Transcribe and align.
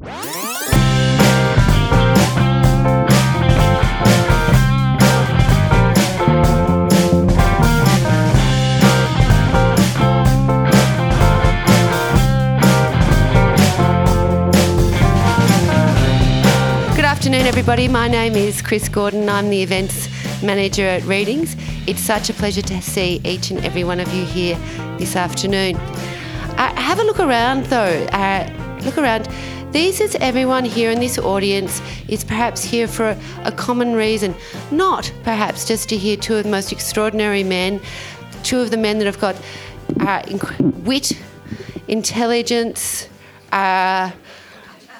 Good 0.00 0.08
afternoon, 17.04 17.42
everybody. 17.42 17.88
My 17.88 18.08
name 18.08 18.36
is 18.36 18.62
Chris 18.62 18.88
Gordon. 18.88 19.28
I'm 19.28 19.50
the 19.50 19.62
events 19.62 20.08
manager 20.42 20.86
at 20.86 21.02
Readings. 21.02 21.56
It's 21.86 22.00
such 22.00 22.30
a 22.30 22.32
pleasure 22.32 22.62
to 22.62 22.80
see 22.80 23.20
each 23.22 23.50
and 23.50 23.62
every 23.66 23.84
one 23.84 24.00
of 24.00 24.10
you 24.14 24.24
here 24.24 24.58
this 24.96 25.14
afternoon. 25.14 25.76
Uh, 25.76 26.74
have 26.74 26.98
a 27.00 27.02
look 27.02 27.20
around, 27.20 27.66
though. 27.66 28.06
Uh, 28.12 28.78
look 28.82 28.96
around. 28.96 29.28
This 29.72 30.00
is 30.00 30.16
everyone 30.16 30.64
here 30.64 30.90
in 30.90 30.98
this 30.98 31.16
audience 31.16 31.80
is 32.08 32.24
perhaps 32.24 32.64
here 32.64 32.88
for 32.88 33.16
a, 33.44 33.52
common 33.52 33.92
reason, 33.92 34.34
not 34.72 35.12
perhaps 35.22 35.64
just 35.64 35.88
to 35.90 35.96
hear 35.96 36.16
two 36.16 36.34
of 36.34 36.42
the 36.42 36.50
most 36.50 36.72
extraordinary 36.72 37.44
men, 37.44 37.80
two 38.42 38.58
of 38.58 38.72
the 38.72 38.76
men 38.76 38.98
that 38.98 39.04
have 39.06 39.20
got 39.20 39.36
uh, 40.00 40.22
wit, 40.82 41.12
intelligence. 41.86 43.08
Uh, 43.52 44.10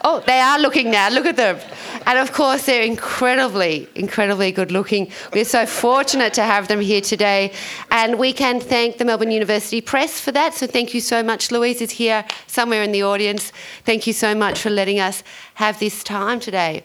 Oh, 0.03 0.21
they 0.27 0.41
are 0.41 0.59
looking 0.59 0.91
now. 0.91 1.11
Look 1.11 1.27
at 1.27 1.37
them. 1.37 1.59
And 2.07 2.19
of 2.19 2.33
course, 2.33 2.65
they're 2.65 2.83
incredibly, 2.83 3.87
incredibly 3.95 4.51
good 4.51 4.73
looking. 4.73 5.13
We're 5.35 5.45
so 5.45 5.67
fortunate 5.67 6.33
to 6.35 6.43
have 6.43 6.69
them 6.69 6.81
here 6.81 7.03
today. 7.03 7.53
And 7.91 8.19
we 8.19 8.33
can 8.33 8.61
thank 8.61 8.97
the 8.97 9.05
Melbourne 9.05 9.31
University 9.31 9.83
Press 9.83 10.19
for 10.19 10.33
that. 10.33 10.55
So 10.55 10.67
thank 10.67 10.95
you 10.95 11.01
so 11.01 11.23
much. 11.23 11.51
Louise 11.51 11.83
is 11.83 11.91
here 11.91 12.25
somewhere 12.47 12.83
in 12.83 12.93
the 12.93 13.03
audience. 13.03 13.53
Thank 13.85 14.07
you 14.07 14.15
so 14.15 14.35
much 14.35 14.59
for 14.61 14.71
letting 14.71 15.01
us 15.01 15.23
have 15.55 15.79
this 15.79 16.03
time 16.03 16.41
today. 16.41 16.83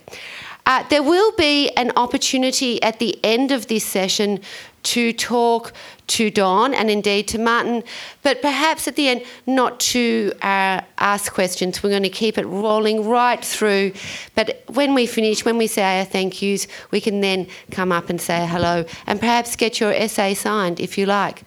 Uh, 0.66 0.84
there 0.90 1.04
will 1.04 1.32
be 1.38 1.70
an 1.72 1.92
opportunity 1.96 2.82
at 2.84 3.00
the 3.00 3.18
end 3.24 3.52
of 3.52 3.68
this 3.68 3.86
session 3.86 4.42
to 4.82 5.14
talk 5.14 5.74
to 6.08 6.30
Don 6.30 6.74
and 6.74 6.90
indeed 6.90 7.28
to 7.30 7.40
Martin, 7.40 7.84
but 8.22 8.42
perhaps 8.42 8.88
at 8.88 8.96
the 8.96 9.10
end 9.10 9.24
not 9.46 9.80
to 9.80 10.32
uh, 10.42 10.82
ask 10.98 11.34
questions. 11.34 11.82
We're 11.82 11.90
going 11.90 12.04
to 12.04 12.10
keep 12.10 12.38
it 12.38 12.46
rolling 12.46 13.08
right 13.08 13.44
through. 13.44 13.94
But 14.36 14.64
when 14.68 14.94
we 14.94 15.06
finish, 15.08 15.46
when 15.46 15.58
we 15.58 15.68
say 15.68 16.00
our 16.00 16.06
thank 16.06 16.42
yous, 16.42 16.68
we 16.92 17.02
can 17.02 17.22
then 17.22 17.48
come 17.72 17.92
up 17.92 18.10
and 18.10 18.22
say 18.22 18.46
hello 18.46 18.86
and 19.08 19.20
perhaps 19.20 19.56
get 19.56 19.80
your 19.80 19.92
essay 19.92 20.34
signed 20.34 20.80
if 20.80 20.98
you 20.98 21.06
like. 21.06 21.44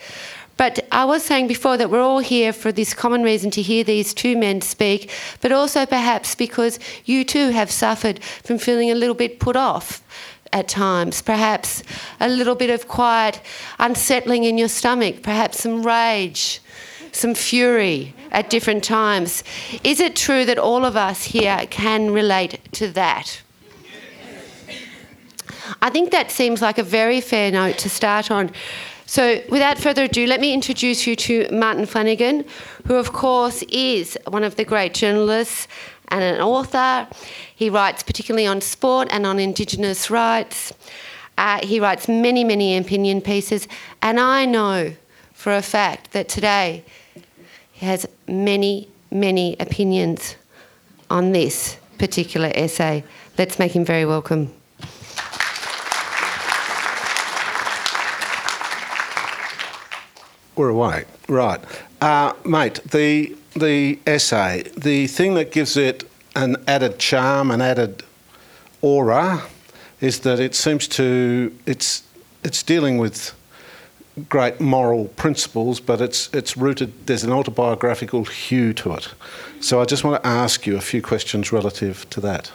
But 0.59 0.89
I 0.91 1.05
was 1.05 1.25
saying 1.25 1.47
before 1.47 1.77
that 1.77 1.89
we're 1.89 2.03
all 2.03 2.19
here 2.19 2.53
for 2.53 2.73
this 2.73 2.93
common 2.93 3.23
reason 3.23 3.53
to 3.53 3.63
hear 3.63 3.85
these 3.85 4.13
two 4.13 4.37
men 4.37 4.61
speak, 4.61 5.09
but 5.41 5.53
also 5.53 5.87
perhaps 5.87 6.35
because 6.35 6.81
you 7.05 7.25
too 7.25 7.51
have 7.51 7.71
suffered 7.71 8.23
from 8.43 8.59
feeling 8.59 8.91
a 8.91 8.97
little 8.97 9.15
bit 9.15 9.39
put 9.39 9.55
off 9.55 10.03
at 10.53 10.69
times, 10.69 11.23
perhaps 11.23 11.83
a 12.21 12.29
little 12.29 12.55
bit 12.55 12.71
of 12.71 12.89
quiet 12.89 13.41
unsettling 13.79 14.45
in 14.45 14.59
your 14.59 14.69
stomach, 14.69 15.23
perhaps 15.23 15.63
some 15.63 15.83
rage, 15.87 16.61
some 17.13 17.35
fury 17.35 18.15
at 18.31 18.51
different 18.51 18.85
times. 18.85 19.45
Is 19.85 20.01
it 20.01 20.17
true 20.17 20.45
that 20.45 20.59
all 20.59 20.85
of 20.85 20.97
us 20.97 21.25
here 21.25 21.67
can 21.71 22.11
relate 22.11 22.61
to 22.73 22.89
that? 22.89 23.43
I 25.83 25.91
think 25.91 26.11
that 26.11 26.31
seems 26.31 26.63
like 26.63 26.79
a 26.79 26.83
very 26.83 27.21
fair 27.21 27.51
note 27.51 27.79
to 27.79 27.91
start 27.91 28.31
on. 28.31 28.51
So, 29.07 29.43
without 29.49 29.79
further 29.79 30.05
ado, 30.05 30.27
let 30.27 30.41
me 30.41 30.53
introduce 30.53 31.07
you 31.07 31.17
to 31.17 31.49
Martin 31.51 31.87
Flanagan, 31.87 32.45
who, 32.87 32.95
of 32.95 33.13
course, 33.13 33.63
is 33.71 34.19
one 34.27 34.45
of 34.45 34.57
the 34.57 34.65
great 34.65 34.93
journalists 34.93 35.67
and 36.09 36.23
an 36.23 36.41
author. 36.41 37.09
He 37.55 37.71
writes 37.71 38.03
particularly 38.03 38.47
on 38.47 38.61
sport 38.61 39.09
and 39.11 39.27
on 39.27 39.39
Indigenous 39.39 40.11
rights. 40.11 40.73
Uh, 41.37 41.65
he 41.65 41.79
writes 41.81 42.09
many, 42.09 42.45
many 42.45 42.77
opinion 42.77 43.21
pieces, 43.21 43.69
and 44.03 44.19
I 44.19 44.45
know 44.45 44.95
for 45.33 45.55
a 45.55 45.63
fact 45.63 46.13
that 46.13 46.29
today 46.29 46.85
he 47.73 47.87
has 47.87 48.07
many, 48.27 48.89
many 49.13 49.57
opinions 49.61 50.35
on 51.11 51.33
this 51.33 51.77
particular 51.99 52.51
essay. 52.55 53.05
Let's 53.39 53.59
make 53.59 53.73
him 53.73 53.85
very 53.85 54.05
welcome. 54.05 54.53
We're 60.57 60.71
away, 60.71 61.05
right, 61.29 61.61
uh, 62.01 62.33
mate. 62.45 62.81
The 62.91 63.37
the 63.55 63.99
essay, 64.07 64.65
the 64.77 65.07
thing 65.07 65.35
that 65.35 65.53
gives 65.53 65.77
it 65.77 66.09
an 66.35 66.57
added 66.67 66.99
charm, 66.99 67.51
an 67.51 67.61
added 67.61 68.03
aura, 68.83 69.43
is 70.01 70.21
that 70.21 70.41
it 70.41 70.55
seems 70.55 70.89
to 70.89 71.57
it's 71.67 72.03
it's 72.45 72.63
dealing 72.63 72.99
with 72.99 73.35
great 74.29 74.61
moral 74.61 75.07
principles, 75.17 75.81
but 75.81 76.01
it's 76.01 76.33
it's 76.33 76.57
rooted. 76.57 77.07
There's 77.07 77.25
an 77.25 77.33
autobiographical 77.33 78.25
hue 78.25 78.73
to 78.75 78.95
it. 78.95 79.09
So 79.61 79.81
I 79.81 79.85
just 79.85 80.05
want 80.05 80.23
to 80.23 80.29
ask 80.29 80.67
you 80.67 80.77
a 80.77 80.81
few 80.81 81.03
questions 81.03 81.53
relative 81.53 82.09
to 82.11 82.21
that. 82.21 82.51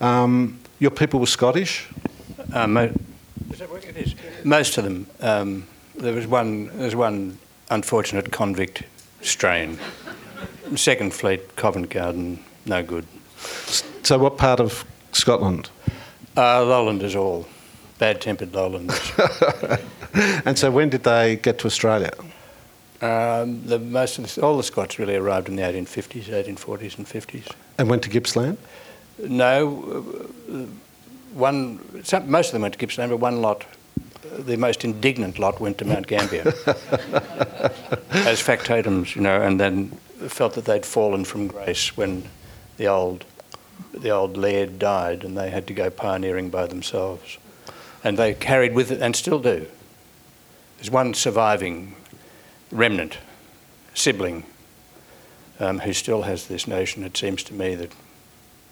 Um, 0.00 0.58
your 0.78 0.90
people 0.90 1.20
were 1.20 1.26
Scottish. 1.26 1.88
Uh, 2.52 2.66
mo- 2.66 2.92
is 3.50 3.58
that 3.58 3.70
what 3.70 3.84
it 3.84 3.96
is? 3.96 4.14
Most 4.44 4.78
of 4.78 4.84
them. 4.84 5.06
Um, 5.20 5.66
there 5.94 6.14
was 6.14 6.26
one. 6.26 6.70
There's 6.78 6.96
one 6.96 7.38
unfortunate 7.70 8.30
convict 8.30 8.82
strain. 9.22 9.78
Second 10.76 11.12
Fleet, 11.12 11.56
Covent 11.56 11.90
Garden, 11.90 12.42
no 12.66 12.82
good. 12.82 13.06
So 14.02 14.18
what 14.18 14.38
part 14.38 14.60
of 14.60 14.84
Scotland? 15.12 15.70
Uh, 16.36 16.64
Lowlanders 16.64 17.16
all, 17.16 17.46
bad-tempered 17.98 18.54
Lowlanders. 18.54 19.12
And 20.44 20.58
so 20.58 20.72
when 20.72 20.90
did 20.90 21.04
they 21.04 21.36
get 21.36 21.60
to 21.60 21.66
Australia? 21.66 22.10
um, 23.02 23.64
the 23.64 23.78
most 23.78 24.18
of 24.18 24.34
the, 24.34 24.42
all 24.42 24.56
the 24.56 24.62
Scots 24.62 24.98
really 24.98 25.16
arrived 25.16 25.48
in 25.48 25.56
the 25.56 25.62
1850s, 25.62 26.24
1840s, 26.24 26.98
and 26.98 27.06
50s. 27.06 27.50
And 27.78 27.88
went 27.88 28.02
to 28.02 28.10
Gippsland? 28.10 28.58
No, 29.18 30.26
uh, 30.52 30.66
one. 31.32 32.04
Some, 32.04 32.30
most 32.30 32.48
of 32.48 32.52
them 32.52 32.62
went 32.62 32.74
to 32.74 32.86
Gippsland, 32.86 33.10
but 33.10 33.16
one 33.18 33.40
lot. 33.40 33.64
The 34.22 34.56
most 34.56 34.84
indignant 34.84 35.38
lot 35.38 35.60
went 35.60 35.78
to 35.78 35.84
Mount 35.84 36.06
Gambier 36.06 36.46
as 38.10 38.42
factotums, 38.42 39.14
you 39.14 39.22
know, 39.22 39.40
and 39.40 39.58
then 39.58 39.88
felt 40.28 40.54
that 40.54 40.66
they'd 40.66 40.84
fallen 40.84 41.24
from 41.24 41.46
grace 41.46 41.96
when 41.96 42.24
the 42.76 42.86
old, 42.86 43.24
the 43.92 44.10
old 44.10 44.36
laird 44.36 44.78
died, 44.78 45.24
and 45.24 45.36
they 45.36 45.50
had 45.50 45.66
to 45.68 45.74
go 45.74 45.88
pioneering 45.88 46.50
by 46.50 46.66
themselves, 46.66 47.38
and 48.04 48.18
they 48.18 48.34
carried 48.34 48.74
with 48.74 48.90
it, 48.90 49.00
and 49.00 49.16
still 49.16 49.38
do. 49.38 49.66
There's 50.76 50.90
one 50.90 51.14
surviving 51.14 51.94
remnant, 52.70 53.18
sibling, 53.94 54.44
um, 55.58 55.80
who 55.80 55.92
still 55.92 56.22
has 56.22 56.46
this 56.46 56.66
notion. 56.66 57.04
It 57.04 57.16
seems 57.16 57.42
to 57.44 57.54
me 57.54 57.74
that 57.74 57.92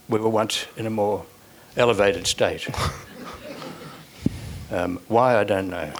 we 0.08 0.18
were 0.18 0.28
once 0.28 0.66
in 0.76 0.86
a 0.86 0.90
more 0.90 1.26
elevated 1.76 2.26
state. 2.26 2.68
Um, 4.70 5.00
why, 5.08 5.38
I 5.38 5.44
don't 5.44 5.68
know. 5.68 5.92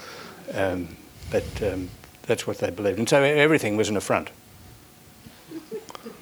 Um, 0.55 0.97
but 1.31 1.45
um, 1.62 1.91
that's 2.23 2.47
what 2.47 2.59
they 2.59 2.71
believed. 2.71 2.99
And 2.99 3.09
so 3.09 3.23
everything 3.23 3.77
was 3.77 3.89
an 3.89 3.97
affront. 3.97 4.31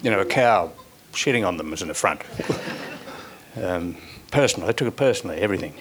You 0.01 0.11
know, 0.11 0.19
a 0.19 0.25
cow 0.25 0.71
shitting 1.11 1.47
on 1.47 1.57
them 1.57 1.71
was 1.71 1.81
an 1.81 1.89
affront. 1.89 2.21
um, 3.61 3.97
personal, 4.31 4.67
they 4.67 4.73
took 4.73 4.87
it 4.87 4.95
personally, 4.95 5.37
everything. 5.37 5.73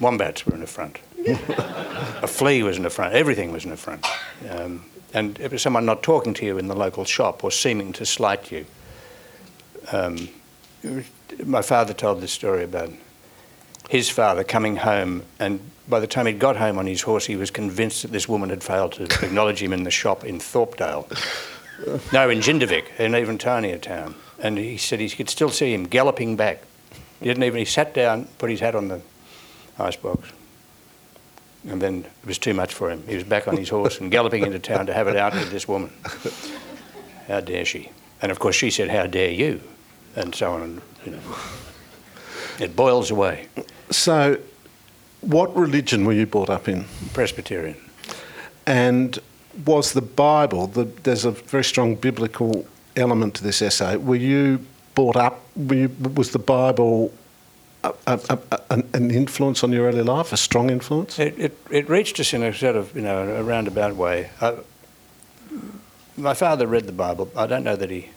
Wombats 0.00 0.46
were 0.46 0.54
an 0.54 0.62
affront. 0.62 0.98
a 1.26 2.26
flea 2.26 2.62
was 2.62 2.78
an 2.78 2.86
affront. 2.86 3.14
Everything 3.14 3.52
was 3.52 3.64
an 3.64 3.72
affront. 3.72 4.06
Um, 4.48 4.84
and 5.12 5.38
if 5.38 5.46
it 5.46 5.52
was 5.52 5.62
someone 5.62 5.84
not 5.86 6.02
talking 6.02 6.34
to 6.34 6.46
you 6.46 6.58
in 6.58 6.68
the 6.68 6.76
local 6.76 7.04
shop 7.04 7.42
or 7.42 7.50
seeming 7.50 7.92
to 7.94 8.06
slight 8.06 8.52
you, 8.52 8.66
um, 9.92 10.28
my 11.44 11.62
father 11.62 11.92
told 11.92 12.20
this 12.20 12.32
story 12.32 12.64
about 12.64 12.90
his 13.88 14.08
father 14.08 14.44
coming 14.44 14.76
home, 14.76 15.24
and 15.40 15.60
by 15.88 15.98
the 15.98 16.06
time 16.06 16.26
he'd 16.26 16.38
got 16.38 16.56
home 16.56 16.78
on 16.78 16.86
his 16.86 17.02
horse, 17.02 17.26
he 17.26 17.36
was 17.36 17.50
convinced 17.50 18.02
that 18.02 18.12
this 18.12 18.28
woman 18.28 18.50
had 18.50 18.62
failed 18.62 18.92
to 18.92 19.04
acknowledge 19.24 19.60
him 19.60 19.72
in 19.72 19.82
the 19.82 19.90
shop 19.90 20.24
in 20.24 20.38
Thorpdale. 20.38 21.08
No, 22.12 22.28
in 22.28 22.40
Jindivick, 22.40 22.86
an 22.98 23.14
even 23.16 23.38
tinier 23.38 23.78
town. 23.78 24.14
And 24.40 24.58
he 24.58 24.76
said 24.76 25.00
he 25.00 25.08
could 25.08 25.30
still 25.30 25.48
see 25.48 25.72
him 25.72 25.84
galloping 25.84 26.36
back. 26.36 26.62
He 27.18 27.26
didn't 27.26 27.42
even, 27.42 27.58
he 27.58 27.64
sat 27.64 27.94
down, 27.94 28.28
put 28.38 28.50
his 28.50 28.60
hat 28.60 28.74
on 28.74 28.88
the 28.88 29.00
icebox, 29.78 30.30
and 31.66 31.80
then 31.80 32.04
it 32.04 32.26
was 32.26 32.38
too 32.38 32.54
much 32.54 32.74
for 32.74 32.90
him. 32.90 33.02
He 33.08 33.14
was 33.14 33.24
back 33.24 33.48
on 33.48 33.56
his 33.56 33.68
horse 33.68 34.00
and 34.00 34.10
galloping 34.10 34.44
into 34.44 34.58
town 34.58 34.86
to 34.86 34.94
have 34.94 35.08
it 35.08 35.16
out 35.16 35.32
with 35.32 35.50
this 35.50 35.66
woman. 35.66 35.90
How 37.26 37.40
dare 37.40 37.64
she? 37.64 37.90
And 38.20 38.30
of 38.30 38.38
course, 38.38 38.56
she 38.56 38.70
said, 38.70 38.90
How 38.90 39.06
dare 39.06 39.30
you? 39.30 39.60
And 40.14 40.34
so 40.34 40.52
on. 40.52 40.62
And, 40.62 40.82
you 41.04 41.12
know, 41.12 41.20
it 42.58 42.76
boils 42.76 43.10
away. 43.10 43.48
So, 43.90 44.38
what 45.20 45.54
religion 45.56 46.04
were 46.04 46.12
you 46.12 46.26
brought 46.26 46.50
up 46.50 46.68
in? 46.68 46.84
Presbyterian. 47.12 47.76
And 48.66 49.18
was 49.64 49.92
the 49.92 50.02
Bible, 50.02 50.66
the, 50.66 50.84
there's 50.84 51.24
a 51.24 51.32
very 51.32 51.64
strong 51.64 51.94
biblical 51.94 52.66
element 52.96 53.34
to 53.34 53.42
this 53.42 53.62
essay. 53.62 53.96
Were 53.96 54.16
you 54.16 54.64
brought 54.94 55.16
up? 55.16 55.40
You, 55.56 55.90
was 56.14 56.30
the 56.30 56.38
Bible 56.38 57.12
a, 57.84 57.92
a, 58.06 58.38
a, 58.50 58.84
an 58.92 59.10
influence 59.10 59.62
on 59.64 59.72
your 59.72 59.86
early 59.86 60.02
life, 60.02 60.32
a 60.32 60.36
strong 60.36 60.70
influence? 60.70 61.18
It, 61.18 61.38
it, 61.38 61.58
it 61.70 61.88
reached 61.88 62.20
us 62.20 62.32
in 62.32 62.42
a 62.42 62.52
sort 62.52 62.76
of, 62.76 62.94
you 62.94 63.02
know, 63.02 63.28
a 63.36 63.42
roundabout 63.42 63.96
way. 63.96 64.30
I, 64.40 64.56
my 66.16 66.34
father 66.34 66.66
read 66.66 66.86
the 66.86 66.92
Bible. 66.92 67.30
I 67.36 67.46
don't 67.46 67.62
know 67.62 67.76
that 67.76 67.90
he, 67.90 68.10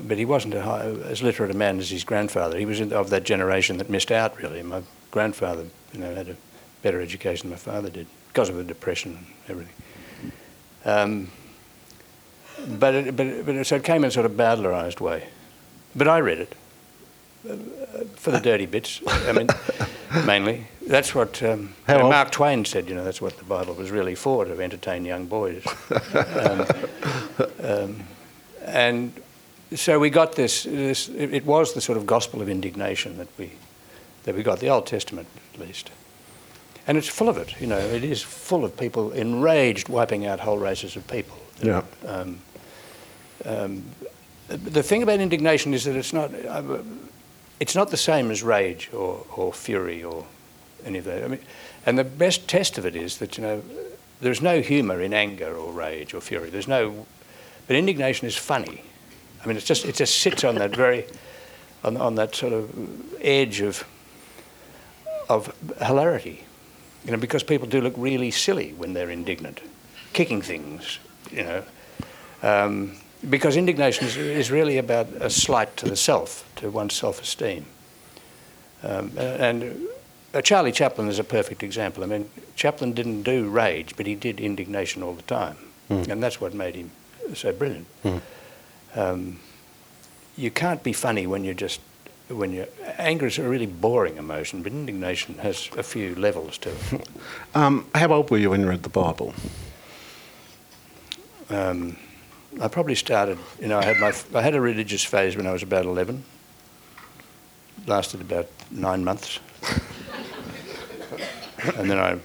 but 0.00 0.18
he 0.18 0.24
wasn't 0.24 0.54
high, 0.54 0.82
as 0.82 1.22
literate 1.22 1.50
a 1.50 1.54
man 1.54 1.78
as 1.78 1.90
his 1.90 2.04
grandfather. 2.04 2.58
He 2.58 2.66
was 2.66 2.80
in, 2.80 2.92
of 2.92 3.10
that 3.10 3.24
generation 3.24 3.78
that 3.78 3.90
missed 3.90 4.10
out, 4.10 4.40
really. 4.40 4.62
My 4.62 4.82
grandfather, 5.10 5.66
you 5.92 6.00
know, 6.00 6.14
had 6.14 6.28
a 6.28 6.36
better 6.82 7.00
education 7.00 7.48
than 7.48 7.50
my 7.50 7.58
father 7.58 7.90
did 7.90 8.06
because 8.28 8.48
of 8.48 8.56
the 8.56 8.64
depression 8.64 9.16
and 9.16 9.26
everything. 9.48 9.74
Um, 10.84 11.30
but, 12.78 12.94
it, 12.94 13.16
but, 13.16 13.26
it, 13.26 13.46
but 13.46 13.54
it, 13.54 13.66
so 13.66 13.76
it 13.76 13.84
came 13.84 14.04
in 14.04 14.08
a 14.08 14.10
sort 14.10 14.26
of 14.26 14.32
bowdlerised 14.32 15.00
way. 15.00 15.28
But 15.94 16.08
I 16.08 16.20
read 16.20 16.38
it 16.38 16.54
uh, 17.48 17.56
for 18.16 18.30
the 18.30 18.40
dirty 18.40 18.66
bits. 18.66 19.00
I 19.06 19.32
mean, 19.32 19.48
mainly. 20.26 20.66
That's 20.86 21.14
what 21.14 21.42
um, 21.42 21.74
you 21.88 21.94
know, 21.94 22.08
Mark 22.08 22.30
Twain 22.30 22.64
said. 22.64 22.88
You 22.88 22.94
know, 22.94 23.04
that's 23.04 23.20
what 23.20 23.36
the 23.36 23.44
Bible 23.44 23.74
was 23.74 23.90
really 23.90 24.14
for 24.14 24.44
to 24.44 24.60
entertain 24.60 25.04
young 25.04 25.26
boys. 25.26 25.64
um, 26.14 26.66
um, 27.62 28.00
and 28.64 29.12
so 29.76 29.98
we 29.98 30.10
got 30.10 30.34
this. 30.34 30.64
this 30.64 31.08
it, 31.08 31.34
it, 31.34 31.46
was 31.46 31.74
the 31.74 31.80
sort 31.80 31.98
of 31.98 32.06
gospel 32.06 32.40
of 32.42 32.48
indignation 32.48 33.18
that 33.18 33.28
we 33.38 33.52
that 34.24 34.34
we 34.34 34.42
got. 34.42 34.60
The 34.60 34.68
Old 34.68 34.86
Testament, 34.86 35.28
at 35.54 35.60
least. 35.60 35.90
And 36.86 36.98
it's 36.98 37.08
full 37.08 37.28
of 37.28 37.36
it. 37.36 37.60
You 37.60 37.66
know, 37.66 37.78
it 37.78 38.04
is 38.04 38.22
full 38.22 38.64
of 38.64 38.76
people 38.76 39.12
enraged, 39.12 39.88
wiping 39.88 40.26
out 40.26 40.40
whole 40.40 40.58
races 40.58 40.96
of 40.96 41.06
people. 41.06 41.36
Yeah. 41.62 41.82
Um, 42.06 42.40
um, 43.44 43.84
the 44.48 44.82
thing 44.82 45.02
about 45.02 45.20
indignation 45.20 45.74
is 45.74 45.84
that 45.84 45.96
it's 45.96 46.12
not. 46.12 46.32
Uh, 46.34 46.78
it's 47.60 47.76
not 47.76 47.90
the 47.90 47.96
same 47.96 48.32
as 48.32 48.42
rage 48.42 48.90
or, 48.92 49.24
or 49.36 49.52
fury 49.52 50.02
or 50.02 50.26
any 50.84 50.98
of 50.98 51.04
that. 51.04 51.22
I 51.22 51.28
mean, 51.28 51.38
and 51.86 51.96
the 51.96 52.04
best 52.04 52.48
test 52.48 52.76
of 52.76 52.84
it 52.84 52.96
is 52.96 53.18
that 53.18 53.38
you 53.38 53.44
know 53.44 53.62
there's 54.20 54.42
no 54.42 54.60
humour 54.60 55.00
in 55.00 55.14
anger 55.14 55.54
or 55.54 55.72
rage 55.72 56.12
or 56.12 56.20
fury. 56.20 56.50
There's 56.50 56.68
no, 56.68 57.06
but 57.66 57.76
indignation 57.76 58.26
is 58.26 58.36
funny. 58.36 58.82
I 59.42 59.46
mean, 59.46 59.56
it's 59.56 59.66
just 59.66 59.84
it 59.84 59.96
just 59.96 60.20
sits 60.20 60.44
on 60.44 60.54
that 60.56 60.74
very, 60.74 61.04
on, 61.82 61.96
on 61.96 62.14
that 62.14 62.34
sort 62.34 62.52
of 62.52 62.70
edge 63.20 63.60
of, 63.60 63.84
of 65.28 65.52
hilarity, 65.80 66.44
you 67.04 67.10
know, 67.10 67.18
because 67.18 67.42
people 67.42 67.66
do 67.66 67.80
look 67.80 67.94
really 67.96 68.30
silly 68.30 68.72
when 68.72 68.92
they're 68.92 69.10
indignant, 69.10 69.60
kicking 70.12 70.42
things, 70.42 70.98
you 71.30 71.42
know. 71.42 71.64
Um, 72.42 72.96
because 73.28 73.56
indignation 73.56 74.06
is, 74.06 74.16
is, 74.16 74.50
really 74.50 74.78
about 74.78 75.06
a 75.20 75.30
slight 75.30 75.76
to 75.76 75.88
the 75.88 75.94
self, 75.94 76.48
to 76.56 76.70
one's 76.70 76.94
self-esteem. 76.94 77.64
Um, 78.82 79.12
and 79.16 79.86
uh, 80.34 80.42
Charlie 80.42 80.72
Chaplin 80.72 81.08
is 81.08 81.20
a 81.20 81.24
perfect 81.24 81.62
example. 81.62 82.02
I 82.02 82.06
mean, 82.06 82.28
Chaplin 82.56 82.92
didn't 82.92 83.22
do 83.22 83.48
rage, 83.48 83.96
but 83.96 84.06
he 84.06 84.16
did 84.16 84.40
indignation 84.40 85.04
all 85.04 85.14
the 85.14 85.22
time, 85.22 85.56
mm. 85.88 86.08
and 86.08 86.20
that's 86.20 86.40
what 86.40 86.52
made 86.52 86.74
him 86.74 86.90
so 87.34 87.52
brilliant. 87.52 87.86
Mm. 88.02 88.20
Um, 88.94 89.40
you 90.36 90.50
can't 90.50 90.82
be 90.82 90.92
funny 90.92 91.26
when 91.26 91.44
you're 91.44 91.54
just 91.54 91.80
when 92.28 92.52
you 92.52 92.66
anger 92.98 93.26
is 93.26 93.38
a 93.38 93.48
really 93.48 93.66
boring 93.66 94.16
emotion, 94.16 94.62
but 94.62 94.72
indignation 94.72 95.36
has 95.38 95.68
a 95.76 95.82
few 95.82 96.14
levels 96.14 96.58
to 96.58 96.70
it. 96.70 97.08
um, 97.54 97.86
how 97.94 98.12
old 98.12 98.30
were 98.30 98.38
you 98.38 98.50
when 98.50 98.60
you 98.60 98.68
read 98.68 98.82
the 98.82 98.88
Bible? 98.88 99.34
Um, 101.50 101.96
I 102.60 102.68
probably 102.68 102.94
started, 102.94 103.38
you 103.60 103.68
know, 103.68 103.78
I 103.78 103.84
had, 103.84 103.98
my, 103.98 104.12
I 104.34 104.42
had 104.42 104.54
a 104.54 104.60
religious 104.60 105.04
phase 105.04 105.36
when 105.36 105.46
I 105.46 105.52
was 105.52 105.62
about 105.62 105.84
11. 105.84 106.24
Lasted 107.86 108.20
about 108.20 108.48
nine 108.70 109.04
months. 109.04 109.40
and 111.76 111.90
then 111.90 111.98
I, 111.98 112.18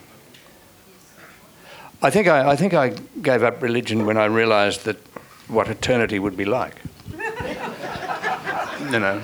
I 2.02 2.10
think 2.10 2.28
I, 2.28 2.52
I 2.52 2.56
think 2.56 2.74
I 2.74 2.90
gave 3.22 3.44
up 3.44 3.62
religion 3.62 4.06
when 4.06 4.18
I 4.18 4.26
realised 4.26 4.86
that 4.86 4.98
what 5.48 5.68
eternity 5.70 6.20
would 6.20 6.38
be 6.38 6.46
like. 6.46 6.76
you 8.92 9.00
know, 9.00 9.22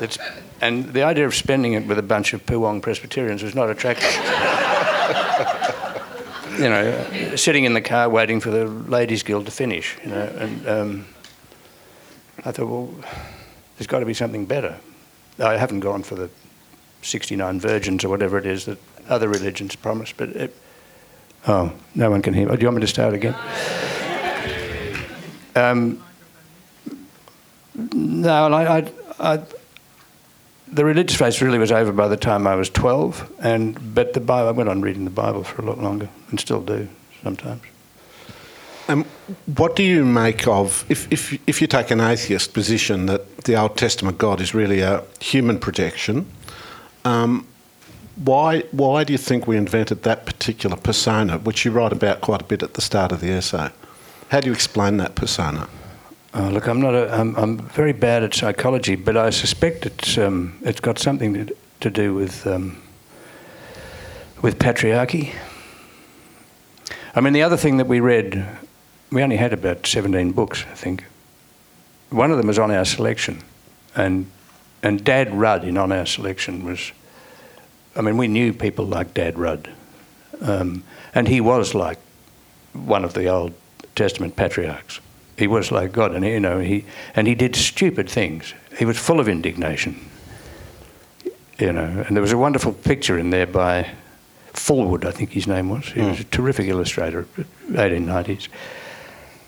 it's, 0.00 0.18
and 0.60 0.92
the 0.92 1.02
idea 1.02 1.26
of 1.26 1.34
spending 1.34 1.74
it 1.74 1.86
with 1.86 1.98
a 1.98 2.02
bunch 2.02 2.32
of 2.32 2.44
Poowong 2.46 2.82
Presbyterians 2.82 3.42
was 3.42 3.54
not 3.54 3.70
attractive 3.70 4.10
you 6.58 6.68
know, 6.68 7.36
sitting 7.36 7.64
in 7.64 7.74
the 7.74 7.80
car 7.80 8.08
waiting 8.08 8.40
for 8.40 8.50
the 8.50 8.66
ladies' 8.66 9.22
guild 9.22 9.46
to 9.46 9.52
finish, 9.52 9.96
you 10.04 10.10
know, 10.10 10.32
and 10.38 10.68
um, 10.68 11.06
I 12.44 12.52
thought, 12.52 12.68
well, 12.68 12.94
there's 13.76 13.86
got 13.86 14.00
to 14.00 14.06
be 14.06 14.14
something 14.14 14.46
better. 14.46 14.78
I 15.38 15.56
haven't 15.56 15.80
gone 15.80 16.02
for 16.02 16.14
the 16.14 16.30
69 17.02 17.60
virgins 17.60 18.04
or 18.04 18.08
whatever 18.08 18.38
it 18.38 18.46
is 18.46 18.66
that 18.66 18.78
other 19.08 19.28
religions 19.28 19.74
promise, 19.76 20.12
but 20.12 20.28
it, 20.30 20.56
oh, 21.48 21.72
no 21.94 22.10
one 22.10 22.22
can 22.22 22.34
hear. 22.34 22.50
Oh, 22.50 22.56
do 22.56 22.62
you 22.62 22.68
want 22.68 22.76
me 22.76 22.82
to 22.82 22.86
start 22.86 23.14
again? 23.14 23.34
Um, 25.54 26.02
no, 27.74 28.52
I, 28.52 28.78
I, 28.78 28.92
I 29.18 29.42
the 30.72 30.84
religious 30.84 31.16
phase 31.16 31.42
really 31.42 31.58
was 31.58 31.70
over 31.70 31.92
by 31.92 32.08
the 32.08 32.16
time 32.16 32.46
I 32.46 32.54
was 32.54 32.70
12, 32.70 33.30
and 33.40 33.94
but 33.94 34.14
the 34.14 34.20
Bible, 34.20 34.48
I 34.48 34.52
went 34.52 34.68
on 34.70 34.80
reading 34.80 35.04
the 35.04 35.10
Bible 35.10 35.44
for 35.44 35.62
a 35.62 35.64
lot 35.64 35.78
longer, 35.78 36.08
and 36.30 36.40
still 36.40 36.62
do 36.62 36.88
sometimes. 37.22 37.62
Um, 38.88 39.04
what 39.56 39.76
do 39.76 39.82
you 39.82 40.04
make 40.04 40.48
of 40.48 40.84
if, 40.88 41.10
if 41.12 41.38
if 41.46 41.60
you 41.60 41.66
take 41.66 41.90
an 41.90 42.00
atheist 42.00 42.52
position 42.52 43.06
that 43.06 43.44
the 43.44 43.54
Old 43.54 43.76
Testament 43.76 44.18
God 44.18 44.40
is 44.40 44.54
really 44.54 44.80
a 44.80 45.04
human 45.20 45.58
projection? 45.58 46.26
Um, 47.04 47.46
why 48.16 48.60
why 48.72 49.04
do 49.04 49.12
you 49.12 49.18
think 49.18 49.46
we 49.46 49.56
invented 49.56 50.02
that 50.02 50.26
particular 50.26 50.76
persona, 50.76 51.38
which 51.38 51.64
you 51.64 51.70
write 51.70 51.92
about 51.92 52.22
quite 52.22 52.42
a 52.42 52.44
bit 52.44 52.62
at 52.62 52.74
the 52.74 52.80
start 52.80 53.12
of 53.12 53.20
the 53.20 53.30
essay? 53.30 53.70
How 54.32 54.40
do 54.40 54.46
you 54.46 54.54
explain 54.54 54.96
that 54.96 55.14
persona? 55.14 55.68
Oh, 56.32 56.48
look, 56.48 56.66
I'm 56.66 56.80
not. 56.80 56.94
A, 56.94 57.12
I'm, 57.12 57.36
I'm 57.36 57.58
very 57.58 57.92
bad 57.92 58.22
at 58.22 58.32
psychology, 58.32 58.94
but 58.94 59.14
I 59.14 59.28
suspect 59.28 59.84
it's 59.84 60.16
um, 60.16 60.58
it's 60.62 60.80
got 60.80 60.98
something 60.98 61.34
to, 61.34 61.54
to 61.80 61.90
do 61.90 62.14
with 62.14 62.46
um, 62.46 62.80
with 64.40 64.58
patriarchy. 64.58 65.34
I 67.14 67.20
mean, 67.20 67.34
the 67.34 67.42
other 67.42 67.58
thing 67.58 67.76
that 67.76 67.86
we 67.86 68.00
read, 68.00 68.46
we 69.10 69.22
only 69.22 69.36
had 69.36 69.52
about 69.52 69.86
17 69.86 70.32
books, 70.32 70.64
I 70.64 70.76
think. 70.76 71.04
One 72.08 72.30
of 72.30 72.38
them 72.38 72.46
was 72.46 72.58
on 72.58 72.70
our 72.70 72.86
selection, 72.86 73.42
and 73.94 74.30
and 74.82 75.04
Dad 75.04 75.30
Rudd 75.34 75.62
in 75.62 75.76
on 75.76 75.92
our 75.92 76.06
selection 76.06 76.64
was. 76.64 76.92
I 77.94 78.00
mean, 78.00 78.16
we 78.16 78.28
knew 78.28 78.54
people 78.54 78.86
like 78.86 79.12
Dad 79.12 79.38
Rudd, 79.38 79.68
um, 80.40 80.84
and 81.14 81.28
he 81.28 81.42
was 81.42 81.74
like 81.74 81.98
one 82.72 83.04
of 83.04 83.12
the 83.12 83.28
Old 83.28 83.52
Testament 83.94 84.36
patriarchs. 84.36 85.00
He 85.36 85.46
was 85.46 85.70
like 85.70 85.92
God, 85.92 86.14
and 86.14 86.24
you 86.24 86.40
know 86.40 86.58
he 86.58 86.84
and 87.14 87.26
he 87.26 87.34
did 87.34 87.56
stupid 87.56 88.08
things. 88.08 88.54
He 88.78 88.84
was 88.84 88.98
full 88.98 89.20
of 89.20 89.28
indignation. 89.28 90.08
You 91.58 91.72
know, 91.72 92.04
and 92.06 92.16
there 92.16 92.22
was 92.22 92.32
a 92.32 92.38
wonderful 92.38 92.72
picture 92.72 93.18
in 93.18 93.30
there 93.30 93.46
by 93.46 93.88
Fullwood, 94.52 95.04
I 95.04 95.12
think 95.12 95.30
his 95.30 95.46
name 95.46 95.68
was. 95.68 95.86
He 95.86 96.00
mm. 96.00 96.10
was 96.10 96.20
a 96.20 96.24
terrific 96.24 96.66
illustrator, 96.66 97.26
1890s, 97.70 98.48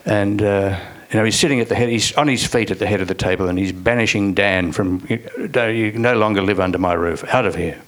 and. 0.05 0.43
Uh, 0.43 0.81
you 1.15 1.21
know, 1.21 1.25
he's 1.25 1.39
sitting 1.39 1.61
at 1.61 1.69
the 1.69 1.77
head, 1.77 1.89
he's 1.89 2.13
on 2.17 2.27
his 2.27 2.45
feet 2.45 2.73
at 2.73 2.81
the 2.81 2.87
head 2.89 3.01
of 3.01 3.07
the 3.07 3.15
table 3.15 3.49
and 3.49 3.57
he's 3.57 3.71
banishing 3.71 4.35
Dan 4.35 4.73
from, 4.73 5.07
you 5.09 5.93
no 5.93 6.17
longer 6.17 6.43
live 6.43 6.59
under 6.59 6.77
my 6.77 6.93
roof, 6.93 7.23
out 7.33 7.47
of 7.47 7.55
here. 7.55 7.81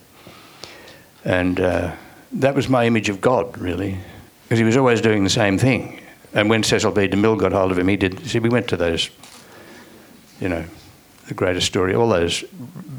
And 1.24 1.58
uh, 1.58 1.96
that 2.34 2.54
was 2.54 2.68
my 2.68 2.86
image 2.86 3.08
of 3.08 3.20
God, 3.20 3.58
really, 3.58 3.98
because 4.44 4.60
he 4.60 4.64
was 4.64 4.76
always 4.76 5.00
doing 5.00 5.24
the 5.24 5.30
same 5.30 5.58
thing. 5.58 6.00
And 6.36 6.50
when 6.50 6.62
Cecil 6.62 6.92
B. 6.92 7.08
DeMille 7.08 7.38
got 7.38 7.52
hold 7.52 7.72
of 7.72 7.78
him, 7.78 7.88
he 7.88 7.96
did. 7.96 8.20
See, 8.26 8.38
we 8.40 8.50
went 8.50 8.68
to 8.68 8.76
those, 8.76 9.08
you 10.38 10.50
know, 10.50 10.66
the 11.28 11.34
greatest 11.34 11.66
story, 11.66 11.94
all 11.94 12.10
those 12.10 12.42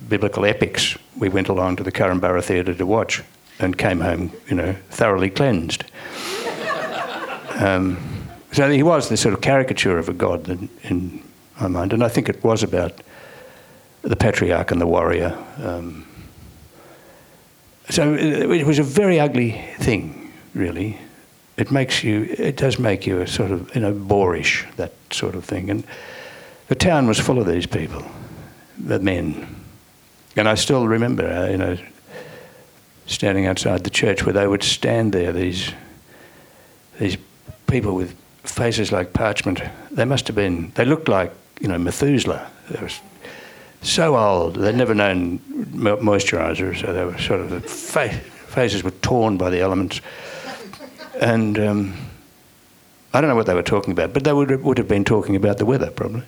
biblical 0.09 0.43
epics. 0.43 0.97
We 1.15 1.29
went 1.29 1.47
along 1.47 1.75
to 1.75 1.83
the 1.83 1.91
Korumburra 1.91 2.43
Theatre 2.43 2.73
to 2.73 2.85
watch, 2.87 3.23
and 3.59 3.77
came 3.77 4.01
home, 4.01 4.31
you 4.49 4.55
know, 4.55 4.75
thoroughly 4.89 5.29
cleansed. 5.29 5.83
um, 7.59 7.99
so 8.53 8.71
he 8.71 8.81
was 8.81 9.07
this 9.07 9.21
sort 9.21 9.35
of 9.35 9.41
caricature 9.41 9.99
of 9.99 10.09
a 10.09 10.13
god 10.13 10.49
in, 10.49 10.67
in, 10.83 11.23
my 11.61 11.67
mind, 11.67 11.93
and 11.93 12.03
I 12.03 12.07
think 12.07 12.29
it 12.29 12.43
was 12.43 12.63
about 12.63 13.01
the 14.01 14.15
patriarch 14.15 14.71
and 14.71 14.81
the 14.81 14.87
warrior. 14.87 15.37
Um, 15.61 16.07
so 17.89 18.15
it, 18.15 18.49
it 18.51 18.65
was 18.65 18.79
a 18.79 18.83
very 18.83 19.19
ugly 19.19 19.63
thing, 19.77 20.33
really 20.55 20.99
it 21.57 21.71
makes 21.71 22.03
you, 22.03 22.23
it 22.37 22.55
does 22.55 22.79
make 22.79 23.07
you 23.07 23.21
a 23.21 23.27
sort 23.27 23.51
of, 23.51 23.73
you 23.75 23.81
know, 23.81 23.93
boorish, 23.93 24.65
that 24.77 24.93
sort 25.11 25.35
of 25.35 25.43
thing. 25.43 25.69
And 25.69 25.83
the 26.67 26.75
town 26.75 27.07
was 27.07 27.19
full 27.19 27.39
of 27.39 27.47
these 27.47 27.65
people, 27.65 28.03
the 28.77 28.99
men. 28.99 29.55
And 30.35 30.47
I 30.47 30.55
still 30.55 30.87
remember, 30.87 31.27
uh, 31.27 31.47
you 31.49 31.57
know, 31.57 31.77
standing 33.07 33.47
outside 33.47 33.83
the 33.83 33.89
church 33.89 34.25
where 34.25 34.33
they 34.33 34.47
would 34.47 34.63
stand 34.63 35.13
there, 35.13 35.31
these, 35.31 35.71
these 36.99 37.17
people 37.67 37.95
with 37.95 38.15
faces 38.43 38.91
like 38.91 39.13
parchment. 39.13 39.61
They 39.91 40.05
must 40.05 40.27
have 40.27 40.35
been, 40.35 40.71
they 40.75 40.85
looked 40.85 41.07
like 41.07 41.33
you 41.59 41.67
know, 41.67 41.77
Methuselah. 41.77 42.49
They 42.69 42.81
were 42.81 42.91
so 43.81 44.17
old. 44.17 44.55
They'd 44.55 44.75
never 44.75 44.93
known 44.93 45.39
mo- 45.71 45.97
moisturiser, 45.97 46.79
so 46.79 46.93
they 46.93 47.05
were 47.05 47.17
sort 47.17 47.41
of 47.41 47.65
fa- 47.65 48.09
faces 48.09 48.83
were 48.83 48.91
torn 48.91 49.37
by 49.37 49.49
the 49.49 49.59
elements. 49.59 50.01
And 51.19 51.59
um, 51.59 51.93
I 53.13 53.21
don't 53.21 53.29
know 53.29 53.35
what 53.35 53.45
they 53.45 53.53
were 53.53 53.63
talking 53.63 53.91
about, 53.91 54.13
but 54.13 54.23
they 54.23 54.33
would 54.33 54.63
would 54.63 54.77
have 54.77 54.87
been 54.87 55.03
talking 55.03 55.35
about 55.35 55.57
the 55.57 55.65
weather 55.65 55.89
probably, 55.89 56.23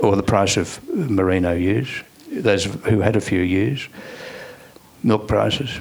or 0.00 0.16
the 0.16 0.22
price 0.22 0.56
of 0.56 0.80
merino 0.92 1.54
ewes. 1.54 2.02
Those 2.30 2.64
who 2.64 3.00
had 3.00 3.16
a 3.16 3.20
few 3.20 3.40
ewes, 3.40 3.88
milk 5.02 5.28
prices, 5.28 5.80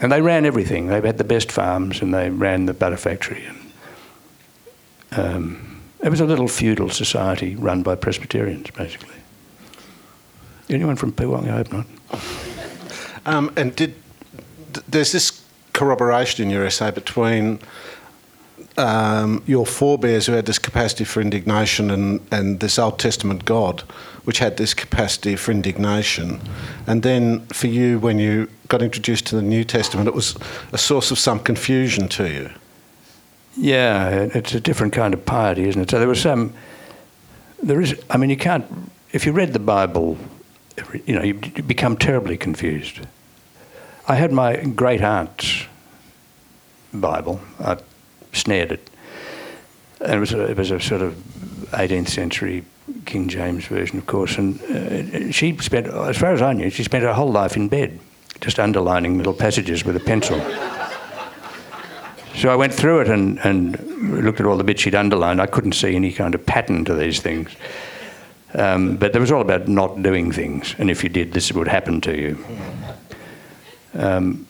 and 0.00 0.10
they 0.10 0.20
ran 0.20 0.44
everything. 0.44 0.88
They 0.88 1.00
had 1.00 1.18
the 1.18 1.24
best 1.24 1.52
farms, 1.52 2.02
and 2.02 2.12
they 2.12 2.28
ran 2.30 2.66
the 2.66 2.74
butter 2.74 2.96
factory. 2.96 3.44
And, 3.46 3.62
um, 5.18 5.80
it 6.02 6.10
was 6.10 6.20
a 6.20 6.26
little 6.26 6.48
feudal 6.48 6.90
society 6.90 7.56
run 7.56 7.82
by 7.82 7.94
Presbyterians, 7.94 8.70
basically. 8.70 9.14
Anyone 10.68 10.96
from 10.96 11.12
Poowong? 11.12 11.48
I 11.48 11.56
hope 11.56 11.72
not. 11.72 11.86
Um, 13.24 13.52
and 13.56 13.74
did 13.74 13.94
there's 14.88 15.12
this 15.12 15.42
corroboration 15.76 16.42
in 16.42 16.50
your 16.50 16.64
essay 16.64 16.90
between 16.90 17.60
um, 18.78 19.42
your 19.46 19.66
forebears 19.66 20.26
who 20.26 20.32
had 20.32 20.46
this 20.46 20.58
capacity 20.58 21.04
for 21.04 21.20
indignation 21.20 21.90
and, 21.90 22.26
and 22.30 22.60
this 22.60 22.78
Old 22.78 22.98
Testament 22.98 23.44
God, 23.44 23.82
which 24.24 24.38
had 24.38 24.56
this 24.56 24.74
capacity 24.74 25.36
for 25.36 25.52
indignation, 25.52 26.40
and 26.86 27.02
then 27.02 27.46
for 27.48 27.66
you, 27.66 27.98
when 27.98 28.18
you 28.18 28.48
got 28.68 28.82
introduced 28.82 29.26
to 29.26 29.36
the 29.36 29.42
New 29.42 29.64
Testament, 29.64 30.08
it 30.08 30.14
was 30.14 30.34
a 30.72 30.78
source 30.78 31.10
of 31.10 31.18
some 31.18 31.38
confusion 31.38 32.08
to 32.08 32.28
you. 32.28 32.50
Yeah, 33.56 34.28
it's 34.34 34.54
a 34.54 34.60
different 34.60 34.92
kind 34.92 35.14
of 35.14 35.24
piety, 35.24 35.68
isn't 35.68 35.80
it? 35.80 35.90
So 35.90 35.98
there 35.98 36.08
was 36.08 36.20
some. 36.20 36.52
There 37.62 37.80
is. 37.80 37.94
I 38.10 38.18
mean, 38.18 38.28
you 38.28 38.36
can't. 38.36 38.66
If 39.12 39.24
you 39.24 39.32
read 39.32 39.52
the 39.54 39.58
Bible, 39.58 40.18
you 41.06 41.14
know, 41.14 41.22
you 41.22 41.40
you 41.54 41.62
become 41.62 41.96
terribly 41.96 42.36
confused. 42.36 43.00
I 44.08 44.14
had 44.14 44.32
my 44.32 44.56
great 44.56 45.02
aunt's 45.02 45.64
Bible. 46.94 47.40
I 47.58 47.78
snared 48.32 48.70
it, 48.72 48.90
and 50.00 50.14
it 50.14 50.20
was 50.20 50.32
a, 50.32 50.44
it 50.44 50.56
was 50.56 50.70
a 50.70 50.80
sort 50.80 51.02
of 51.02 51.14
18th 51.72 52.08
century 52.08 52.64
King 53.04 53.28
James 53.28 53.66
version, 53.66 53.98
of 53.98 54.06
course. 54.06 54.38
And 54.38 54.62
uh, 54.62 55.32
she 55.32 55.56
spent, 55.58 55.88
as 55.88 56.16
far 56.16 56.32
as 56.32 56.40
I 56.40 56.52
knew, 56.52 56.70
she 56.70 56.84
spent 56.84 57.02
her 57.02 57.12
whole 57.12 57.32
life 57.32 57.56
in 57.56 57.68
bed, 57.68 57.98
just 58.40 58.60
underlining 58.60 59.18
little 59.18 59.34
passages 59.34 59.84
with 59.84 59.96
a 59.96 60.00
pencil. 60.00 60.40
So 62.36 62.50
I 62.50 62.54
went 62.54 62.74
through 62.74 63.00
it 63.00 63.08
and, 63.08 63.40
and 63.44 64.24
looked 64.24 64.38
at 64.38 64.46
all 64.46 64.56
the 64.56 64.64
bits 64.64 64.82
she'd 64.82 64.94
underlined. 64.94 65.40
I 65.40 65.46
couldn't 65.46 65.72
see 65.72 65.96
any 65.96 66.12
kind 66.12 66.34
of 66.34 66.44
pattern 66.46 66.84
to 66.84 66.94
these 66.94 67.20
things. 67.20 67.50
Um, 68.54 68.96
but 68.96 69.16
it 69.16 69.18
was 69.18 69.32
all 69.32 69.40
about 69.40 69.66
not 69.66 70.02
doing 70.02 70.30
things, 70.30 70.74
and 70.78 70.90
if 70.90 71.02
you 71.02 71.08
did, 71.08 71.32
this 71.32 71.52
would 71.52 71.68
happen 71.68 72.00
to 72.02 72.16
you. 72.16 72.38
Um, 73.96 74.46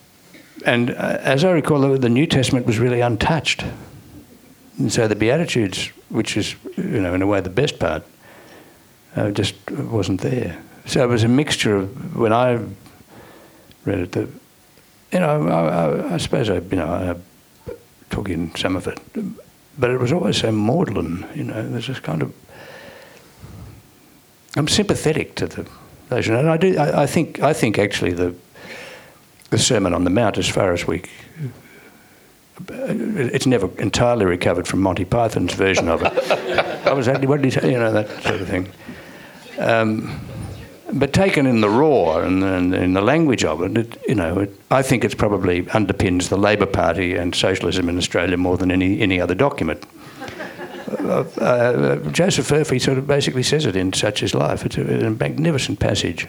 and 0.64 0.90
uh, 0.90 1.18
as 1.20 1.44
I 1.44 1.50
recall, 1.50 1.96
the, 1.98 2.08
New 2.08 2.26
Testament 2.26 2.66
was 2.66 2.78
really 2.78 3.00
untouched. 3.00 3.64
And 4.78 4.92
so 4.92 5.06
the 5.06 5.14
Beatitudes, 5.14 5.88
which 6.08 6.36
is, 6.36 6.56
you 6.76 7.00
know, 7.00 7.14
in 7.14 7.22
a 7.22 7.26
way 7.26 7.40
the 7.40 7.50
best 7.50 7.78
part, 7.78 8.02
uh, 9.14 9.30
just 9.30 9.54
wasn't 9.70 10.20
there. 10.20 10.58
So 10.86 11.02
it 11.02 11.08
was 11.08 11.24
a 11.24 11.28
mixture 11.28 11.76
of, 11.76 12.16
when 12.16 12.32
I 12.32 12.60
read 13.84 13.98
it, 13.98 14.12
the, 14.12 14.28
you 15.12 15.20
know, 15.20 15.48
I, 15.48 16.10
I, 16.10 16.14
I 16.14 16.16
suppose 16.18 16.50
I, 16.50 16.56
you 16.56 16.76
know, 16.76 16.86
I 16.86 17.72
took 18.10 18.28
in 18.28 18.54
some 18.54 18.76
of 18.76 18.86
it, 18.86 19.00
but 19.78 19.90
it 19.90 19.98
was 19.98 20.12
always 20.12 20.38
so 20.38 20.52
maudlin, 20.52 21.26
you 21.34 21.44
know, 21.44 21.68
there's 21.68 21.86
this 21.86 22.00
kind 22.00 22.22
of, 22.22 22.34
I'm 24.56 24.68
sympathetic 24.68 25.34
to 25.36 25.46
the 25.46 25.66
those, 26.08 26.28
and 26.28 26.48
I 26.48 26.56
do, 26.56 26.78
I, 26.78 27.02
I 27.02 27.06
think, 27.06 27.42
I 27.42 27.52
think 27.52 27.78
actually 27.78 28.12
the, 28.12 28.34
the 29.56 29.62
Sermon 29.62 29.94
on 29.94 30.04
the 30.04 30.10
Mount, 30.10 30.36
as 30.36 30.48
far 30.48 30.72
as 30.72 30.86
we, 30.86 31.02
it's 32.68 33.46
never 33.46 33.70
entirely 33.80 34.26
recovered 34.26 34.68
from 34.68 34.80
Monty 34.82 35.04
Python's 35.04 35.54
version 35.54 35.88
of 35.88 36.02
it. 36.02 36.12
I 36.86 36.92
was 36.92 37.08
actually, 37.08 37.26
what 37.26 37.40
did 37.40 37.52
he 37.52 37.60
say? 37.60 37.72
You 37.72 37.78
know, 37.78 37.92
that 37.92 38.08
sort 38.22 38.40
of 38.40 38.48
thing. 38.48 38.68
Um, 39.58 40.20
but 40.92 41.12
taken 41.12 41.46
in 41.46 41.62
the 41.62 41.70
raw 41.70 42.18
and, 42.18 42.44
and 42.44 42.74
in 42.74 42.92
the 42.92 43.00
language 43.00 43.44
of 43.44 43.62
it, 43.62 43.76
it 43.78 43.98
you 44.06 44.14
know, 44.14 44.40
it, 44.40 44.50
I 44.70 44.82
think 44.82 45.04
it's 45.04 45.14
probably 45.14 45.62
underpins 45.62 46.28
the 46.28 46.36
Labor 46.36 46.66
Party 46.66 47.16
and 47.16 47.34
socialism 47.34 47.88
in 47.88 47.96
Australia 47.96 48.36
more 48.36 48.56
than 48.58 48.70
any, 48.70 49.00
any 49.00 49.20
other 49.20 49.34
document. 49.34 49.84
Uh, 51.00 51.24
uh, 51.40 51.96
Joseph 52.10 52.48
Furphy 52.48 52.80
sort 52.80 52.98
of 52.98 53.06
basically 53.06 53.42
says 53.42 53.66
it 53.66 53.74
in 53.74 53.92
Such 53.92 54.22
is 54.22 54.34
Life. 54.34 54.66
It's 54.66 54.78
a, 54.78 55.06
a 55.06 55.10
magnificent 55.10 55.80
passage, 55.80 56.28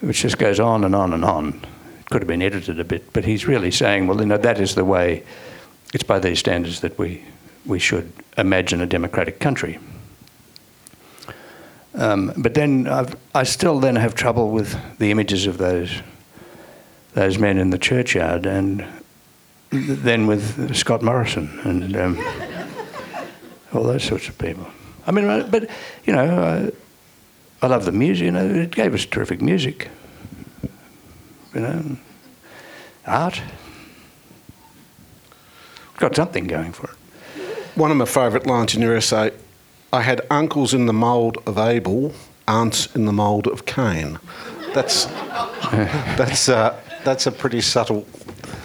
which 0.00 0.22
just 0.22 0.38
goes 0.38 0.58
on 0.58 0.82
and 0.82 0.94
on 0.94 1.12
and 1.12 1.24
on. 1.24 1.60
Could 2.10 2.22
have 2.22 2.28
been 2.28 2.42
edited 2.42 2.78
a 2.78 2.84
bit, 2.84 3.12
but 3.12 3.24
he's 3.24 3.46
really 3.46 3.70
saying, 3.70 4.06
well, 4.06 4.20
you 4.20 4.26
know, 4.26 4.38
that 4.38 4.60
is 4.60 4.74
the 4.74 4.84
way. 4.84 5.24
It's 5.92 6.04
by 6.04 6.18
these 6.18 6.38
standards 6.38 6.80
that 6.80 6.98
we 6.98 7.24
we 7.64 7.78
should 7.78 8.12
imagine 8.38 8.80
a 8.80 8.86
democratic 8.86 9.40
country. 9.40 9.78
Um, 11.94 12.32
but 12.36 12.54
then 12.54 12.86
I've, 12.86 13.16
I 13.34 13.42
still 13.44 13.80
then 13.80 13.96
have 13.96 14.14
trouble 14.14 14.50
with 14.50 14.76
the 14.98 15.10
images 15.10 15.46
of 15.46 15.58
those 15.58 16.02
those 17.14 17.38
men 17.38 17.56
in 17.56 17.70
the 17.70 17.78
churchyard, 17.78 18.44
and 18.46 18.86
then 19.70 20.26
with 20.26 20.76
Scott 20.76 21.02
Morrison 21.02 21.58
and 21.64 21.96
um, 21.96 22.18
all 23.72 23.82
those 23.82 24.04
sorts 24.04 24.28
of 24.28 24.36
people. 24.36 24.66
I 25.06 25.12
mean, 25.12 25.50
but 25.50 25.70
you 26.04 26.12
know, 26.12 26.70
I, 27.62 27.64
I 27.64 27.68
love 27.68 27.86
the 27.86 27.92
music. 27.92 28.26
You 28.26 28.32
know, 28.32 28.44
it 28.44 28.72
gave 28.72 28.92
us 28.92 29.06
terrific 29.06 29.40
music. 29.40 29.88
You 31.56 31.62
know, 31.62 31.96
art. 33.06 33.40
Got 35.96 36.14
something 36.14 36.46
going 36.46 36.72
for 36.72 36.90
it. 36.90 36.96
One 37.78 37.90
of 37.90 37.96
my 37.96 38.04
favourite 38.04 38.46
lines 38.46 38.74
in 38.74 38.82
your 38.82 38.94
essay 38.94 39.32
I 39.90 40.02
had 40.02 40.20
uncles 40.30 40.74
in 40.74 40.84
the 40.84 40.92
mould 40.92 41.38
of 41.46 41.56
Abel, 41.56 42.12
aunts 42.46 42.94
in 42.94 43.06
the 43.06 43.12
mould 43.12 43.46
of 43.46 43.64
Cain. 43.64 44.18
That's, 44.74 45.06
that's, 46.18 46.50
uh, 46.50 46.78
that's 47.04 47.26
a 47.26 47.32
pretty 47.32 47.62
subtle 47.62 48.06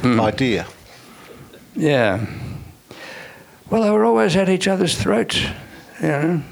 idea. 0.04 0.68
Yeah. 1.74 2.26
Well, 3.70 3.84
they 3.84 3.90
were 3.90 4.04
always 4.04 4.36
at 4.36 4.50
each 4.50 4.68
other's 4.68 5.02
throats, 5.02 5.40
you 6.02 6.10
know. 6.10 6.44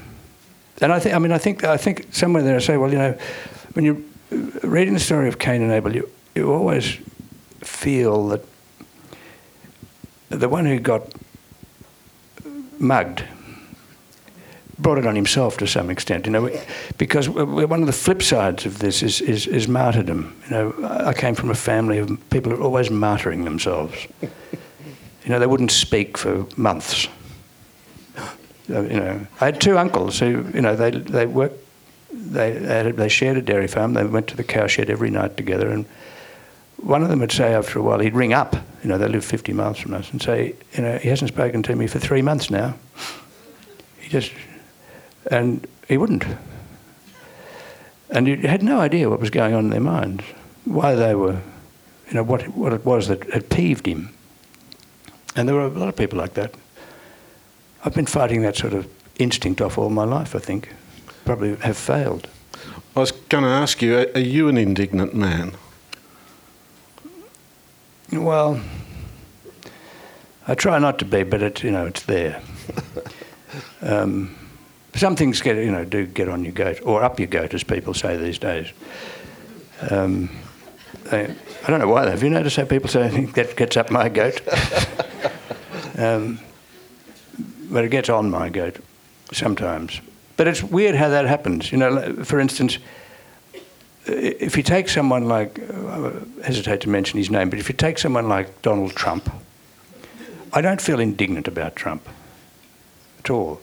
And 0.80 0.90
I 0.90 1.00
think, 1.00 1.14
I 1.14 1.18
mean, 1.18 1.32
I 1.32 1.38
think, 1.38 1.64
I 1.64 1.76
think 1.76 2.14
somewhere 2.14 2.42
there 2.42 2.56
I 2.56 2.60
say, 2.60 2.78
well, 2.78 2.90
you 2.90 2.96
know, 2.96 3.18
when 3.74 3.84
you're 3.84 3.98
reading 4.62 4.94
the 4.94 5.00
story 5.00 5.28
of 5.28 5.38
Cain 5.38 5.60
and 5.60 5.70
Abel, 5.70 5.94
you, 5.94 6.10
you 6.34 6.52
always 6.52 6.98
feel 7.60 8.28
that 8.28 8.44
the 10.28 10.48
one 10.48 10.64
who 10.64 10.78
got 10.78 11.02
mugged 12.78 13.24
brought 14.78 14.98
it 14.98 15.06
on 15.06 15.14
himself 15.14 15.58
to 15.58 15.66
some 15.66 15.90
extent, 15.90 16.24
you 16.26 16.32
know, 16.32 16.50
because 16.96 17.28
one 17.28 17.80
of 17.80 17.86
the 17.86 17.92
flip 17.92 18.22
sides 18.22 18.64
of 18.64 18.78
this 18.78 19.02
is, 19.02 19.20
is, 19.20 19.46
is 19.46 19.68
martyrdom. 19.68 20.34
You 20.46 20.50
know, 20.50 20.74
I 21.06 21.12
came 21.12 21.34
from 21.34 21.50
a 21.50 21.54
family 21.54 21.98
of 21.98 22.08
people 22.30 22.50
who 22.52 22.58
are 22.58 22.64
always 22.64 22.88
martyring 22.88 23.44
themselves. 23.44 23.94
You 24.22 25.28
know, 25.28 25.38
they 25.38 25.46
wouldn't 25.46 25.70
speak 25.70 26.16
for 26.16 26.46
months. 26.56 27.08
Uh, 28.16 28.80
You 28.80 29.00
know, 29.00 29.26
I 29.40 29.44
had 29.44 29.60
two 29.60 29.76
uncles 29.76 30.18
who, 30.18 30.46
you 30.54 30.62
know, 30.62 30.76
they 30.76 30.90
they 30.90 31.26
worked, 31.26 31.58
they 32.12 32.92
they, 32.92 33.08
shared 33.08 33.36
a 33.36 33.42
dairy 33.42 33.68
farm. 33.68 33.94
They 33.94 34.04
went 34.04 34.28
to 34.28 34.36
the 34.36 34.44
cowshed 34.44 34.88
every 34.88 35.10
night 35.10 35.36
together, 35.36 35.68
and 35.70 35.84
one 36.82 37.02
of 37.02 37.08
them 37.08 37.20
would 37.20 37.32
say 37.32 37.54
after 37.54 37.78
a 37.78 37.82
while, 37.82 37.98
he'd 37.98 38.14
ring 38.14 38.32
up. 38.32 38.54
You 38.82 38.88
know, 38.88 38.98
they 38.98 39.08
live 39.08 39.24
50 39.24 39.52
miles 39.52 39.78
from 39.78 39.94
us, 39.94 40.10
and 40.10 40.20
say, 40.20 40.54
you 40.72 40.82
know, 40.82 40.98
he 40.98 41.08
hasn't 41.08 41.30
spoken 41.30 41.62
to 41.64 41.76
me 41.76 41.86
for 41.86 41.98
three 41.98 42.22
months 42.22 42.50
now. 42.50 42.74
He 43.98 44.08
just, 44.08 44.32
and 45.30 45.66
he 45.88 45.98
wouldn't. 45.98 46.24
And 48.10 48.26
you 48.26 48.36
had 48.36 48.62
no 48.62 48.80
idea 48.80 49.08
what 49.08 49.20
was 49.20 49.30
going 49.30 49.54
on 49.54 49.66
in 49.66 49.70
their 49.70 49.80
minds, 49.80 50.24
why 50.64 50.94
they 50.94 51.14
were, 51.14 51.40
you 52.08 52.14
know, 52.14 52.22
what 52.22 52.48
what 52.48 52.72
it 52.72 52.84
was 52.84 53.08
that 53.08 53.30
had 53.30 53.50
peeved 53.50 53.86
him. 53.86 54.10
And 55.36 55.48
there 55.48 55.54
were 55.54 55.66
a 55.66 55.68
lot 55.68 55.88
of 55.88 55.96
people 55.96 56.18
like 56.18 56.34
that. 56.34 56.54
I've 57.84 57.94
been 57.94 58.06
fighting 58.06 58.42
that 58.42 58.56
sort 58.56 58.72
of 58.72 58.88
instinct 59.18 59.60
off 59.60 59.78
all 59.78 59.90
my 59.90 60.04
life, 60.04 60.34
I 60.34 60.40
think. 60.40 60.74
Probably 61.24 61.54
have 61.56 61.76
failed. 61.76 62.26
I 62.96 63.00
was 63.00 63.12
going 63.12 63.44
to 63.44 63.50
ask 63.50 63.80
you, 63.80 63.96
are 63.98 64.06
are 64.14 64.20
you 64.20 64.48
an 64.48 64.56
indignant 64.56 65.14
man? 65.14 65.52
Well, 68.12 68.60
I 70.48 70.54
try 70.56 70.80
not 70.80 70.98
to 70.98 71.04
be, 71.04 71.22
but 71.22 71.42
it, 71.42 71.62
you 71.62 71.70
know, 71.70 71.86
it's 71.86 72.02
there. 72.02 72.42
um, 73.82 74.36
some 74.94 75.14
things 75.14 75.40
get, 75.40 75.56
you 75.56 75.70
know, 75.70 75.84
do 75.84 76.06
get 76.06 76.28
on 76.28 76.42
your 76.42 76.52
goat, 76.52 76.80
or 76.82 77.04
up 77.04 77.20
your 77.20 77.28
goat, 77.28 77.54
as 77.54 77.62
people 77.62 77.94
say 77.94 78.16
these 78.16 78.38
days. 78.38 78.72
Um, 79.90 80.28
they, 81.04 81.32
I 81.64 81.70
don't 81.70 81.78
know 81.78 81.88
why. 81.88 82.10
Have 82.10 82.24
you 82.24 82.30
noticed 82.30 82.56
how 82.56 82.64
people 82.64 82.88
say 82.88 83.26
that 83.26 83.54
gets 83.56 83.76
up 83.76 83.92
my 83.92 84.08
goat? 84.08 84.40
um, 85.96 86.40
but 87.70 87.84
it 87.84 87.90
gets 87.90 88.08
on 88.08 88.28
my 88.28 88.48
goat 88.48 88.78
sometimes. 89.32 90.00
but 90.36 90.48
it's 90.48 90.64
weird 90.64 90.96
how 90.96 91.08
that 91.10 91.26
happens. 91.26 91.70
You 91.70 91.78
know, 91.78 92.24
for 92.24 92.40
instance, 92.40 92.78
if 94.06 94.56
you 94.56 94.62
take 94.62 94.88
someone 94.88 95.26
like, 95.26 95.58
I 95.70 96.12
hesitate 96.44 96.80
to 96.82 96.88
mention 96.88 97.18
his 97.18 97.30
name, 97.30 97.50
but 97.50 97.58
if 97.58 97.68
you 97.68 97.74
take 97.74 97.98
someone 97.98 98.28
like 98.28 98.62
Donald 98.62 98.92
Trump, 98.92 99.30
I 100.52 100.60
don't 100.60 100.80
feel 100.80 101.00
indignant 101.00 101.46
about 101.46 101.76
Trump 101.76 102.08
at 103.18 103.30
all. 103.30 103.60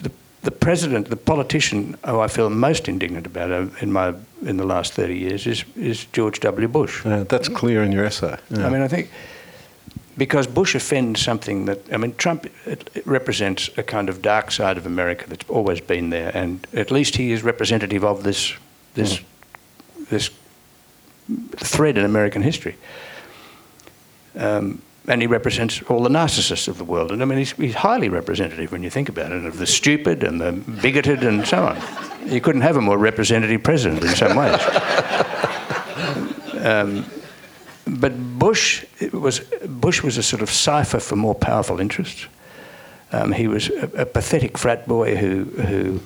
The, 0.00 0.10
the 0.42 0.50
president, 0.50 1.08
the 1.08 1.16
politician 1.16 1.96
who 2.04 2.20
I 2.20 2.28
feel 2.28 2.50
most 2.50 2.88
indignant 2.88 3.26
about 3.26 3.50
in 3.82 3.92
my 3.92 4.14
in 4.42 4.56
the 4.56 4.64
last 4.64 4.94
30 4.94 5.18
years 5.18 5.46
is, 5.46 5.64
is 5.76 6.06
George 6.06 6.40
W. 6.40 6.68
Bush. 6.68 7.04
Yeah, 7.04 7.24
that's 7.24 7.48
clear 7.48 7.82
in 7.82 7.92
your 7.92 8.04
essay. 8.04 8.38
Yeah. 8.50 8.66
I 8.66 8.70
mean, 8.70 8.80
I 8.80 8.88
think 8.88 9.10
because 10.16 10.46
Bush 10.46 10.74
offends 10.74 11.22
something 11.22 11.66
that, 11.66 11.78
I 11.92 11.96
mean, 11.96 12.14
Trump 12.16 12.46
it, 12.66 12.90
it 12.94 13.06
represents 13.06 13.70
a 13.76 13.82
kind 13.82 14.08
of 14.08 14.20
dark 14.22 14.50
side 14.50 14.76
of 14.76 14.86
America 14.86 15.24
that's 15.28 15.48
always 15.48 15.80
been 15.80 16.10
there, 16.10 16.30
and 16.34 16.66
at 16.74 16.90
least 16.90 17.16
he 17.16 17.32
is 17.32 17.42
representative 17.42 18.04
of 18.04 18.22
this, 18.22 18.54
this, 18.94 19.18
mm. 19.18 19.24
This 20.10 20.30
thread 21.56 21.96
in 21.96 22.04
American 22.04 22.42
history. 22.42 22.76
Um, 24.36 24.82
and 25.08 25.22
he 25.22 25.26
represents 25.26 25.82
all 25.82 26.02
the 26.02 26.08
narcissists 26.08 26.68
of 26.68 26.78
the 26.78 26.84
world. 26.84 27.10
And 27.10 27.22
I 27.22 27.24
mean, 27.24 27.38
he's, 27.38 27.52
he's, 27.52 27.74
highly 27.74 28.08
representative 28.08 28.70
when 28.70 28.82
you 28.82 28.90
think 28.90 29.08
about 29.08 29.32
it, 29.32 29.44
of 29.44 29.58
the 29.58 29.66
stupid 29.66 30.22
and 30.22 30.40
the 30.40 30.52
bigoted 30.52 31.24
and 31.24 31.46
so 31.46 31.64
on. 31.64 32.30
You 32.30 32.40
couldn't 32.40 32.60
have 32.60 32.76
a 32.76 32.80
more 32.80 32.98
representative 32.98 33.62
president 33.62 34.02
in 34.02 34.10
some 34.10 34.36
ways. 34.36 34.60
um, 36.64 37.04
but 37.86 38.38
Bush 38.38 38.84
was 39.12 39.40
Bush 39.66 40.02
was 40.02 40.16
a 40.16 40.22
sort 40.22 40.42
of 40.42 40.50
cipher 40.50 41.00
for 41.00 41.16
more 41.16 41.34
powerful 41.34 41.80
interests. 41.80 42.26
Um, 43.12 43.32
he 43.32 43.48
was 43.48 43.70
a, 43.70 44.02
a, 44.02 44.06
pathetic 44.06 44.56
frat 44.56 44.86
boy 44.86 45.16
who 45.16 45.44
who 45.44 46.00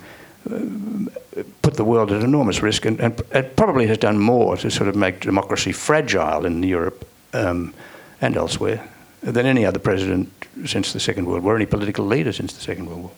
put 1.61 1.73
the 1.73 1.83
world 1.83 2.11
at 2.11 2.21
enormous 2.21 2.61
risk, 2.61 2.85
and, 2.85 2.99
and, 2.99 3.21
and, 3.31 3.55
probably 3.55 3.87
has 3.87 3.97
done 3.97 4.19
more 4.19 4.55
to 4.57 4.69
sort 4.69 4.87
of 4.87 4.95
make 4.95 5.21
democracy 5.21 5.71
fragile 5.71 6.45
in 6.45 6.61
Europe 6.61 7.07
um, 7.33 7.73
and 8.21 8.37
elsewhere 8.37 8.87
than 9.21 9.45
any 9.45 9.65
other 9.65 9.79
president 9.79 10.31
since 10.65 10.93
the 10.93 10.99
Second 10.99 11.25
World 11.25 11.43
War, 11.43 11.55
any 11.55 11.65
political 11.65 12.05
leader 12.05 12.31
since 12.31 12.53
the 12.53 12.61
Second 12.61 12.85
World 12.85 13.01
War. 13.01 13.11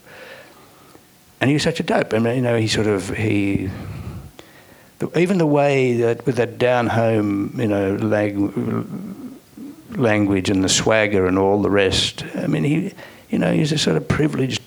And 1.42 1.50
he 1.50 1.54
was 1.54 1.64
such 1.64 1.80
a 1.80 1.84
dope. 1.84 2.14
I 2.14 2.20
mean, 2.20 2.38
you 2.38 2.42
know, 2.42 2.58
he 2.58 2.68
sort 2.68 2.88
of 2.88 3.10
he 3.10 3.70
even 5.16 5.38
the 5.38 5.46
way 5.46 5.98
that 5.98 6.26
with 6.26 6.38
that 6.38 6.58
down 6.58 6.88
home, 6.88 7.54
you 7.60 7.68
know, 7.68 7.96
language 9.92 10.50
and 10.50 10.64
the 10.64 10.70
swagger 10.70 11.28
and 11.28 11.38
all 11.38 11.62
the 11.62 11.70
rest. 11.70 12.24
I 12.36 12.48
mean, 12.48 12.64
he, 12.64 12.94
you 13.30 13.38
know, 13.38 13.54
he's 13.54 13.72
a 13.72 13.78
sort 13.78 13.98
of 13.98 14.08
privileged 14.08 14.62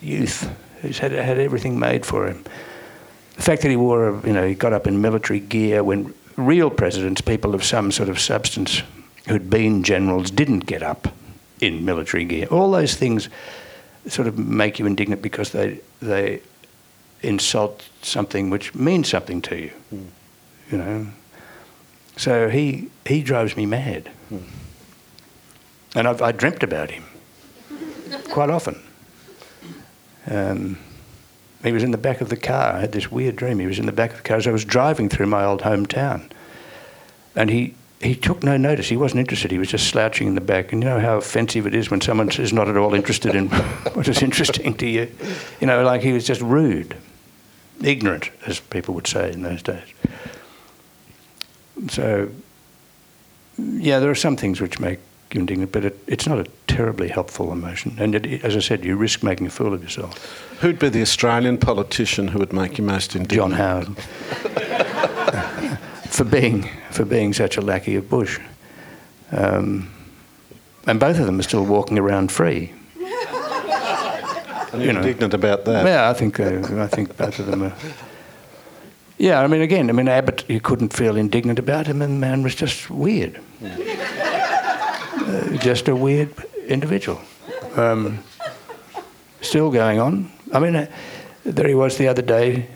youth 0.00 0.48
who's 0.84 0.98
had 0.98 1.12
had 1.12 1.38
everything 1.38 1.78
made 1.78 2.04
for 2.04 2.26
him. 2.26 2.44
The 3.36 3.42
fact 3.42 3.62
that 3.62 3.70
he 3.70 3.76
wore, 3.76 4.08
a, 4.08 4.26
you 4.26 4.32
know, 4.32 4.46
he 4.46 4.54
got 4.54 4.72
up 4.72 4.86
in 4.86 5.00
military 5.00 5.40
gear 5.40 5.82
when 5.82 6.14
real 6.36 6.70
presidents, 6.70 7.20
people 7.20 7.54
of 7.54 7.64
some 7.64 7.90
sort 7.90 8.08
of 8.08 8.20
substance, 8.20 8.82
who'd 9.26 9.50
been 9.50 9.82
generals, 9.82 10.30
didn't 10.30 10.60
get 10.60 10.82
up 10.82 11.08
in 11.60 11.84
military 11.84 12.24
gear. 12.24 12.46
All 12.50 12.70
those 12.70 12.94
things 12.94 13.28
sort 14.06 14.28
of 14.28 14.38
make 14.38 14.78
you 14.78 14.86
indignant 14.86 15.22
because 15.22 15.50
they 15.50 15.80
they 16.00 16.40
insult 17.22 17.88
something 18.02 18.50
which 18.50 18.74
means 18.74 19.08
something 19.08 19.40
to 19.42 19.56
you. 19.56 19.72
Mm. 19.92 20.06
You 20.70 20.78
know. 20.78 21.06
So 22.16 22.48
he 22.48 22.90
he 23.06 23.22
drives 23.22 23.56
me 23.56 23.66
mad. 23.66 24.10
Mm. 24.30 24.42
And 25.96 26.08
I've, 26.08 26.20
I 26.20 26.32
dreamt 26.32 26.62
about 26.62 26.90
him 26.90 27.04
quite 28.30 28.50
often. 28.50 28.80
Um, 30.26 30.78
he 31.62 31.72
was 31.72 31.82
in 31.82 31.90
the 31.90 31.98
back 31.98 32.20
of 32.20 32.28
the 32.28 32.36
car. 32.36 32.74
I 32.74 32.80
had 32.80 32.92
this 32.92 33.10
weird 33.10 33.36
dream. 33.36 33.58
He 33.58 33.66
was 33.66 33.78
in 33.78 33.86
the 33.86 33.92
back 33.92 34.10
of 34.10 34.18
the 34.18 34.22
car 34.22 34.36
as 34.36 34.46
I 34.46 34.50
was 34.50 34.64
driving 34.64 35.08
through 35.08 35.26
my 35.26 35.44
old 35.44 35.62
hometown. 35.62 36.30
And 37.34 37.50
he, 37.50 37.74
he 38.00 38.14
took 38.14 38.42
no 38.42 38.56
notice. 38.56 38.88
He 38.88 38.96
wasn't 38.96 39.20
interested. 39.20 39.50
He 39.50 39.58
was 39.58 39.68
just 39.68 39.88
slouching 39.88 40.26
in 40.26 40.34
the 40.34 40.42
back. 40.42 40.72
And 40.72 40.82
you 40.82 40.88
know 40.88 41.00
how 41.00 41.16
offensive 41.16 41.66
it 41.66 41.74
is 41.74 41.90
when 41.90 42.02
someone 42.02 42.28
is 42.30 42.52
not 42.52 42.68
at 42.68 42.76
all 42.76 42.94
interested 42.94 43.34
in 43.34 43.48
what 43.94 44.06
is 44.08 44.22
interesting 44.22 44.74
to 44.74 44.86
you? 44.86 45.10
You 45.60 45.66
know, 45.66 45.82
like 45.84 46.02
he 46.02 46.12
was 46.12 46.26
just 46.26 46.42
rude 46.42 46.96
ignorant, 47.82 48.30
as 48.46 48.60
people 48.60 48.94
would 48.94 49.06
say 49.06 49.32
in 49.32 49.42
those 49.42 49.62
days. 49.62 49.88
So, 51.88 52.28
yeah, 53.58 53.98
there 53.98 54.10
are 54.10 54.14
some 54.14 54.36
things 54.36 54.60
which 54.60 54.78
make 54.78 55.00
indignant, 55.40 55.72
but 55.72 55.84
it, 55.84 55.98
it's 56.06 56.26
not 56.26 56.38
a 56.38 56.44
terribly 56.66 57.08
helpful 57.08 57.52
emotion. 57.52 57.96
And 57.98 58.14
it, 58.14 58.44
as 58.44 58.56
I 58.56 58.60
said, 58.60 58.84
you 58.84 58.96
risk 58.96 59.22
making 59.22 59.46
a 59.46 59.50
fool 59.50 59.74
of 59.74 59.82
yourself. 59.82 60.16
Who'd 60.60 60.78
be 60.78 60.88
the 60.88 61.02
Australian 61.02 61.58
politician 61.58 62.28
who 62.28 62.38
would 62.38 62.52
make 62.52 62.78
you 62.78 62.84
most 62.84 63.14
indignant? 63.14 63.32
John 63.32 63.52
Howard. 63.52 63.96
for 66.14 66.24
being 66.24 66.68
for 66.90 67.04
being 67.04 67.32
such 67.32 67.56
a 67.56 67.60
lackey 67.60 67.96
of 67.96 68.08
Bush. 68.08 68.38
Um, 69.32 69.90
and 70.86 71.00
both 71.00 71.18
of 71.18 71.26
them 71.26 71.40
are 71.40 71.42
still 71.42 71.64
walking 71.64 71.98
around 71.98 72.30
free. 72.30 72.72
you 72.96 74.92
know, 74.92 75.00
indignant 75.00 75.34
about 75.34 75.64
that. 75.64 75.84
Yeah, 75.84 76.08
I 76.10 76.12
think 76.12 76.38
uh, 76.38 76.82
I 76.82 76.86
think 76.86 77.16
both 77.16 77.38
of 77.38 77.46
them 77.46 77.64
are. 77.64 77.72
Yeah, 79.16 79.40
I 79.40 79.46
mean, 79.46 79.60
again, 79.60 79.88
I 79.90 79.92
mean, 79.92 80.08
Abbott, 80.08 80.44
you 80.48 80.60
couldn't 80.60 80.92
feel 80.92 81.16
indignant 81.16 81.58
about 81.58 81.86
him, 81.86 82.02
and 82.02 82.14
the 82.14 82.18
man 82.18 82.42
was 82.42 82.54
just 82.54 82.90
weird. 82.90 83.40
Uh, 83.64 83.68
just 85.58 85.88
a 85.88 85.96
weird 85.96 86.34
individual. 86.66 87.20
Um, 87.76 88.22
still 89.40 89.70
going 89.70 90.00
on. 90.00 90.30
I 90.52 90.58
mean, 90.58 90.76
uh, 90.76 90.90
there 91.44 91.68
he 91.68 91.74
was 91.74 91.98
the 91.98 92.08
other 92.08 92.22
day, 92.22 92.68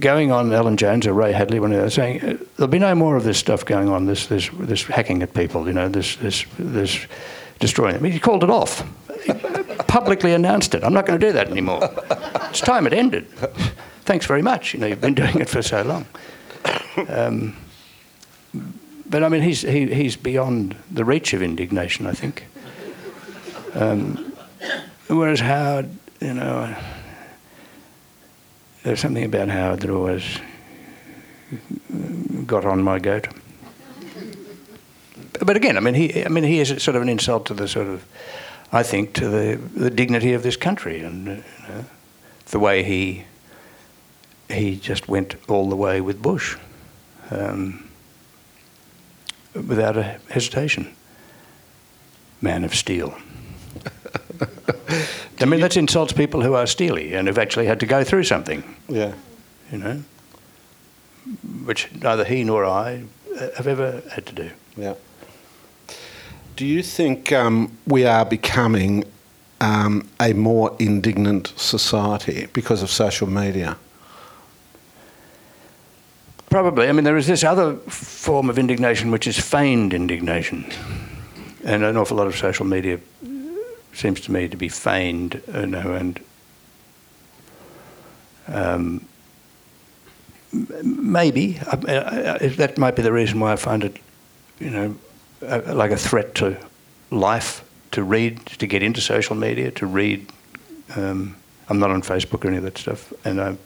going 0.00 0.32
on 0.32 0.52
Alan 0.52 0.76
Jones 0.76 1.06
or 1.06 1.12
Ray 1.12 1.32
Hadley 1.32 1.60
when 1.60 1.70
they 1.70 1.78
were 1.80 1.90
saying 1.90 2.22
uh, 2.22 2.36
there'll 2.56 2.70
be 2.70 2.78
no 2.78 2.94
more 2.94 3.16
of 3.16 3.24
this 3.24 3.38
stuff 3.38 3.64
going 3.64 3.88
on, 3.88 4.06
this 4.06 4.26
this 4.26 4.50
this 4.58 4.84
hacking 4.84 5.22
at 5.22 5.34
people, 5.34 5.66
you 5.66 5.72
know, 5.72 5.88
this 5.88 6.16
this 6.16 6.44
this 6.58 7.06
destroying 7.58 7.94
them. 7.94 8.04
He 8.04 8.20
called 8.20 8.44
it 8.44 8.50
off 8.50 8.84
publicly 9.88 10.32
announced 10.32 10.74
it. 10.74 10.84
I'm 10.84 10.92
not 10.92 11.06
going 11.06 11.18
to 11.18 11.26
do 11.26 11.32
that 11.32 11.48
anymore. 11.48 11.80
It's 12.50 12.60
time 12.60 12.86
it 12.86 12.92
ended. 12.92 13.26
Thanks 14.04 14.26
very 14.26 14.42
much. 14.42 14.74
You 14.74 14.80
know, 14.80 14.86
you've 14.86 15.00
been 15.00 15.14
doing 15.14 15.40
it 15.40 15.48
for 15.48 15.62
so 15.62 15.82
long. 15.82 16.06
Um, 17.08 17.56
but 19.08 19.22
I 19.22 19.28
mean, 19.28 19.42
he's 19.42 19.62
he, 19.62 19.86
he's 19.92 20.16
beyond 20.16 20.76
the 20.90 21.04
reach 21.04 21.32
of 21.32 21.42
indignation. 21.42 22.06
I 22.06 22.12
think. 22.12 22.46
Um, 23.74 24.32
whereas 25.08 25.40
Howard, 25.40 25.90
you 26.20 26.34
know, 26.34 26.74
there's 28.82 29.00
something 29.00 29.24
about 29.24 29.48
Howard 29.48 29.80
that 29.80 29.90
always 29.90 30.38
got 32.46 32.64
on 32.64 32.82
my 32.82 32.98
goat. 32.98 33.28
But 35.40 35.56
again, 35.56 35.76
I 35.76 35.80
mean, 35.80 35.94
he 35.94 36.24
I 36.24 36.28
mean 36.28 36.44
he 36.44 36.60
is 36.60 36.82
sort 36.82 36.96
of 36.96 37.02
an 37.02 37.08
insult 37.08 37.46
to 37.46 37.54
the 37.54 37.68
sort 37.68 37.86
of 37.86 38.04
I 38.70 38.82
think, 38.82 39.14
to 39.14 39.28
the, 39.28 39.56
the 39.56 39.90
dignity 39.90 40.34
of 40.34 40.42
this 40.42 40.56
country 40.56 41.00
and 41.00 41.28
uh, 41.28 41.32
you 41.32 41.42
know, 41.68 41.84
the 42.46 42.58
way 42.58 42.82
he 42.82 43.24
he 44.50 44.76
just 44.76 45.08
went 45.08 45.36
all 45.48 45.68
the 45.68 45.76
way 45.76 46.00
with 46.00 46.22
Bush 46.22 46.56
um, 47.30 47.87
without 49.54 49.96
a 49.96 50.18
hesitation. 50.30 50.94
Man 52.40 52.64
of 52.64 52.74
steel. 52.74 53.16
I 55.40 55.44
mean, 55.44 55.60
that 55.60 55.76
insults 55.76 56.12
people 56.12 56.42
who 56.42 56.54
are 56.54 56.66
steely 56.66 57.14
and 57.14 57.26
have 57.26 57.38
actually 57.38 57.66
had 57.66 57.80
to 57.80 57.86
go 57.86 58.04
through 58.04 58.24
something. 58.24 58.62
Yeah. 58.88 59.14
You 59.72 59.78
know, 59.78 60.02
which 61.64 61.92
neither 61.94 62.24
he 62.24 62.44
nor 62.44 62.64
I 62.64 63.04
have 63.56 63.66
ever 63.66 64.02
had 64.12 64.26
to 64.26 64.34
do. 64.34 64.50
Yeah. 64.76 64.94
Do 66.56 66.66
you 66.66 66.82
think 66.82 67.32
um, 67.32 67.76
we 67.86 68.04
are 68.04 68.24
becoming 68.24 69.04
um, 69.60 70.08
a 70.20 70.32
more 70.32 70.74
indignant 70.78 71.52
society 71.56 72.48
because 72.52 72.82
of 72.82 72.90
social 72.90 73.28
media? 73.28 73.76
Probably. 76.50 76.88
I 76.88 76.92
mean, 76.92 77.04
there 77.04 77.16
is 77.16 77.26
this 77.26 77.44
other 77.44 77.74
form 77.76 78.48
of 78.48 78.58
indignation 78.58 79.10
which 79.10 79.26
is 79.26 79.38
feigned 79.38 79.92
indignation. 79.92 80.64
And 81.64 81.84
an 81.84 81.96
awful 81.96 82.16
lot 82.16 82.26
of 82.26 82.36
social 82.36 82.64
media 82.64 83.00
seems 83.92 84.20
to 84.22 84.32
me 84.32 84.48
to 84.48 84.56
be 84.56 84.68
feigned, 84.68 85.42
you 85.52 85.66
know, 85.66 85.92
and 85.92 86.20
um, 88.46 89.04
maybe 90.52 91.60
uh, 91.66 91.76
uh, 91.76 92.38
that 92.56 92.78
might 92.78 92.96
be 92.96 93.02
the 93.02 93.12
reason 93.12 93.40
why 93.40 93.52
I 93.52 93.56
find 93.56 93.84
it, 93.84 93.98
you 94.58 94.70
know, 94.70 94.96
like 95.40 95.90
a 95.90 95.96
threat 95.96 96.34
to 96.36 96.56
life 97.10 97.64
to 97.92 98.02
read, 98.02 98.44
to 98.46 98.66
get 98.66 98.82
into 98.82 99.00
social 99.00 99.36
media, 99.36 99.70
to 99.72 99.86
read. 99.86 100.30
Um, 100.96 101.36
I'm 101.68 101.78
not 101.78 101.90
on 101.90 102.02
Facebook 102.02 102.44
or 102.44 102.48
any 102.48 102.56
of 102.56 102.62
that 102.62 102.78
stuff, 102.78 103.12
and 103.24 103.40
I, 103.40 103.56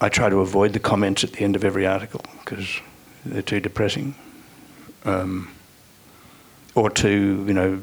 I 0.00 0.08
try 0.08 0.28
to 0.28 0.40
avoid 0.40 0.72
the 0.72 0.78
comments 0.78 1.24
at 1.24 1.32
the 1.32 1.40
end 1.40 1.56
of 1.56 1.64
every 1.64 1.86
article 1.86 2.22
because 2.38 2.80
they're 3.26 3.42
too 3.42 3.60
depressing, 3.60 4.14
um, 5.04 5.50
or 6.74 6.88
too, 6.88 7.44
you 7.46 7.52
know, 7.52 7.80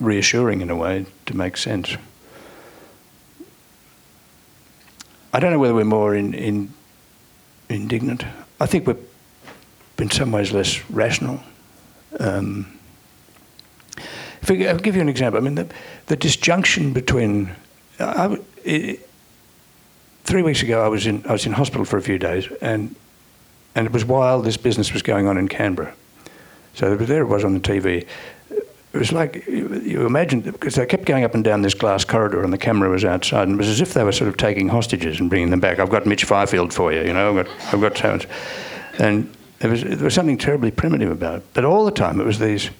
reassuring 0.00 0.62
in 0.62 0.70
a 0.70 0.76
way 0.76 1.04
to 1.26 1.36
make 1.36 1.58
sense. 1.58 1.96
I 5.32 5.40
don't 5.40 5.52
know 5.52 5.58
whether 5.58 5.74
we're 5.74 5.84
more 5.84 6.14
in, 6.14 6.32
in, 6.32 6.72
indignant. 7.68 8.24
I 8.58 8.66
think 8.66 8.86
we're 8.86 8.96
in 9.98 10.10
some 10.10 10.32
ways 10.32 10.52
less 10.52 10.82
rational. 10.90 11.40
Um, 12.18 12.78
if 14.40 14.50
I, 14.50 14.66
I'll 14.68 14.78
give 14.78 14.96
you 14.96 15.02
an 15.02 15.08
example. 15.10 15.38
I 15.38 15.44
mean, 15.44 15.54
the, 15.54 15.68
the 16.06 16.16
disjunction 16.16 16.94
between. 16.94 17.50
I, 17.98 18.38
it, 18.64 19.09
three 20.24 20.42
weeks 20.42 20.62
ago, 20.62 20.84
I 20.84 20.88
was 20.88 21.06
in 21.06 21.24
I 21.26 21.32
was 21.32 21.46
in 21.46 21.52
hospital 21.52 21.84
for 21.84 21.96
a 21.96 22.02
few 22.02 22.18
days, 22.18 22.48
and 22.60 22.94
and 23.74 23.86
it 23.86 23.92
was 23.92 24.04
while 24.04 24.42
this 24.42 24.56
business 24.56 24.92
was 24.92 25.02
going 25.02 25.26
on 25.26 25.38
in 25.38 25.48
Canberra. 25.48 25.94
So 26.74 26.96
there 26.96 27.22
it 27.22 27.26
was 27.26 27.44
on 27.44 27.54
the 27.54 27.60
TV. 27.60 28.06
It 28.92 28.98
was 28.98 29.12
like 29.12 29.46
you 29.46 30.04
imagine 30.04 30.40
because 30.40 30.74
they 30.74 30.84
kept 30.86 31.04
going 31.04 31.22
up 31.22 31.34
and 31.34 31.44
down 31.44 31.62
this 31.62 31.74
glass 31.74 32.04
corridor, 32.04 32.42
and 32.42 32.52
the 32.52 32.58
camera 32.58 32.88
was 32.90 33.04
outside, 33.04 33.46
and 33.46 33.54
it 33.54 33.58
was 33.58 33.68
as 33.68 33.80
if 33.80 33.94
they 33.94 34.02
were 34.02 34.12
sort 34.12 34.28
of 34.28 34.36
taking 34.36 34.68
hostages 34.68 35.20
and 35.20 35.30
bringing 35.30 35.50
them 35.50 35.60
back. 35.60 35.78
I've 35.78 35.90
got 35.90 36.06
Mitch 36.06 36.24
Fifield 36.24 36.72
for 36.72 36.92
you, 36.92 37.02
you 37.02 37.12
know. 37.12 37.30
I've 37.30 37.46
got 37.46 37.74
I've 37.74 37.80
got 37.80 37.94
Terence, 37.94 38.26
and 38.98 39.32
there 39.60 39.70
was 39.70 39.84
there 39.84 40.04
was 40.04 40.14
something 40.14 40.38
terribly 40.38 40.72
primitive 40.72 41.10
about 41.10 41.38
it. 41.38 41.44
But 41.54 41.64
all 41.64 41.84
the 41.84 41.92
time, 41.92 42.20
it 42.20 42.26
was 42.26 42.40
these 42.40 42.70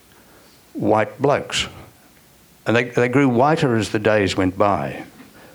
white 0.72 1.20
blokes, 1.20 1.68
and 2.66 2.74
they 2.74 2.85
they 2.85 3.09
grew 3.09 3.29
whiter 3.29 3.76
as 3.76 3.90
the 3.90 4.00
days 4.00 4.37
went 4.37 4.59
by. 4.59 5.05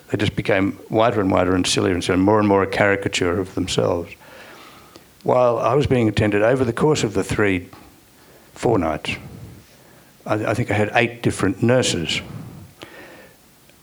They 0.10 0.18
just 0.18 0.36
became 0.36 0.74
whiter 0.90 1.20
and 1.22 1.32
whiter 1.32 1.56
and 1.56 1.66
sillier 1.66 1.94
and 1.94 2.04
sillier, 2.04 2.22
more 2.22 2.40
and 2.40 2.48
more 2.48 2.64
a 2.64 2.68
caricature 2.68 3.40
of 3.40 3.56
themselves. 3.56 4.14
While 5.24 5.58
I 5.58 5.74
was 5.74 5.88
being 5.88 6.08
attended 6.08 6.44
over 6.44 6.64
the 6.64 6.74
course 6.74 7.04
of 7.04 7.14
the 7.14 7.24
three, 7.24 7.70
four 8.54 8.78
nights, 8.78 9.16
I, 10.26 10.46
I 10.46 10.54
think 10.54 10.70
I 10.70 10.76
had 10.76 10.92
eight 10.94 11.24
different 11.24 11.64
nurses, 11.64 12.22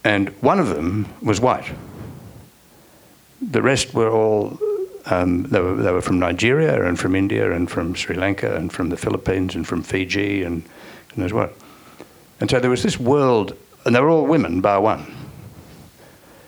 and 0.03 0.29
one 0.41 0.59
of 0.59 0.69
them 0.69 1.13
was 1.21 1.41
white. 1.41 1.69
The 3.41 3.61
rest 3.61 3.93
were 3.93 4.09
all 4.09 4.57
um, 5.05 5.43
they, 5.43 5.59
were, 5.59 5.75
they 5.75 5.91
were 5.91 6.01
from 6.01 6.19
Nigeria 6.19 6.85
and 6.85 6.97
from 6.97 7.15
India 7.15 7.51
and 7.51 7.69
from 7.69 7.93
Sri 7.93 8.15
Lanka 8.15 8.55
and 8.55 8.71
from 8.71 8.89
the 8.89 8.97
Philippines 8.97 9.55
and 9.55 9.67
from 9.67 9.83
Fiji 9.83 10.43
and, 10.43 10.63
and 11.09 11.17
knows 11.17 11.33
what. 11.33 11.53
And 12.39 12.49
so 12.49 12.59
there 12.59 12.69
was 12.69 12.83
this 12.83 12.99
world, 12.99 13.55
and 13.85 13.95
they 13.95 13.99
were 13.99 14.09
all 14.09 14.25
women, 14.25 14.61
bar 14.61 14.81
one. 14.81 15.13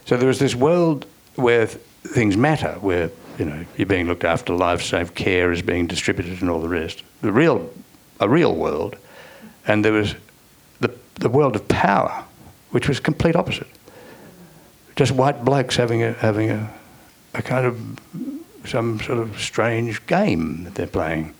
So 0.05 0.17
there 0.17 0.27
was 0.27 0.39
this 0.39 0.55
world 0.55 1.05
where 1.35 1.65
th- 1.65 1.79
things 2.03 2.37
matter, 2.37 2.73
where 2.79 3.09
you 3.39 3.45
know 3.45 3.65
you're 3.75 3.87
being 3.87 4.07
looked 4.07 4.23
after, 4.23 4.53
life-safe 4.53 5.13
care 5.15 5.51
is 5.51 5.61
being 5.61 5.87
distributed, 5.87 6.41
and 6.41 6.49
all 6.49 6.61
the 6.61 6.69
rest. 6.69 7.03
The 7.21 7.31
real, 7.31 7.69
a 8.19 8.29
real 8.29 8.55
world, 8.55 8.95
and 9.67 9.83
there 9.83 9.93
was 9.93 10.15
the 10.79 10.95
the 11.15 11.29
world 11.29 11.55
of 11.55 11.67
power, 11.67 12.23
which 12.69 12.87
was 12.87 12.99
complete 12.99 13.35
opposite. 13.35 13.67
Just 14.95 15.11
white 15.11 15.43
blokes 15.43 15.75
having 15.75 16.03
a 16.03 16.13
having 16.13 16.51
a, 16.51 16.71
a 17.33 17.41
kind 17.41 17.65
of 17.65 17.79
some 18.65 18.99
sort 19.01 19.17
of 19.17 19.39
strange 19.39 20.05
game 20.05 20.63
that 20.65 20.75
they're 20.75 20.87
playing. 20.87 21.33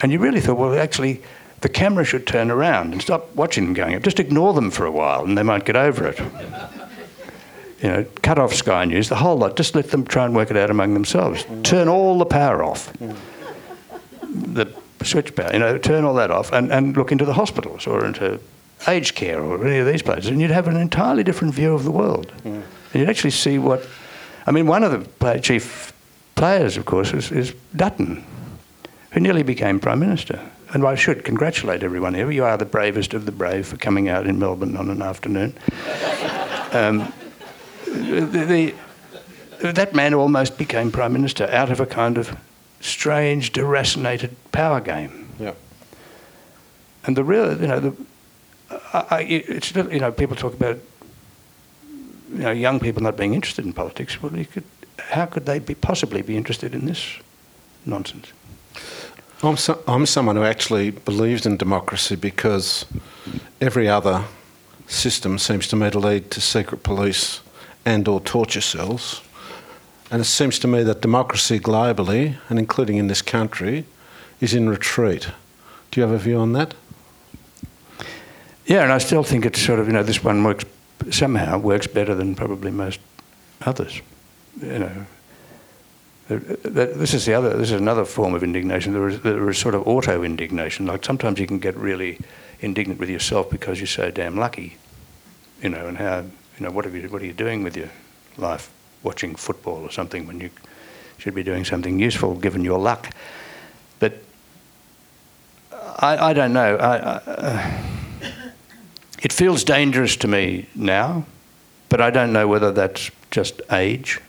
And 0.00 0.10
you 0.10 0.18
really 0.18 0.40
thought, 0.40 0.58
well, 0.58 0.78
actually, 0.78 1.22
the 1.60 1.68
camera 1.68 2.04
should 2.04 2.26
turn 2.26 2.50
around 2.50 2.92
and 2.92 3.00
stop 3.00 3.34
watching 3.36 3.64
them 3.64 3.74
going 3.74 3.94
up. 3.94 4.02
Just 4.02 4.18
ignore 4.18 4.52
them 4.52 4.70
for 4.70 4.84
a 4.84 4.90
while, 4.90 5.24
and 5.24 5.38
they 5.38 5.42
might 5.42 5.64
get 5.64 5.76
over 5.76 6.08
it 6.08 6.20
you 7.82 7.88
know, 7.88 8.06
cut 8.22 8.38
off 8.38 8.54
Sky 8.54 8.84
News, 8.84 9.08
the 9.08 9.16
whole 9.16 9.36
lot. 9.36 9.56
Just 9.56 9.74
let 9.74 9.90
them 9.90 10.06
try 10.06 10.24
and 10.24 10.34
work 10.34 10.50
it 10.50 10.56
out 10.56 10.70
among 10.70 10.94
themselves. 10.94 11.44
Turn 11.64 11.88
all 11.88 12.18
the 12.18 12.24
power 12.24 12.62
off. 12.62 12.92
The 14.22 14.72
switch 15.02 15.34
power, 15.34 15.52
you 15.52 15.58
know, 15.58 15.78
turn 15.78 16.04
all 16.04 16.14
that 16.14 16.30
off 16.30 16.52
and, 16.52 16.72
and 16.72 16.96
look 16.96 17.10
into 17.10 17.24
the 17.24 17.34
hospitals 17.34 17.88
or 17.88 18.06
into 18.06 18.38
aged 18.86 19.16
care 19.16 19.40
or 19.42 19.66
any 19.66 19.78
of 19.78 19.86
these 19.86 20.02
places, 20.02 20.30
and 20.30 20.40
you'd 20.40 20.50
have 20.50 20.68
an 20.68 20.76
entirely 20.76 21.24
different 21.24 21.54
view 21.54 21.74
of 21.74 21.84
the 21.84 21.90
world. 21.90 22.32
And 22.44 22.64
you'd 22.94 23.08
actually 23.08 23.30
see 23.30 23.58
what. 23.58 23.86
I 24.46 24.50
mean, 24.50 24.66
one 24.66 24.82
of 24.82 24.92
the 24.92 24.98
play, 24.98 25.40
chief 25.40 25.92
players, 26.34 26.76
of 26.76 26.84
course, 26.84 27.12
is, 27.12 27.30
is 27.30 27.54
Dutton, 27.76 28.24
who 29.10 29.20
nearly 29.20 29.42
became 29.42 29.78
Prime 29.78 30.00
Minister. 30.00 30.40
And 30.74 30.84
I 30.84 30.94
should 30.94 31.24
congratulate 31.24 31.82
everyone 31.82 32.14
here. 32.14 32.30
You 32.30 32.44
are 32.44 32.56
the 32.56 32.64
bravest 32.64 33.12
of 33.14 33.26
the 33.26 33.32
brave 33.32 33.66
for 33.66 33.76
coming 33.76 34.08
out 34.08 34.26
in 34.26 34.38
Melbourne 34.38 34.76
on 34.76 34.88
an 34.90 35.02
afternoon. 35.02 35.54
Um, 36.72 37.12
the, 37.92 38.74
the, 39.60 39.72
that 39.72 39.94
man 39.94 40.14
almost 40.14 40.58
became 40.58 40.90
prime 40.90 41.12
minister 41.12 41.46
out 41.50 41.70
of 41.70 41.80
a 41.80 41.86
kind 41.86 42.18
of 42.18 42.36
strange, 42.80 43.52
deracinated 43.52 44.30
power 44.50 44.80
game. 44.80 45.28
Yeah. 45.38 45.54
And 47.04 47.16
the 47.16 47.24
real, 47.24 47.60
you 47.60 47.66
know, 47.66 47.80
the, 47.80 47.96
I, 48.92 49.06
I, 49.10 49.20
it's 49.22 49.74
you 49.74 50.00
know, 50.00 50.12
people 50.12 50.36
talk 50.36 50.54
about 50.54 50.78
you 52.32 52.38
know 52.38 52.50
young 52.50 52.80
people 52.80 53.02
not 53.02 53.16
being 53.16 53.34
interested 53.34 53.64
in 53.64 53.72
politics. 53.72 54.22
Well, 54.22 54.36
you 54.36 54.46
could, 54.46 54.64
how 54.98 55.26
could 55.26 55.46
they 55.46 55.58
be 55.58 55.74
possibly 55.74 56.22
be 56.22 56.36
interested 56.36 56.74
in 56.74 56.86
this 56.86 57.18
nonsense? 57.84 58.32
I'm, 59.42 59.56
so, 59.56 59.82
I'm 59.88 60.06
someone 60.06 60.36
who 60.36 60.44
actually 60.44 60.90
believes 60.90 61.46
in 61.46 61.56
democracy 61.56 62.14
because 62.14 62.86
every 63.60 63.88
other 63.88 64.24
system 64.86 65.38
seems 65.38 65.66
to 65.68 65.76
me 65.76 65.90
to 65.90 65.98
lead 65.98 66.30
to 66.30 66.40
secret 66.40 66.82
police 66.84 67.40
and 67.84 68.06
or 68.08 68.20
torture 68.20 68.60
cells. 68.60 69.22
And 70.10 70.20
it 70.20 70.26
seems 70.26 70.58
to 70.60 70.68
me 70.68 70.82
that 70.82 71.00
democracy 71.00 71.58
globally, 71.58 72.36
and 72.48 72.58
including 72.58 72.96
in 72.96 73.08
this 73.08 73.22
country, 73.22 73.84
is 74.40 74.54
in 74.54 74.68
retreat. 74.68 75.28
Do 75.90 76.00
you 76.00 76.06
have 76.06 76.14
a 76.14 76.18
view 76.18 76.38
on 76.38 76.52
that? 76.52 76.74
Yeah, 78.66 78.82
and 78.82 78.92
I 78.92 78.98
still 78.98 79.24
think 79.24 79.44
it's 79.44 79.60
sort 79.60 79.78
of, 79.78 79.86
you 79.86 79.92
know, 79.92 80.02
this 80.02 80.22
one 80.22 80.44
works 80.44 80.64
somehow 81.10 81.58
works 81.58 81.86
better 81.86 82.14
than 82.14 82.34
probably 82.34 82.70
most 82.70 83.00
others. 83.62 84.00
You 84.60 84.78
know, 84.78 85.06
uh, 86.30 86.34
uh, 86.34 86.38
this 86.64 87.14
is 87.14 87.26
the 87.26 87.34
other. 87.34 87.56
This 87.56 87.70
is 87.70 87.80
another 87.80 88.04
form 88.04 88.34
of 88.34 88.42
indignation. 88.42 88.92
There 88.92 89.08
is, 89.08 89.20
there 89.20 89.50
is 89.50 89.58
sort 89.58 89.74
of 89.74 89.86
auto 89.86 90.22
indignation. 90.22 90.86
Like 90.86 91.04
sometimes 91.04 91.40
you 91.40 91.46
can 91.46 91.58
get 91.58 91.76
really 91.76 92.18
indignant 92.60 93.00
with 93.00 93.08
yourself 93.08 93.50
because 93.50 93.80
you're 93.80 93.86
so 93.86 94.10
damn 94.10 94.36
lucky, 94.36 94.76
you 95.62 95.70
know, 95.70 95.86
and 95.86 95.98
how 95.98 96.24
you 96.58 96.66
know, 96.66 96.70
what 96.70 96.86
are 96.86 96.90
you, 96.90 97.08
what 97.08 97.22
are 97.22 97.26
you 97.26 97.32
doing 97.32 97.62
with 97.62 97.76
your 97.76 97.90
life? 98.36 98.70
Watching 99.02 99.34
football 99.34 99.82
or 99.82 99.90
something 99.90 100.26
when 100.26 100.40
you 100.40 100.50
should 101.18 101.34
be 101.34 101.42
doing 101.42 101.64
something 101.64 101.98
useful 101.98 102.34
given 102.34 102.62
your 102.62 102.78
luck. 102.78 103.10
But 103.98 104.14
I, 105.72 106.30
I 106.30 106.32
don't 106.32 106.52
know. 106.52 106.76
I, 106.76 106.96
uh, 106.96 107.82
it 109.22 109.32
feels 109.32 109.64
dangerous 109.64 110.16
to 110.16 110.28
me 110.28 110.66
now, 110.74 111.24
but 111.88 112.00
I 112.00 112.10
don't 112.10 112.32
know 112.32 112.48
whether 112.48 112.72
that's 112.72 113.10
just 113.30 113.62
age. 113.70 114.20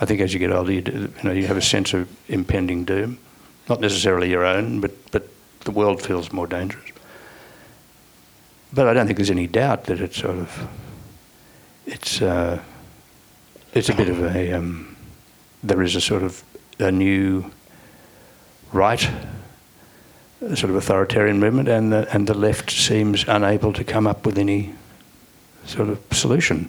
I 0.00 0.04
think 0.04 0.20
as 0.20 0.32
you 0.32 0.38
get 0.38 0.52
older, 0.52 0.72
you, 0.72 0.82
do, 0.82 0.92
you 0.92 1.22
know, 1.22 1.32
you 1.32 1.46
have 1.46 1.56
a 1.56 1.62
sense 1.62 1.94
of 1.94 2.08
impending 2.28 2.84
doom, 2.84 3.18
not 3.68 3.80
necessarily 3.80 4.30
your 4.30 4.44
own, 4.44 4.80
but 4.80 4.92
but 5.10 5.28
the 5.64 5.70
world 5.72 6.00
feels 6.00 6.32
more 6.32 6.46
dangerous. 6.46 6.84
But 8.72 8.86
I 8.86 8.94
don't 8.94 9.06
think 9.06 9.16
there's 9.18 9.30
any 9.30 9.46
doubt 9.46 9.84
that 9.84 10.00
it's 10.00 10.16
sort 10.16 10.38
of 10.38 10.68
it's 11.86 12.20
uh, 12.20 12.60
it's 13.72 13.88
a 13.88 13.94
bit 13.94 14.08
of 14.08 14.20
a 14.22 14.52
um, 14.52 14.96
there 15.62 15.82
is 15.82 15.94
a 15.96 16.00
sort 16.00 16.22
of 16.22 16.42
a 16.78 16.90
new 16.90 17.50
right 18.72 19.08
sort 20.40 20.64
of 20.64 20.76
authoritarian 20.76 21.38
movement 21.38 21.68
and 21.68 21.92
the, 21.92 22.06
and 22.14 22.26
the 22.26 22.34
left 22.34 22.70
seems 22.70 23.24
unable 23.26 23.72
to 23.72 23.82
come 23.82 24.06
up 24.06 24.26
with 24.26 24.36
any 24.38 24.74
sort 25.64 25.88
of 25.88 26.00
solution. 26.12 26.68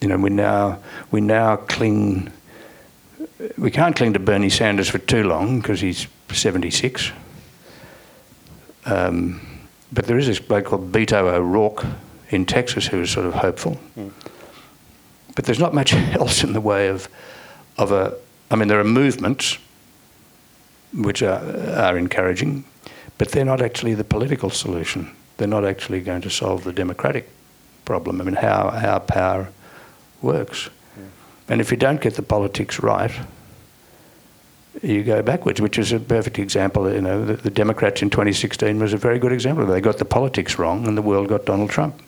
You 0.00 0.08
know 0.08 0.16
we 0.16 0.30
now 0.30 0.78
we 1.10 1.20
now 1.20 1.56
cling 1.56 2.32
we 3.56 3.70
can't 3.70 3.94
cling 3.94 4.14
to 4.14 4.18
Bernie 4.18 4.50
Sanders 4.50 4.88
for 4.88 4.98
too 4.98 5.24
long 5.24 5.60
because 5.60 5.80
he's 5.80 6.06
76 6.32 7.12
um, 8.86 9.40
but 9.92 10.06
there 10.06 10.18
is 10.18 10.26
this 10.26 10.40
bloke 10.40 10.66
called 10.66 10.90
Beto 10.90 11.32
O'Rourke 11.32 11.84
in 12.32 12.46
Texas 12.46 12.86
who 12.86 13.00
was 13.00 13.10
sort 13.10 13.26
of 13.26 13.34
hopeful. 13.34 13.78
Mm. 13.96 14.10
But 15.34 15.44
there's 15.44 15.58
not 15.58 15.74
much 15.74 15.92
else 15.94 16.44
in 16.44 16.52
the 16.52 16.60
way 16.60 16.88
of, 16.88 17.08
of 17.78 17.92
a. 17.92 18.16
I 18.50 18.56
mean, 18.56 18.68
there 18.68 18.80
are 18.80 18.84
movements 18.84 19.58
which 20.94 21.22
are, 21.22 21.40
are 21.76 21.96
encouraging, 21.96 22.64
but 23.18 23.30
they're 23.30 23.44
not 23.44 23.62
actually 23.62 23.94
the 23.94 24.04
political 24.04 24.50
solution. 24.50 25.10
They're 25.38 25.48
not 25.48 25.64
actually 25.64 26.00
going 26.00 26.20
to 26.22 26.30
solve 26.30 26.64
the 26.64 26.72
democratic 26.72 27.28
problem. 27.84 28.20
I 28.20 28.24
mean, 28.24 28.34
how, 28.34 28.70
how 28.70 28.98
power 28.98 29.48
works. 30.20 30.68
Mm. 30.68 31.06
And 31.48 31.60
if 31.60 31.70
you 31.70 31.78
don't 31.78 32.00
get 32.00 32.14
the 32.14 32.22
politics 32.22 32.80
right, 32.80 33.12
you 34.82 35.02
go 35.02 35.22
backwards, 35.22 35.60
which 35.60 35.78
is 35.78 35.92
a 35.92 36.00
perfect 36.00 36.38
example. 36.38 36.90
You 36.92 37.00
know, 37.00 37.24
the, 37.24 37.34
the, 37.34 37.50
Democrats 37.50 38.02
in 38.02 38.10
2016 38.10 38.78
was 38.78 38.92
a 38.92 38.96
very 38.96 39.18
good 39.18 39.32
example. 39.32 39.66
They 39.66 39.80
got 39.80 39.98
the 39.98 40.04
politics 40.04 40.58
wrong, 40.58 40.86
and 40.86 40.96
the 40.96 41.02
world 41.02 41.28
got 41.28 41.44
Donald 41.44 41.70
Trump. 41.70 42.00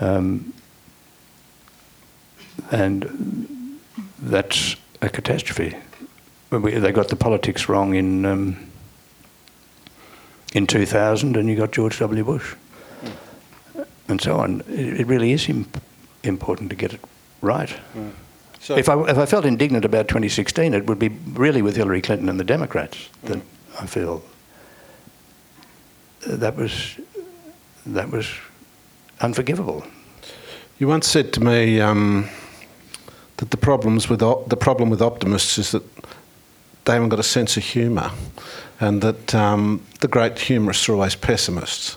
Um, 0.00 0.52
and 2.70 3.78
that's 4.18 4.76
a 5.02 5.08
catastrophe. 5.08 5.76
We, 6.50 6.72
they 6.78 6.92
got 6.92 7.08
the 7.08 7.16
politics 7.16 7.68
wrong 7.68 7.94
in 7.94 8.24
um, 8.24 8.70
in 10.54 10.66
2000, 10.66 11.36
and 11.36 11.48
you 11.48 11.56
got 11.56 11.70
George 11.72 11.98
W. 11.98 12.24
Bush, 12.24 12.54
and 14.08 14.20
so 14.20 14.36
on. 14.36 14.62
It, 14.68 15.00
it 15.00 15.06
really 15.06 15.32
is 15.32 15.48
imp- 15.48 15.82
important 16.22 16.70
to 16.70 16.76
get 16.76 16.94
it 16.94 17.00
right. 17.42 17.74
So, 18.60 18.76
If 18.76 18.88
I, 18.88 19.00
if 19.08 19.18
I 19.18 19.26
felt 19.26 19.44
indignant 19.44 19.84
about 19.84 20.08
2016, 20.08 20.74
it 20.74 20.86
would 20.86 20.98
be 20.98 21.08
really 21.34 21.62
with 21.62 21.76
Hillary 21.76 22.00
Clinton 22.02 22.28
and 22.28 22.40
the 22.40 22.44
Democrats 22.44 23.08
that 23.24 23.40
I 23.80 23.86
feel 23.86 24.22
that 26.26 26.56
was 26.56 26.98
that 27.84 28.10
was 28.10 28.26
unforgivable. 29.20 29.84
you 30.78 30.88
once 30.88 31.06
said 31.06 31.32
to 31.32 31.40
me 31.40 31.80
um, 31.80 32.28
that 33.38 33.50
the 33.50 33.56
problems 33.56 34.08
with 34.08 34.22
op- 34.22 34.48
the 34.48 34.56
problem 34.56 34.90
with 34.90 35.02
optimists 35.02 35.58
is 35.58 35.70
that 35.70 35.82
they 36.84 36.92
haven't 36.92 37.08
got 37.08 37.18
a 37.18 37.24
sense 37.24 37.56
of 37.56 37.64
humour, 37.64 38.10
and 38.78 39.02
that 39.02 39.34
um, 39.34 39.84
the 40.00 40.08
great 40.08 40.38
humorists 40.38 40.88
are 40.88 40.92
always 40.92 41.16
pessimists. 41.16 41.96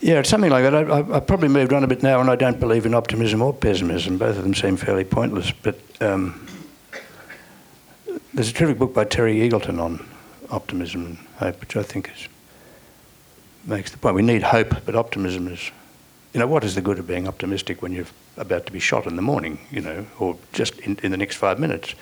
Yeah, 0.00 0.20
it's 0.20 0.28
something 0.28 0.50
like 0.50 0.64
that. 0.64 0.74
I, 0.74 0.80
I, 0.80 1.16
I've 1.16 1.26
probably 1.26 1.48
moved 1.48 1.72
on 1.72 1.84
a 1.84 1.86
bit 1.86 2.02
now, 2.02 2.20
and 2.20 2.30
I 2.30 2.36
don't 2.36 2.58
believe 2.58 2.86
in 2.86 2.94
optimism 2.94 3.42
or 3.42 3.52
pessimism. 3.52 4.18
Both 4.18 4.36
of 4.36 4.42
them 4.42 4.54
seem 4.54 4.76
fairly 4.76 5.04
pointless. 5.04 5.50
But 5.50 5.78
um, 6.00 6.46
there's 8.32 8.50
a 8.50 8.52
terrific 8.52 8.78
book 8.78 8.94
by 8.94 9.04
Terry 9.04 9.36
Eagleton 9.36 9.78
on 9.78 10.06
optimism 10.50 11.04
and 11.04 11.18
hope, 11.36 11.60
which 11.60 11.76
I 11.76 11.82
think 11.82 12.10
is 12.14 12.28
makes 13.66 13.90
the 13.90 13.98
point. 13.98 14.14
We 14.14 14.22
need 14.22 14.42
hope, 14.42 14.74
but 14.86 14.94
optimism 14.96 15.48
is, 15.48 15.70
you 16.32 16.38
know, 16.40 16.46
what 16.46 16.62
is 16.64 16.74
the 16.74 16.80
good 16.80 16.98
of 16.98 17.06
being 17.06 17.26
optimistic 17.26 17.82
when 17.82 17.92
you're 17.92 18.06
about 18.36 18.66
to 18.66 18.72
be 18.72 18.78
shot 18.78 19.06
in 19.06 19.16
the 19.16 19.22
morning, 19.22 19.58
you 19.70 19.80
know, 19.80 20.06
or 20.18 20.36
just 20.52 20.78
in, 20.80 20.98
in 21.02 21.10
the 21.10 21.16
next 21.16 21.36
five 21.36 21.58
minutes? 21.58 21.94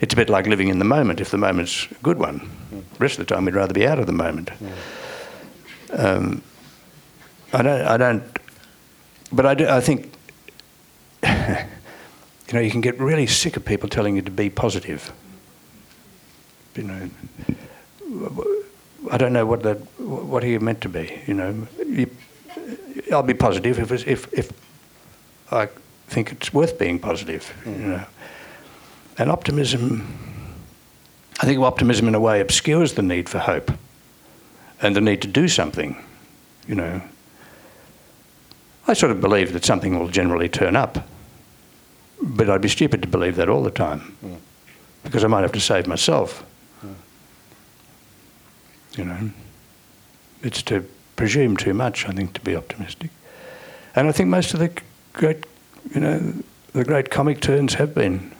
It's 0.00 0.14
a 0.14 0.16
bit 0.16 0.30
like 0.30 0.46
living 0.46 0.68
in 0.68 0.78
the 0.78 0.84
moment. 0.84 1.20
If 1.20 1.30
the 1.30 1.38
moment's 1.38 1.86
a 1.90 1.94
good 2.02 2.18
one, 2.18 2.50
the 2.70 2.98
rest 2.98 3.18
of 3.18 3.26
the 3.26 3.34
time 3.34 3.44
we'd 3.44 3.54
rather 3.54 3.74
be 3.74 3.86
out 3.86 3.98
of 3.98 4.06
the 4.06 4.12
moment. 4.12 4.50
Um, 5.92 6.42
I 7.52 7.62
don't. 7.62 7.80
I 7.80 7.96
don't. 7.96 8.22
But 9.32 9.46
I, 9.46 9.54
do, 9.54 9.68
I 9.68 9.80
think. 9.80 10.12
you 11.26 12.54
know, 12.54 12.60
you 12.60 12.70
can 12.70 12.80
get 12.80 12.98
really 13.00 13.26
sick 13.26 13.56
of 13.56 13.64
people 13.64 13.88
telling 13.88 14.14
you 14.16 14.22
to 14.22 14.30
be 14.30 14.50
positive. 14.50 15.12
You 16.76 16.84
know, 16.84 17.10
I 19.10 19.16
don't 19.18 19.32
know 19.32 19.46
what 19.46 19.62
that. 19.64 19.78
What 19.98 20.44
are 20.44 20.48
you 20.48 20.60
meant 20.60 20.80
to 20.82 20.88
be? 20.88 21.20
You 21.26 21.34
know, 21.34 21.66
you, 21.84 22.08
I'll 23.12 23.22
be 23.22 23.34
positive 23.34 23.78
if, 23.78 23.90
it's, 23.90 24.04
if 24.04 24.32
if 24.32 24.52
I 25.50 25.68
think 26.08 26.32
it's 26.32 26.52
worth 26.52 26.78
being 26.78 26.98
positive. 26.98 27.52
You 27.64 27.72
know, 27.72 28.04
and 29.18 29.30
optimism. 29.30 30.06
I 31.40 31.46
think 31.46 31.60
optimism, 31.60 32.08
in 32.08 32.14
a 32.14 32.20
way, 32.20 32.40
obscures 32.40 32.94
the 32.94 33.02
need 33.02 33.28
for 33.28 33.38
hope, 33.38 33.70
and 34.82 34.96
the 34.96 35.00
need 35.00 35.22
to 35.22 35.28
do 35.28 35.48
something. 35.48 35.96
You 36.66 36.74
know, 36.74 37.02
I 38.86 38.94
sort 38.94 39.12
of 39.12 39.20
believe 39.20 39.52
that 39.52 39.64
something 39.64 39.98
will 39.98 40.08
generally 40.08 40.48
turn 40.48 40.76
up, 40.76 41.06
but 42.20 42.50
I'd 42.50 42.60
be 42.60 42.68
stupid 42.68 43.02
to 43.02 43.08
believe 43.08 43.36
that 43.36 43.48
all 43.48 43.62
the 43.62 43.70
time 43.70 44.00
hmm. 44.00 44.34
because 45.04 45.24
I 45.24 45.28
might 45.28 45.42
have 45.42 45.52
to 45.52 45.60
save 45.60 45.86
myself. 45.86 46.44
Hmm. 46.80 46.92
You 48.96 49.04
know, 49.04 49.30
it's 50.42 50.62
to 50.64 50.84
presume 51.18 51.56
too 51.56 51.74
much, 51.74 52.08
I 52.08 52.12
think, 52.12 52.32
to 52.34 52.40
be 52.40 52.56
optimistic. 52.56 53.10
And 53.94 54.08
I 54.08 54.12
think 54.12 54.30
most 54.30 54.54
of 54.54 54.60
the 54.60 54.70
great, 55.12 55.44
you 55.92 56.00
know, 56.00 56.32
the 56.72 56.84
great 56.84 57.10
comic 57.10 57.40
turns 57.40 57.74
have 57.74 57.92
been 57.92 58.32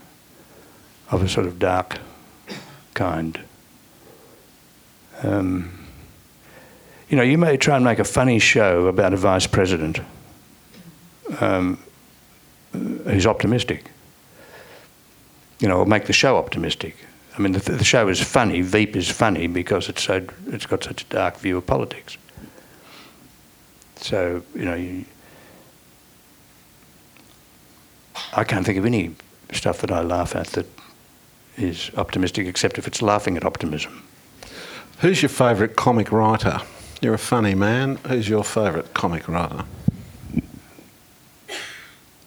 of 1.10 1.22
a 1.22 1.28
sort 1.28 1.46
of 1.46 1.58
dark 1.58 1.98
kind. 2.94 3.38
Um, 5.22 5.86
you 7.08 7.16
know, 7.16 7.24
you 7.24 7.36
may 7.36 7.56
try 7.56 7.74
and 7.74 7.84
make 7.84 7.98
a 7.98 8.04
funny 8.04 8.38
show 8.38 8.86
about 8.86 9.12
a 9.12 9.16
vice 9.16 9.48
president 9.48 10.00
um, 11.40 11.78
who's 12.72 13.26
optimistic. 13.26 13.90
You 15.58 15.66
know, 15.66 15.78
or 15.78 15.86
make 15.86 16.04
the 16.04 16.12
show 16.12 16.36
optimistic. 16.36 16.94
I 17.36 17.40
mean, 17.40 17.52
the, 17.52 17.72
the 17.72 17.84
show 17.84 18.06
is 18.06 18.20
funny. 18.20 18.60
Veep 18.60 18.94
is 18.94 19.10
funny 19.10 19.48
because 19.48 19.88
it's 19.88 20.04
so 20.04 20.24
it's 20.46 20.66
got 20.66 20.84
such 20.84 21.02
a 21.02 21.06
dark 21.06 21.38
view 21.38 21.56
of 21.56 21.66
politics. 21.66 22.16
So 23.98 24.42
you 24.54 24.64
know, 24.64 24.74
you, 24.74 25.04
I 28.34 28.44
can't 28.44 28.64
think 28.64 28.78
of 28.78 28.86
any 28.86 29.14
stuff 29.52 29.80
that 29.80 29.90
I 29.90 30.02
laugh 30.02 30.34
at 30.36 30.48
that 30.48 30.66
is 31.56 31.90
optimistic, 31.96 32.46
except 32.46 32.78
if 32.78 32.86
it's 32.86 33.02
laughing 33.02 33.36
at 33.36 33.44
optimism. 33.44 34.04
Who's 35.00 35.22
your 35.22 35.28
favourite 35.28 35.76
comic 35.76 36.12
writer? 36.12 36.60
You're 37.00 37.14
a 37.14 37.18
funny 37.18 37.54
man. 37.54 37.96
Who's 38.06 38.28
your 38.28 38.44
favourite 38.44 38.94
comic 38.94 39.28
writer? 39.28 39.64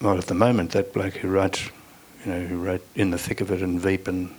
Well, 0.02 0.18
at 0.18 0.28
the 0.28 0.34
moment, 0.34 0.72
that 0.72 0.94
bloke 0.94 1.16
who 1.16 1.28
writes, 1.30 1.70
you 2.26 2.32
know, 2.32 2.46
who 2.46 2.58
wrote 2.58 2.86
In 2.96 3.12
the 3.12 3.18
Thick 3.18 3.42
of 3.42 3.52
It 3.52 3.62
and 3.62 3.80
Veep 3.80 4.08
and 4.08 4.34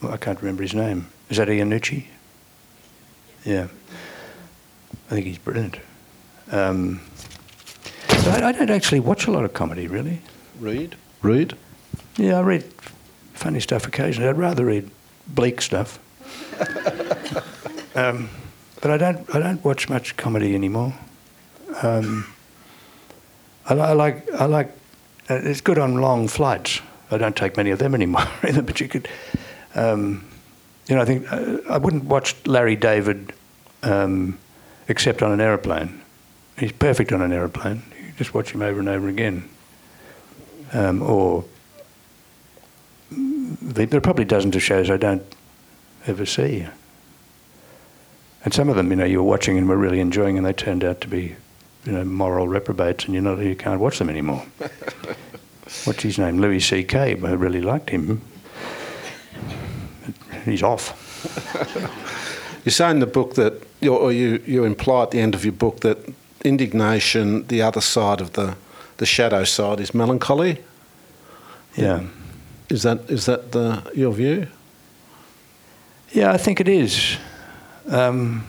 well, 0.00 0.12
I 0.12 0.16
can't 0.16 0.40
remember 0.40 0.62
his 0.62 0.74
name. 0.74 1.08
Is 1.30 1.38
that 1.38 1.48
Iannucci? 1.48 2.06
Yeah. 3.44 3.68
I 5.10 5.14
think 5.14 5.26
he's 5.26 5.38
brilliant. 5.38 5.78
Um, 6.52 7.00
so 8.08 8.30
I, 8.30 8.48
I 8.48 8.52
don't 8.52 8.70
actually 8.70 9.00
watch 9.00 9.26
a 9.26 9.30
lot 9.30 9.44
of 9.44 9.52
comedy, 9.52 9.86
really. 9.86 10.20
Read. 10.58 10.96
Read. 11.22 11.56
Yeah, 12.16 12.38
I 12.38 12.42
read 12.42 12.64
funny 13.34 13.60
stuff 13.60 13.86
occasionally. 13.86 14.28
I'd 14.28 14.38
rather 14.38 14.64
read 14.64 14.90
bleak 15.28 15.60
stuff. 15.60 15.98
um, 17.94 18.28
but 18.80 18.90
I 18.90 18.96
don't. 18.96 19.34
I 19.34 19.38
don't 19.38 19.64
watch 19.64 19.88
much 19.88 20.16
comedy 20.16 20.54
anymore. 20.54 20.94
Um, 21.82 22.26
I, 23.66 23.74
I 23.74 23.92
like. 23.92 24.32
I 24.32 24.46
like. 24.46 24.68
Uh, 25.28 25.40
it's 25.42 25.60
good 25.60 25.78
on 25.78 25.96
long 25.96 26.28
flights. 26.28 26.80
I 27.10 27.18
don't 27.18 27.36
take 27.36 27.56
many 27.56 27.70
of 27.70 27.78
them 27.78 27.94
anymore 27.94 28.26
either. 28.42 28.62
But 28.62 28.80
you 28.80 28.88
could. 28.88 29.08
Um, 29.74 30.24
you 30.88 30.94
know, 30.94 31.02
I 31.02 31.04
think 31.04 31.30
uh, 31.30 31.58
I 31.68 31.78
wouldn't 31.78 32.04
watch 32.04 32.36
Larry 32.46 32.76
David 32.76 33.32
um, 33.82 34.38
except 34.88 35.22
on 35.22 35.32
an 35.32 35.40
aeroplane. 35.40 36.00
He's 36.58 36.72
perfect 36.72 37.12
on 37.12 37.22
an 37.22 37.32
aeroplane. 37.32 37.82
You 37.98 38.12
just 38.16 38.34
watch 38.34 38.52
him 38.52 38.62
over 38.62 38.80
and 38.80 38.88
over 38.88 39.08
again. 39.08 39.48
Um, 40.72 41.02
or 41.02 41.44
there 43.10 43.86
are 43.92 44.00
probably 44.00 44.24
dozens 44.24 44.56
of 44.56 44.62
shows 44.62 44.90
I 44.90 44.96
don't 44.96 45.22
ever 46.06 46.26
see. 46.26 46.66
And 48.44 48.54
some 48.54 48.68
of 48.68 48.76
them, 48.76 48.90
you 48.90 48.96
know, 48.96 49.04
you 49.04 49.18
were 49.18 49.28
watching 49.28 49.58
and 49.58 49.68
were 49.68 49.76
really 49.76 50.00
enjoying, 50.00 50.36
and 50.36 50.46
they 50.46 50.52
turned 50.52 50.84
out 50.84 51.00
to 51.02 51.08
be, 51.08 51.36
you 51.84 51.92
know, 51.92 52.04
moral 52.04 52.48
reprobates, 52.48 53.04
and 53.04 53.14
you 53.14 53.20
know 53.20 53.38
you 53.38 53.56
can't 53.56 53.80
watch 53.80 53.98
them 53.98 54.08
anymore. 54.08 54.44
What's 55.84 56.02
his 56.02 56.18
name? 56.18 56.40
Louis 56.40 56.60
C.K. 56.60 57.20
I 57.22 57.32
really 57.32 57.60
liked 57.60 57.90
him. 57.90 58.22
He's 60.44 60.62
off. 60.62 61.02
You 62.66 62.72
say 62.72 62.90
in 62.90 62.98
the 62.98 63.06
book 63.06 63.36
that, 63.36 63.62
or 63.88 64.10
you, 64.10 64.42
you 64.44 64.64
imply 64.64 65.04
at 65.04 65.12
the 65.12 65.20
end 65.20 65.36
of 65.36 65.44
your 65.44 65.52
book 65.52 65.80
that 65.80 65.98
indignation, 66.46 67.46
the 67.48 67.62
other 67.62 67.80
side 67.80 68.20
of 68.20 68.32
the, 68.32 68.56
the 68.96 69.06
shadow 69.06 69.44
side, 69.44 69.80
is 69.80 69.92
melancholy. 69.94 70.62
Yeah. 71.76 72.04
Is 72.70 72.82
that 72.82 73.10
is 73.10 73.26
that 73.26 73.52
the 73.52 73.82
your 73.94 74.12
view? 74.12 74.46
Yeah, 76.12 76.32
I 76.32 76.36
think 76.38 76.60
it 76.60 76.68
is. 76.68 77.16
Um, 77.88 78.44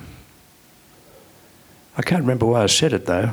I 1.98 2.02
can't 2.02 2.22
remember 2.22 2.46
why 2.46 2.64
I 2.64 2.68
said 2.68 2.94
it 2.94 3.06
though. 3.06 3.32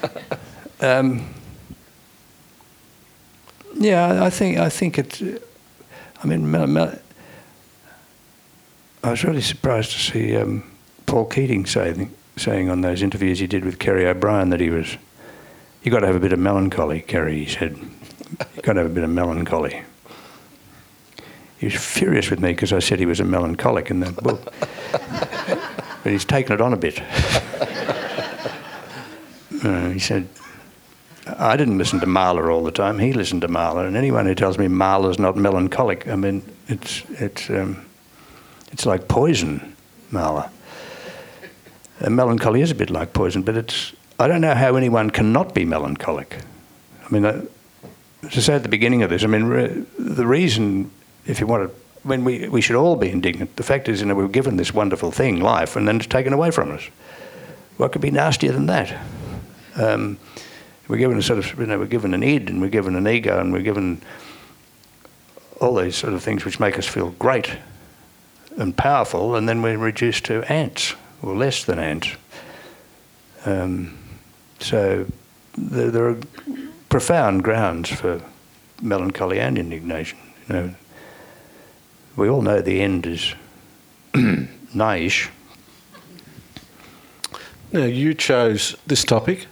um, 0.80 1.26
yeah, 3.74 4.24
I- 4.24 4.30
think 4.30 4.58
I 4.58 4.68
think 4.68 4.98
it's. 4.98 5.22
I 6.22 6.26
mean, 6.26 6.50
mel- 6.50 6.66
mel- 6.68 6.98
I 9.02 9.10
was 9.10 9.24
really 9.24 9.40
surprised 9.42 9.90
to 9.92 9.98
see 9.98 10.36
um, 10.36 10.62
Paul 11.06 11.24
Keating 11.26 11.66
saying 11.66 12.10
saying 12.36 12.68
on 12.68 12.80
those 12.80 13.02
interviews 13.02 13.38
he 13.38 13.46
did 13.46 13.64
with 13.64 13.78
Kerry 13.78 14.06
O'Brien 14.06 14.50
that 14.50 14.60
he 14.60 14.70
was. 14.70 14.96
you've 15.82 15.92
got 15.92 16.00
to 16.00 16.06
have 16.06 16.16
a 16.16 16.20
bit 16.20 16.32
of 16.32 16.38
melancholy, 16.38 17.00
Kerry. 17.00 17.44
He 17.44 17.46
said. 17.46 17.76
You've 17.76 18.62
got 18.62 18.74
to 18.74 18.80
have 18.80 18.90
a 18.90 18.94
bit 18.94 19.04
of 19.04 19.10
melancholy. 19.10 19.82
He 21.58 21.66
was 21.66 21.74
furious 21.74 22.30
with 22.30 22.40
me 22.40 22.52
because 22.52 22.72
I 22.72 22.78
said 22.78 22.98
he 22.98 23.06
was 23.06 23.20
a 23.20 23.24
melancholic 23.24 23.90
in 23.90 24.00
that 24.00 24.16
book. 24.16 24.52
but 24.90 26.12
he's 26.12 26.24
taken 26.24 26.54
it 26.54 26.60
on 26.60 26.72
a 26.72 26.76
bit. 26.76 27.00
Uh, 29.64 29.90
he 29.90 29.98
said, 30.00 30.28
I 31.26 31.56
didn't 31.56 31.78
listen 31.78 32.00
to 32.00 32.06
Mahler 32.06 32.50
all 32.50 32.64
the 32.64 32.72
time. 32.72 32.98
He 32.98 33.12
listened 33.12 33.42
to 33.42 33.48
Mahler, 33.48 33.86
and 33.86 33.96
anyone 33.96 34.26
who 34.26 34.34
tells 34.34 34.58
me 34.58 34.66
Mahler's 34.66 35.20
not 35.20 35.36
melancholic, 35.36 36.08
I 36.08 36.16
mean, 36.16 36.42
it's 36.66 37.04
it's 37.10 37.48
um, 37.48 37.84
it's 38.72 38.86
like 38.86 39.06
poison, 39.06 39.76
Mahler. 40.10 40.50
And 42.02 42.16
melancholy 42.16 42.60
is 42.60 42.70
a 42.70 42.74
bit 42.74 42.90
like 42.90 43.12
poison, 43.12 43.42
but 43.42 43.56
it's 43.56 43.92
I 44.18 44.28
don't 44.28 44.40
know 44.40 44.54
how 44.54 44.76
anyone 44.76 45.10
cannot 45.10 45.54
be 45.54 45.64
melancholic. 45.64 46.38
I 47.04 47.10
mean, 47.10 47.24
I, 47.24 47.42
to 48.28 48.42
say 48.42 48.54
at 48.54 48.62
the 48.62 48.68
beginning 48.68 49.02
of 49.02 49.10
this, 49.10 49.24
I 49.24 49.26
mean, 49.26 49.44
re- 49.44 49.84
the 49.98 50.26
reason, 50.26 50.90
if 51.26 51.40
you 51.40 51.46
want 51.46 51.68
to 51.68 51.82
when 52.02 52.24
we, 52.24 52.48
we 52.48 52.60
should 52.60 52.76
all 52.76 52.96
be 52.96 53.10
indignant. 53.10 53.54
The 53.56 53.62
fact 53.62 53.88
is, 53.88 54.00
you 54.00 54.06
know, 54.06 54.14
we 54.14 54.24
were 54.24 54.28
given 54.28 54.56
this 54.56 54.74
wonderful 54.74 55.12
thing, 55.12 55.40
life, 55.40 55.76
and 55.76 55.86
then 55.86 55.96
it's 55.96 56.06
taken 56.06 56.32
away 56.32 56.50
from 56.50 56.72
us. 56.72 56.82
What 57.76 57.92
could 57.92 58.02
be 58.02 58.10
nastier 58.10 58.52
than 58.52 58.66
that? 58.66 59.00
Um, 59.76 60.18
we're 60.88 60.98
given 60.98 61.16
a 61.16 61.22
sort 61.22 61.38
of, 61.38 61.58
you 61.58 61.66
know, 61.66 61.78
we're 61.78 61.86
given 61.86 62.12
an 62.12 62.22
id 62.22 62.48
and 62.48 62.60
we're 62.60 62.68
given 62.68 62.96
an 62.96 63.06
ego 63.06 63.38
and 63.38 63.52
we're 63.52 63.62
given 63.62 64.02
all 65.60 65.76
these 65.76 65.96
sort 65.96 66.12
of 66.12 66.22
things 66.22 66.44
which 66.44 66.58
make 66.58 66.76
us 66.76 66.86
feel 66.86 67.10
great 67.10 67.56
and 68.56 68.76
powerful, 68.76 69.36
and 69.36 69.48
then 69.48 69.62
we're 69.62 69.78
reduced 69.78 70.24
to 70.24 70.42
ants 70.52 70.94
or 71.22 71.34
less 71.36 71.64
than 71.64 71.78
ants. 71.78 72.08
Um, 73.44 73.96
so 74.60 75.06
there, 75.56 75.90
there, 75.90 76.08
are 76.08 76.18
profound 76.88 77.42
grounds 77.44 77.90
for 77.90 78.20
melancholy 78.80 79.40
and 79.40 79.58
indignation. 79.58 80.18
You 80.48 80.54
know, 80.54 80.74
we 82.16 82.28
all 82.28 82.42
know 82.42 82.60
the 82.60 82.80
end 82.80 83.06
is 83.06 83.34
nighish. 84.14 85.28
Now 87.72 87.84
you 87.84 88.14
chose 88.14 88.76
this 88.86 89.04
topic. 89.04 89.46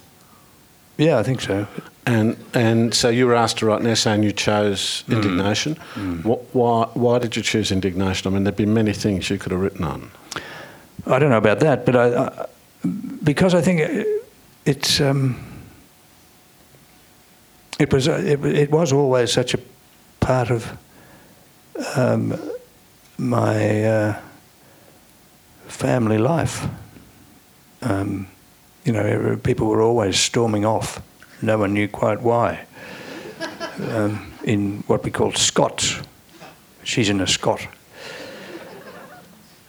Yeah, 0.98 1.18
I 1.18 1.22
think 1.22 1.40
so. 1.40 1.66
And 2.06 2.36
and 2.52 2.92
so 2.94 3.08
you 3.08 3.26
were 3.26 3.34
asked 3.34 3.58
to 3.58 3.66
write 3.66 3.80
an 3.80 3.86
essay, 3.86 4.12
and 4.14 4.24
you 4.24 4.32
chose 4.32 5.04
Mm. 5.08 5.14
indignation. 5.14 5.74
Wh- 6.24 6.54
Why 6.54 6.84
why 6.94 7.18
did 7.18 7.36
you 7.36 7.42
choose 7.42 7.72
indignation? 7.72 8.30
I 8.30 8.34
mean, 8.34 8.44
there'd 8.44 8.56
be 8.56 8.66
many 8.66 8.92
things 8.92 9.30
you 9.30 9.38
could 9.38 9.52
have 9.52 9.60
written 9.60 9.84
on. 9.84 10.10
I 11.06 11.18
don't 11.18 11.30
know 11.30 11.38
about 11.38 11.60
that, 11.60 11.86
but 11.86 11.96
I, 11.96 12.26
I 12.26 12.46
because 13.22 13.54
I 13.54 13.60
think 13.60 13.80
it, 13.80 14.06
it's 14.64 15.00
um, 15.00 15.36
it 17.78 17.92
was 17.92 18.08
uh, 18.08 18.22
it, 18.24 18.44
it 18.44 18.70
was 18.70 18.92
always 18.92 19.32
such 19.32 19.54
a 19.54 19.58
part 20.20 20.50
of 20.50 20.76
um, 21.96 22.38
my 23.18 23.84
uh, 23.84 24.20
family 25.66 26.18
life. 26.18 26.66
Um, 27.82 28.26
you 28.84 28.92
know, 28.92 29.36
people 29.42 29.66
were 29.66 29.82
always 29.82 30.18
storming 30.18 30.64
off. 30.64 31.02
No 31.42 31.58
one 31.58 31.72
knew 31.72 31.88
quite 31.88 32.20
why. 32.20 32.66
Um, 33.80 34.30
in 34.44 34.84
what 34.88 35.04
we 35.04 35.10
call 35.10 35.32
Scots, 35.32 36.00
she's 36.84 37.08
in 37.08 37.22
a 37.22 37.26
Scot. 37.26 37.66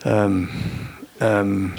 Um, 0.04 0.50
um, 1.22 1.78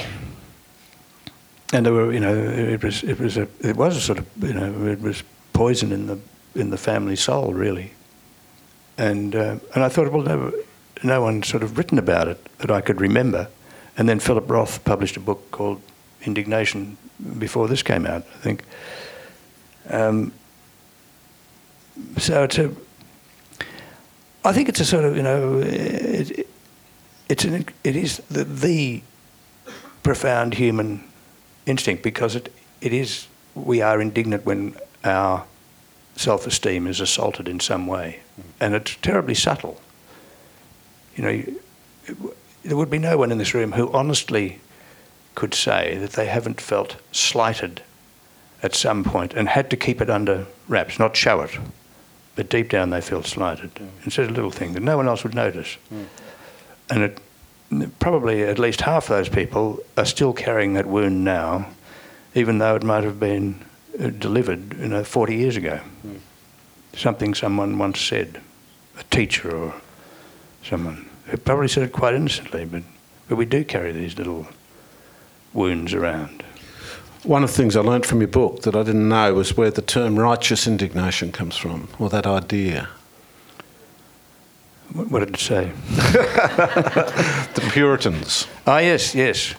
and 1.72 1.84
there 1.84 1.92
were, 1.92 2.12
you 2.12 2.20
know, 2.20 2.34
it 2.34 2.82
was, 2.84 3.02
it 3.02 3.18
was 3.18 3.36
a, 3.36 3.48
it 3.60 3.76
was 3.76 3.96
a 3.96 4.00
sort 4.00 4.18
of, 4.18 4.26
you 4.40 4.52
know, 4.52 4.86
it 4.86 5.00
was 5.00 5.24
poison 5.52 5.90
in 5.90 6.06
the, 6.06 6.18
in 6.54 6.70
the 6.70 6.76
family 6.76 7.16
soul, 7.16 7.52
really. 7.52 7.92
And, 8.98 9.34
uh, 9.34 9.56
and 9.74 9.82
I 9.82 9.88
thought, 9.88 10.12
well, 10.12 10.22
no, 10.22 10.52
no 11.02 11.22
one 11.22 11.42
sort 11.42 11.62
of 11.62 11.76
written 11.76 11.98
about 11.98 12.28
it 12.28 12.46
that 12.58 12.70
I 12.70 12.80
could 12.82 13.00
remember. 13.00 13.48
And 13.96 14.08
then 14.08 14.20
Philip 14.20 14.48
Roth 14.48 14.84
published 14.84 15.16
a 15.16 15.20
book 15.20 15.50
called 15.50 15.80
Indignation 16.22 16.96
before 17.38 17.68
this 17.68 17.82
came 17.82 18.06
out, 18.06 18.22
I 18.34 18.38
think. 18.38 18.64
Um, 19.88 20.32
so 22.18 22.44
it's 22.44 22.58
a, 22.58 22.70
I 24.44 24.52
think 24.52 24.68
it's 24.68 24.80
a 24.80 24.84
sort 24.84 25.04
of, 25.04 25.16
you 25.16 25.22
know, 25.22 25.58
it, 25.58 26.30
it, 26.38 26.48
it's 27.28 27.44
an, 27.44 27.66
it 27.82 27.96
is 27.96 28.18
the, 28.30 28.44
the 28.44 29.02
profound 30.02 30.54
human 30.54 31.04
instinct 31.66 32.02
because 32.02 32.34
it, 32.34 32.52
it 32.80 32.92
is, 32.92 33.26
we 33.54 33.80
are 33.80 34.00
indignant 34.00 34.44
when 34.44 34.76
our 35.04 35.44
self 36.16 36.46
esteem 36.46 36.86
is 36.86 37.00
assaulted 37.00 37.48
in 37.48 37.60
some 37.60 37.86
way. 37.86 38.20
Mm-hmm. 38.32 38.48
And 38.60 38.74
it's 38.74 38.96
terribly 38.96 39.34
subtle. 39.34 39.80
You 41.16 41.24
know, 41.24 41.42
there 42.64 42.76
would 42.76 42.90
be 42.90 42.98
no 42.98 43.18
one 43.18 43.32
in 43.32 43.38
this 43.38 43.54
room 43.54 43.72
who 43.72 43.92
honestly 43.92 44.60
could 45.34 45.54
say 45.54 45.96
that 45.98 46.12
they 46.12 46.26
haven't 46.26 46.60
felt 46.60 46.96
slighted 47.10 47.82
at 48.62 48.74
some 48.74 49.02
point 49.02 49.34
and 49.34 49.48
had 49.48 49.70
to 49.70 49.76
keep 49.76 50.00
it 50.00 50.10
under 50.10 50.46
wraps, 50.68 50.98
not 50.98 51.16
show 51.16 51.40
it. 51.40 51.58
But 52.34 52.48
deep 52.48 52.70
down 52.70 52.90
they 52.90 53.00
feel 53.00 53.22
slighted. 53.22 53.74
Mm. 53.74 53.88
It's 54.04 54.18
a 54.18 54.22
little 54.22 54.50
thing 54.50 54.72
that 54.72 54.82
no 54.82 54.96
one 54.96 55.08
else 55.08 55.22
would 55.24 55.34
notice. 55.34 55.76
Mm. 55.92 56.06
And 56.90 57.02
it, 57.02 57.18
probably 57.98 58.42
at 58.42 58.58
least 58.58 58.82
half 58.82 59.06
those 59.06 59.28
people 59.28 59.78
are 59.96 60.04
still 60.04 60.32
carrying 60.32 60.74
that 60.74 60.86
wound 60.86 61.24
now, 61.24 61.68
even 62.34 62.58
though 62.58 62.74
it 62.76 62.82
might 62.82 63.04
have 63.04 63.18
been 63.18 63.64
uh, 64.00 64.08
delivered 64.08 64.78
you 64.78 64.88
know, 64.88 65.04
40 65.04 65.36
years 65.36 65.56
ago. 65.56 65.80
Something 66.94 67.34
someone 67.34 67.78
once 67.78 68.00
said, 68.00 68.40
a 68.98 69.02
teacher 69.04 69.54
or 69.54 69.74
someone, 70.62 71.08
who 71.26 71.36
probably 71.38 71.68
said 71.68 71.84
it 71.84 71.92
quite 71.92 72.14
innocently, 72.14 72.64
but, 72.64 72.82
but 73.28 73.36
we 73.36 73.46
do 73.46 73.64
carry 73.64 73.92
these 73.92 74.18
little 74.18 74.46
wounds 75.52 75.94
around. 75.94 76.42
One 77.24 77.44
of 77.44 77.50
the 77.50 77.56
things 77.56 77.76
I 77.76 77.80
learnt 77.80 78.04
from 78.04 78.20
your 78.20 78.28
book 78.28 78.62
that 78.62 78.74
I 78.74 78.82
didn't 78.82 79.08
know 79.08 79.34
was 79.34 79.56
where 79.56 79.70
the 79.70 79.80
term 79.80 80.18
righteous 80.18 80.66
indignation 80.66 81.30
comes 81.30 81.56
from, 81.56 81.88
or 81.98 82.10
that 82.10 82.26
idea. 82.26 82.88
What, 84.94 85.20
did 85.20 85.34
it 85.34 85.40
say? 85.40 85.72
The 87.54 87.70
Puritans. 87.72 88.46
Ah, 88.66 88.78
yes, 88.78 89.14
yes. 89.14 89.54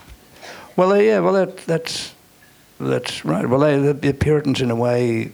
Well, 0.76 1.00
yeah, 1.02 1.20
well, 1.20 1.34
that, 1.34 1.58
that's 1.66 2.14
that's 2.80 3.24
right. 3.26 3.48
Well, 3.48 3.60
they, 3.60 3.80
the, 3.80 3.94
the 3.94 4.14
Puritans, 4.14 4.62
in 4.62 4.70
a 4.70 4.76
way, 4.76 5.32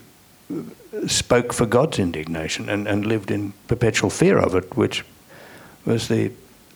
spoke 1.06 1.52
for 1.52 1.66
God's 1.66 1.98
indignation 1.98 2.68
and, 2.68 2.86
and 2.86 3.06
lived 3.06 3.30
in 3.30 3.52
perpetual 3.68 4.10
fear 4.10 4.38
of 4.38 4.54
it, 4.54 4.76
which 4.76 5.04
was 5.84 6.08
the, 6.08 6.30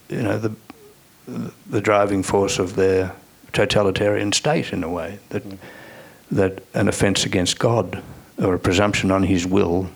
you 0.08 0.22
know, 0.22 0.38
the 0.38 0.54
the 1.70 1.80
driving 1.80 2.22
force 2.22 2.58
of 2.58 2.76
their 2.76 3.14
totalitarian 3.52 4.32
state, 4.32 4.72
in 4.72 4.84
a 4.84 4.90
way. 4.90 5.18
That 5.30 5.42
that 6.30 6.62
an 6.74 6.88
offence 6.88 7.24
against 7.24 7.58
God 7.58 8.02
or 8.38 8.54
a 8.54 8.58
presumption 8.58 9.10
on 9.10 9.22
His 9.22 9.46
will 9.46 9.88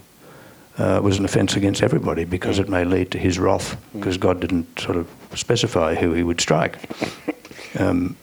uh, 0.79 1.01
was 1.03 1.19
an 1.19 1.25
offence 1.25 1.57
against 1.57 1.83
everybody 1.83 2.25
because 2.25 2.59
it 2.59 2.69
may 2.69 2.85
lead 2.85 3.11
to 3.11 3.19
His 3.19 3.38
wrath 3.38 3.77
because 3.93 4.17
God 4.17 4.41
didn't 4.41 4.79
sort 4.79 4.97
of 4.97 5.09
specify 5.35 5.95
who 5.95 6.12
He 6.12 6.23
would 6.23 6.41
strike. 6.41 6.79
Um, 7.79 8.17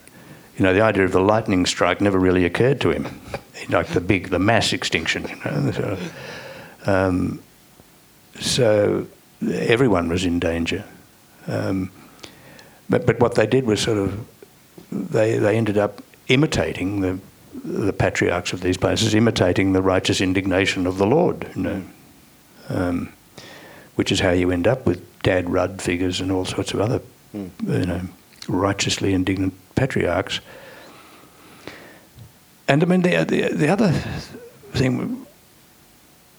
you 0.57 0.63
know, 0.63 0.73
the 0.73 0.81
idea 0.81 1.03
of 1.03 1.11
the 1.11 1.19
lightning 1.19 1.65
strike 1.65 1.99
never 1.99 2.17
really 2.17 2.45
occurred 2.45 2.79
to 2.81 2.91
him, 2.91 3.21
like 3.69 3.87
the 3.87 3.99
big, 3.99 4.29
the 4.29 4.39
mass 4.39 4.71
extinction. 4.71 5.27
You 5.27 5.35
know, 5.43 5.71
so, 5.71 5.97
um, 6.85 7.41
so 8.39 9.07
everyone 9.41 10.07
was 10.07 10.23
in 10.23 10.39
danger. 10.39 10.85
Um, 11.47 11.91
but 12.89 13.05
but 13.05 13.19
what 13.19 13.35
they 13.35 13.47
did 13.47 13.65
was 13.65 13.81
sort 13.81 13.97
of 13.97 14.25
they 14.91 15.37
they 15.37 15.57
ended 15.57 15.77
up 15.77 16.01
imitating 16.27 17.01
the 17.01 17.19
the 17.63 17.93
patriarchs 17.93 18.53
of 18.53 18.61
these 18.61 18.77
places, 18.77 19.13
imitating 19.13 19.73
the 19.73 19.81
righteous 19.81 20.21
indignation 20.21 20.87
of 20.87 20.97
the 20.97 21.05
Lord. 21.05 21.49
You 21.55 21.61
know, 21.61 21.83
um, 22.69 23.11
which 23.95 24.11
is 24.11 24.19
how 24.19 24.31
you 24.31 24.51
end 24.51 24.67
up 24.67 24.85
with 24.85 25.01
Dad 25.23 25.49
Rudd 25.49 25.81
figures 25.81 26.21
and 26.21 26.31
all 26.31 26.45
sorts 26.45 26.73
of 26.73 26.81
other, 26.81 27.01
you 27.33 27.51
know, 27.65 28.01
righteously 28.47 29.13
indignant 29.13 29.53
patriarchs. 29.75 30.39
And 32.67 32.83
I 32.83 32.85
mean, 32.85 33.01
the, 33.01 33.23
the, 33.23 33.53
the 33.53 33.67
other 33.67 33.91
thing, 34.73 35.25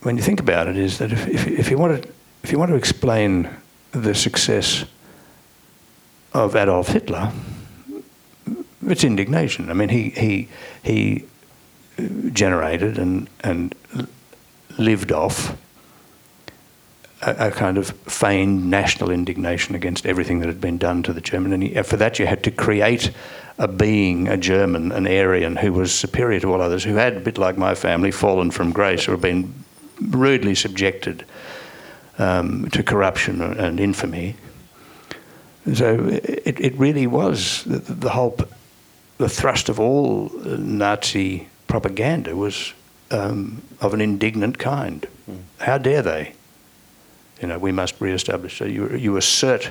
when 0.02 0.16
you 0.16 0.22
think 0.22 0.40
about 0.40 0.68
it, 0.68 0.76
is 0.76 0.98
that 0.98 1.12
if, 1.12 1.28
if, 1.28 1.46
if, 1.46 1.70
you 1.70 1.78
want 1.78 2.02
to, 2.02 2.08
if 2.42 2.52
you 2.52 2.58
want 2.58 2.70
to 2.70 2.76
explain 2.76 3.48
the 3.92 4.14
success 4.14 4.84
of 6.32 6.54
Adolf 6.54 6.88
Hitler, 6.88 7.32
it's 8.86 9.04
indignation. 9.04 9.70
I 9.70 9.74
mean, 9.74 9.88
he, 9.88 10.10
he, 10.10 10.48
he 10.82 11.24
generated 12.32 12.98
and, 12.98 13.28
and 13.40 13.74
lived 14.78 15.12
off 15.12 15.56
a, 17.26 17.48
a 17.48 17.50
kind 17.50 17.76
of 17.76 17.90
feigned 18.06 18.70
national 18.70 19.10
indignation 19.10 19.74
against 19.74 20.06
everything 20.06 20.38
that 20.40 20.46
had 20.46 20.60
been 20.60 20.78
done 20.78 21.02
to 21.02 21.12
the 21.12 21.20
German. 21.20 21.52
And 21.52 21.62
he, 21.62 21.82
for 21.82 21.96
that, 21.96 22.18
you 22.18 22.26
had 22.26 22.42
to 22.44 22.50
create 22.50 23.10
a 23.58 23.68
being, 23.68 24.28
a 24.28 24.36
German, 24.36 24.92
an 24.92 25.06
Aryan, 25.06 25.56
who 25.56 25.72
was 25.72 25.92
superior 25.92 26.40
to 26.40 26.52
all 26.52 26.62
others, 26.62 26.84
who 26.84 26.94
had, 26.94 27.16
a 27.16 27.20
bit 27.20 27.38
like 27.38 27.58
my 27.58 27.74
family, 27.74 28.10
fallen 28.10 28.50
from 28.50 28.72
grace 28.72 29.08
or 29.08 29.16
been 29.16 29.52
rudely 30.00 30.54
subjected 30.54 31.24
um, 32.18 32.68
to 32.70 32.82
corruption 32.82 33.40
and 33.42 33.80
infamy. 33.80 34.36
So 35.74 36.06
it, 36.08 36.60
it 36.60 36.74
really 36.74 37.06
was 37.06 37.64
the, 37.64 37.78
the 37.78 38.10
whole, 38.10 38.32
p- 38.32 38.44
the 39.18 39.28
thrust 39.28 39.68
of 39.68 39.80
all 39.80 40.30
Nazi 40.44 41.48
propaganda 41.66 42.36
was 42.36 42.72
um, 43.10 43.62
of 43.80 43.94
an 43.94 44.00
indignant 44.00 44.58
kind. 44.58 45.06
How 45.58 45.78
dare 45.78 46.02
they? 46.02 46.35
You 47.40 47.48
know, 47.48 47.58
we 47.58 47.72
must 47.72 48.00
re-establish. 48.00 48.58
So 48.58 48.64
you, 48.64 48.96
you 48.96 49.16
assert 49.16 49.70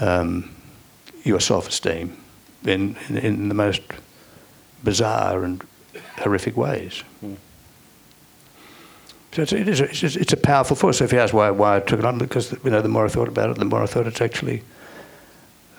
um, 0.00 0.54
your 1.24 1.40
self-esteem 1.40 2.16
in, 2.64 2.96
in, 3.08 3.16
in 3.16 3.48
the 3.48 3.54
most 3.54 3.82
bizarre 4.84 5.44
and 5.44 5.64
horrific 6.18 6.56
ways. 6.56 7.02
So 9.32 9.42
it's, 9.42 9.52
it 9.52 9.68
is 9.68 9.80
a, 9.80 9.84
it's, 9.84 10.16
it's 10.16 10.32
a 10.32 10.36
powerful 10.36 10.76
force. 10.76 10.98
So 10.98 11.04
if 11.04 11.12
you 11.12 11.18
ask 11.20 11.34
why, 11.34 11.50
why 11.50 11.76
I 11.76 11.80
took 11.80 11.98
it 11.98 12.04
on, 12.04 12.18
because 12.18 12.52
you 12.64 12.70
know 12.70 12.80
the 12.82 12.88
more 12.88 13.04
I 13.04 13.08
thought 13.08 13.28
about 13.28 13.50
it, 13.50 13.58
the 13.58 13.64
more 13.64 13.82
I 13.82 13.86
thought 13.86 14.06
it's 14.06 14.20
actually 14.20 14.62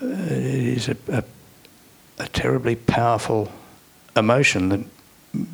uh, 0.02 0.06
it 0.06 0.76
is 0.76 0.88
a, 0.88 0.96
a, 1.08 1.24
a 2.18 2.28
terribly 2.28 2.76
powerful 2.76 3.50
emotion 4.16 4.68
that 4.70 4.80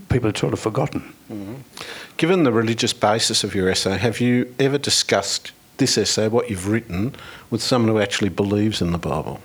people 0.08 0.28
had 0.28 0.36
sort 0.38 0.52
of 0.52 0.60
forgotten. 0.60 1.12
Given 2.16 2.44
the 2.44 2.52
religious 2.52 2.94
basis 2.94 3.44
of 3.44 3.54
your 3.54 3.68
essay, 3.68 3.98
have 3.98 4.20
you 4.20 4.54
ever 4.58 4.78
discussed 4.78 5.52
this 5.76 5.98
essay, 5.98 6.28
what 6.28 6.48
you've 6.48 6.68
written, 6.68 7.14
with 7.50 7.62
someone 7.62 7.92
who 7.92 8.00
actually 8.00 8.30
believes 8.30 8.80
in 8.80 8.92
the 8.92 8.98
Bible? 8.98 9.42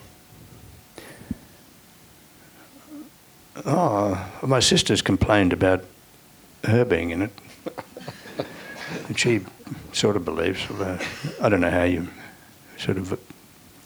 Oh, 3.65 4.25
my 4.41 4.61
sister's 4.61 5.01
complained 5.01 5.51
about 5.51 5.83
her 6.63 6.85
being 6.85 7.09
in 7.09 7.23
it. 7.23 7.31
and 9.07 9.19
she 9.19 9.41
sort 9.91 10.15
of 10.15 10.23
believes. 10.23 10.61
although 10.69 10.97
I 11.41 11.49
don't 11.49 11.59
know 11.59 11.69
how 11.69 11.83
you 11.83 12.07
sort 12.77 12.97
of 12.97 13.19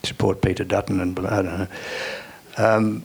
support 0.03 0.41
Peter 0.41 0.63
Dutton 0.63 1.01
and 1.01 1.17
I 1.19 1.41
don't 1.41 1.45
know. 1.45 1.67
Um, 2.57 3.03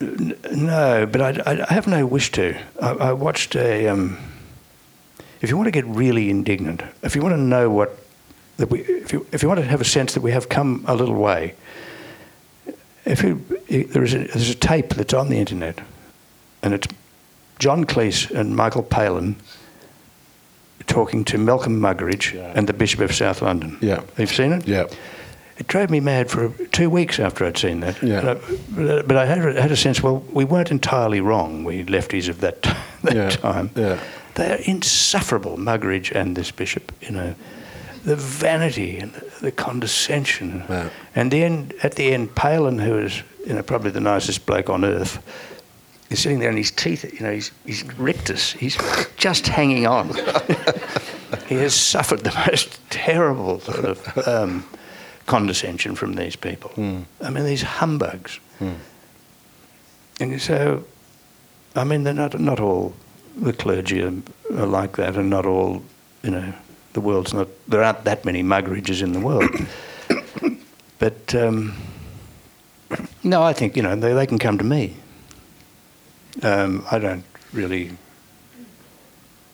n- 0.00 0.36
no, 0.52 1.06
but 1.06 1.20
I, 1.20 1.52
I- 1.52 1.66
I 1.70 1.72
have 1.74 1.86
no 1.86 2.06
wish 2.06 2.30
to. 2.32 2.56
I, 2.80 2.90
I 2.90 3.12
watched 3.12 3.54
a. 3.56 3.88
Um, 3.88 4.18
if 5.40 5.50
you 5.50 5.56
want 5.56 5.66
to 5.66 5.70
get 5.72 5.84
really 5.86 6.30
indignant, 6.30 6.82
if 7.02 7.14
you 7.14 7.22
want 7.22 7.34
to 7.34 7.40
know 7.40 7.68
what 7.70 7.98
that 8.56 8.70
we, 8.70 8.80
if 8.80 9.12
you, 9.12 9.26
if 9.32 9.42
you 9.42 9.48
want 9.48 9.60
to 9.60 9.66
have 9.66 9.80
a 9.80 9.84
sense 9.84 10.14
that 10.14 10.20
we 10.22 10.30
have 10.32 10.48
come 10.48 10.84
a 10.88 10.94
little 10.94 11.16
way, 11.16 11.54
if 13.04 13.22
you, 13.22 13.44
there 13.68 14.02
is 14.04 14.14
a, 14.14 14.18
there's 14.18 14.48
a 14.50 14.54
tape 14.54 14.90
that's 14.90 15.12
on 15.12 15.28
the 15.28 15.38
internet, 15.38 15.80
and 16.62 16.72
it's 16.72 16.86
John 17.58 17.84
Cleese 17.84 18.30
and 18.30 18.56
Michael 18.56 18.82
Palin 18.82 19.36
talking 20.86 21.24
to 21.24 21.38
Malcolm 21.38 21.80
Muggeridge 21.80 22.32
Yeah. 22.34 22.52
and 22.54 22.66
the 22.68 22.72
Bishop 22.72 23.00
of 23.00 23.14
South 23.14 23.42
London. 23.42 23.78
Yeah. 23.80 24.02
You've 24.18 24.32
seen 24.32 24.52
it? 24.52 24.66
Yeah. 24.68 24.86
It 25.56 25.68
drove 25.68 25.88
me 25.90 26.00
mad 26.00 26.30
for 26.30 26.48
two 26.72 26.90
weeks 26.90 27.20
after 27.20 27.44
I'd 27.44 27.56
seen 27.56 27.80
that. 27.80 28.02
Yeah. 28.02 28.36
I- 28.76 29.02
But, 29.02 29.16
I 29.16 29.24
had, 29.26 29.38
a- 29.46 29.62
had 29.62 29.70
a 29.70 29.76
sense, 29.76 30.02
well, 30.02 30.24
we 30.32 30.44
weren't 30.44 30.70
entirely 30.70 31.20
wrong, 31.20 31.62
we 31.64 31.84
lefties 31.84 32.28
of 32.28 32.40
that, 32.40 32.62
that 33.02 33.14
Yeah. 33.14 33.30
time. 33.30 33.70
Yeah. 33.76 33.98
They're 34.34 34.58
insufferable, 34.64 35.56
Muggeridge 35.58 36.10
and 36.10 36.34
this 36.36 36.50
bishop, 36.50 36.90
you 37.00 37.12
know. 37.12 37.34
The 38.04 38.16
vanity 38.16 38.98
and 38.98 39.12
the, 39.40 39.52
condescension. 39.52 40.64
Yeah. 40.68 40.90
And 41.14 41.30
then 41.30 41.70
at 41.82 41.94
the 41.94 42.12
end, 42.12 42.34
Palin, 42.34 42.78
who 42.80 42.98
is 42.98 43.22
you 43.46 43.54
know, 43.54 43.62
probably 43.62 43.92
the 43.92 44.00
nicest 44.00 44.44
bloke 44.46 44.68
on 44.68 44.84
earth, 44.84 45.22
is 46.10 46.18
sitting 46.20 46.40
there 46.40 46.48
and 46.50 46.58
his 46.58 46.70
teeth, 46.72 47.04
you 47.14 47.20
know, 47.24 47.32
he's, 47.32 47.50
he's 47.64 47.84
rictus. 47.98 48.52
He's 48.52 48.76
just 49.16 49.46
hanging 49.46 49.86
on. 49.86 50.08
he 51.46 51.54
has 51.56 51.74
suffered 51.74 52.20
the 52.24 52.34
most 52.50 52.78
terrible 52.90 53.60
sort 53.60 53.84
of 53.84 54.28
um, 54.28 54.64
condescension 55.26 55.94
from 55.94 56.14
these 56.14 56.36
people. 56.36 56.70
I 57.20 57.30
mean, 57.30 57.44
these 57.44 57.62
humbugs. 57.62 58.38
And 60.20 60.40
so, 60.40 60.84
I 61.74 61.84
mean, 61.84 62.04
they're 62.04 62.14
not, 62.14 62.38
not 62.38 62.60
all 62.60 62.94
the 63.36 63.52
clergy 63.52 64.02
are, 64.02 64.12
are 64.56 64.66
like 64.66 64.96
that, 64.96 65.16
and 65.16 65.28
not 65.30 65.44
all, 65.46 65.82
you 66.22 66.30
know, 66.30 66.52
the 66.92 67.00
world's 67.00 67.34
not, 67.34 67.48
there 67.66 67.82
aren't 67.82 68.04
that 68.04 68.24
many 68.24 68.42
Muggeridges 68.42 69.02
in 69.02 69.12
the 69.12 69.20
world. 69.20 69.50
but, 70.98 71.34
um, 71.34 71.74
no, 73.24 73.42
I 73.42 73.52
think, 73.52 73.76
you 73.76 73.82
know, 73.82 73.96
they, 73.96 74.12
they 74.12 74.26
can 74.26 74.38
come 74.38 74.58
to 74.58 74.64
me. 74.64 74.96
Um, 76.42 76.84
I 76.90 76.98
don't 76.98 77.24
really. 77.52 77.90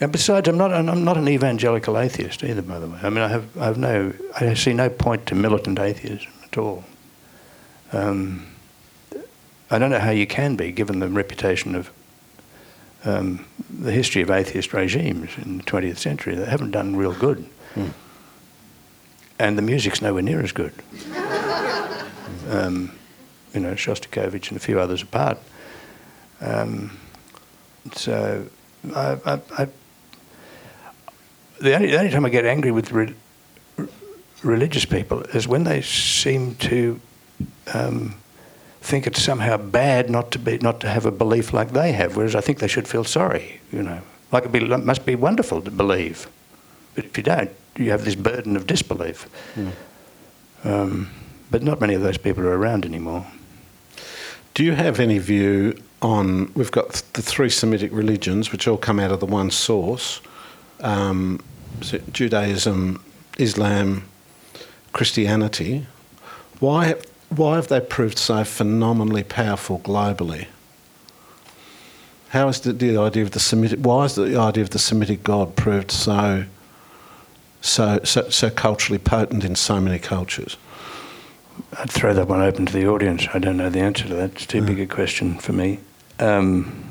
And 0.00 0.10
besides, 0.10 0.48
I'm 0.48 0.56
not, 0.56 0.72
I'm 0.72 1.04
not 1.04 1.18
an 1.18 1.28
evangelical 1.28 1.98
atheist 1.98 2.42
either, 2.42 2.62
by 2.62 2.78
the 2.78 2.86
way. 2.86 2.98
I 3.02 3.10
mean, 3.10 3.22
I 3.22 3.28
have, 3.28 3.56
I 3.58 3.66
have 3.66 3.76
no, 3.76 4.14
I 4.38 4.54
see 4.54 4.72
no 4.72 4.88
point 4.88 5.26
to 5.26 5.34
militant 5.34 5.78
atheism 5.78 6.32
at 6.42 6.56
all. 6.56 6.84
Um, 7.92 8.46
I 9.70 9.78
don't 9.78 9.90
know 9.90 9.98
how 9.98 10.10
you 10.10 10.26
can 10.26 10.56
be, 10.56 10.72
given 10.72 11.00
the 11.00 11.08
reputation 11.08 11.74
of 11.74 11.90
um, 13.04 13.44
the 13.68 13.92
history 13.92 14.22
of 14.22 14.30
atheist 14.30 14.72
regimes 14.72 15.30
in 15.36 15.58
the 15.58 15.64
20th 15.64 15.98
century. 15.98 16.34
They 16.34 16.46
haven't 16.46 16.70
done 16.70 16.96
real 16.96 17.14
good. 17.14 17.46
And 19.38 19.56
the 19.56 19.62
music's 19.62 20.02
nowhere 20.02 20.22
near 20.22 20.40
as 20.42 20.52
good. 20.52 20.72
um, 22.48 22.92
you 23.54 23.60
know, 23.60 23.72
Shostakovich 23.72 24.48
and 24.48 24.56
a 24.56 24.60
few 24.60 24.80
others 24.80 25.02
apart. 25.02 25.38
Um, 26.40 26.98
so, 27.92 28.46
I, 28.94 29.18
I, 29.24 29.40
I, 29.58 29.68
the, 31.60 31.74
only, 31.74 31.90
the 31.90 31.98
only 31.98 32.10
time 32.10 32.24
I 32.24 32.30
get 32.30 32.44
angry 32.44 32.72
with 32.72 32.90
re- 32.90 33.14
religious 34.42 34.84
people 34.84 35.22
is 35.22 35.46
when 35.46 35.64
they 35.64 35.82
seem 35.82 36.54
to 36.56 37.00
um, 37.74 38.14
think 38.80 39.06
it's 39.06 39.22
somehow 39.22 39.56
bad 39.58 40.08
not 40.08 40.30
to 40.32 40.38
be 40.38 40.58
not 40.58 40.80
to 40.80 40.88
have 40.88 41.06
a 41.06 41.10
belief 41.10 41.52
like 41.52 41.72
they 41.72 41.92
have, 41.92 42.16
whereas 42.16 42.34
I 42.34 42.40
think 42.40 42.58
they 42.58 42.68
should 42.68 42.88
feel 42.88 43.04
sorry. 43.04 43.60
You 43.70 43.82
know, 43.82 44.00
like 44.32 44.44
it 44.46 44.52
be, 44.52 44.60
must 44.60 45.04
be 45.04 45.14
wonderful 45.14 45.60
to 45.62 45.70
believe, 45.70 46.28
but 46.94 47.04
if 47.04 47.16
you 47.16 47.22
don't, 47.22 47.50
you 47.76 47.90
have 47.90 48.04
this 48.04 48.14
burden 48.14 48.56
of 48.56 48.66
disbelief. 48.66 49.28
Um, 50.64 51.10
but 51.50 51.62
not 51.62 51.80
many 51.80 51.94
of 51.94 52.02
those 52.02 52.18
people 52.18 52.44
are 52.44 52.56
around 52.56 52.84
anymore. 52.84 53.26
Do 54.54 54.64
you 54.64 54.72
have 54.72 55.00
any 55.00 55.18
view 55.18 55.80
on? 56.00 56.52
We've 56.54 56.70
got 56.70 57.02
the 57.12 57.22
three 57.22 57.50
Semitic 57.50 57.92
religions, 57.92 58.52
which 58.52 58.66
all 58.66 58.76
come 58.76 58.98
out 58.98 59.10
of 59.10 59.20
the 59.20 59.26
one 59.26 59.50
source 59.50 60.20
um, 60.82 61.40
Judaism, 61.80 63.02
Islam, 63.38 64.04
Christianity. 64.92 65.86
Why, 66.58 66.96
why 67.28 67.56
have 67.56 67.68
they 67.68 67.80
proved 67.80 68.18
so 68.18 68.44
phenomenally 68.44 69.22
powerful 69.22 69.78
globally? 69.80 70.46
How 72.30 72.48
is 72.48 72.60
the, 72.60 72.72
the 72.72 72.96
idea 72.96 73.22
of 73.24 73.32
the 73.32 73.40
Semitic? 73.40 73.80
Why 73.80 74.04
is 74.04 74.14
the 74.14 74.36
idea 74.36 74.62
of 74.62 74.70
the 74.70 74.78
Semitic 74.78 75.24
God 75.24 75.56
proved 75.56 75.90
so, 75.90 76.44
so, 77.60 78.00
so, 78.04 78.28
so 78.30 78.50
culturally 78.50 78.98
potent 78.98 79.44
in 79.44 79.56
so 79.56 79.80
many 79.80 79.98
cultures? 79.98 80.56
I'd 81.78 81.90
throw 81.90 82.14
that 82.14 82.28
one 82.28 82.40
open 82.40 82.66
to 82.66 82.72
the 82.72 82.86
audience. 82.86 83.26
I 83.34 83.38
don't 83.38 83.56
know 83.56 83.70
the 83.70 83.80
answer 83.80 84.06
to 84.08 84.14
that. 84.14 84.32
It's 84.32 84.46
too 84.46 84.62
big 84.62 84.80
a 84.80 84.86
question 84.86 85.38
for 85.38 85.52
me. 85.52 85.80
Um, 86.18 86.89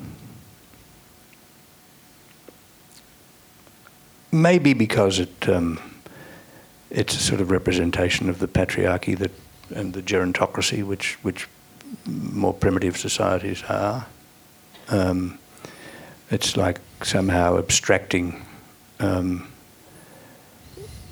maybe 4.32 4.74
because 4.74 5.20
it 5.20 5.50
um, 5.50 5.80
it's 6.90 7.16
a 7.16 7.20
sort 7.20 7.42
of 7.42 7.52
representation 7.52 8.30
of 8.30 8.40
the 8.40 8.48
patriarchy 8.48 9.18
that 9.18 9.32
and 9.76 9.94
the 9.94 10.02
gerontocracy, 10.02 10.84
which 10.84 11.18
which 11.24 11.48
more 12.06 12.54
primitive 12.54 12.98
societies 12.98 13.64
are. 13.70 14.06
Um, 14.90 15.40
it's 16.32 16.56
like 16.58 16.80
somehow 17.04 17.58
abstracting 17.58 18.46
um, 19.00 19.48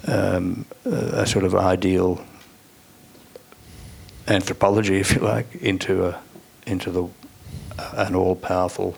um, 0.06 0.66
a, 0.86 1.22
a 1.22 1.26
sort 1.26 1.46
of 1.46 1.56
ideal 1.56 2.24
anthropology, 4.28 5.00
if 5.00 5.16
you 5.16 5.22
like, 5.22 5.56
into 5.56 6.08
a 6.08 6.20
into 6.66 6.92
the 6.92 7.08
an 7.94 8.16
all-powerful 8.16 8.98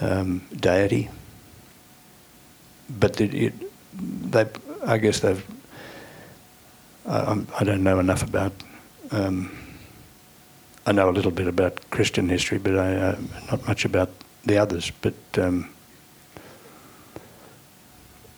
um, 0.00 0.46
deity. 0.54 1.10
But 2.88 3.20
it, 3.20 3.34
it, 3.34 3.52
they, 4.30 4.46
I 4.86 4.98
guess 4.98 5.20
they've. 5.20 5.44
I, 7.06 7.18
I'm- 7.20 7.46
don't 7.64 7.82
know 7.82 7.98
enough 7.98 8.22
about. 8.22 8.52
Um, 9.10 9.56
I 10.86 10.92
know 10.92 11.10
a 11.10 11.12
little 11.12 11.30
bit 11.30 11.46
about 11.46 11.90
Christian 11.90 12.28
history, 12.28 12.58
but 12.58 12.76
I 12.78 12.94
uh, 12.96 13.18
not 13.50 13.66
much 13.66 13.84
about 13.84 14.08
the 14.44 14.56
others. 14.56 14.90
But 15.02 15.14
um, 15.36 15.68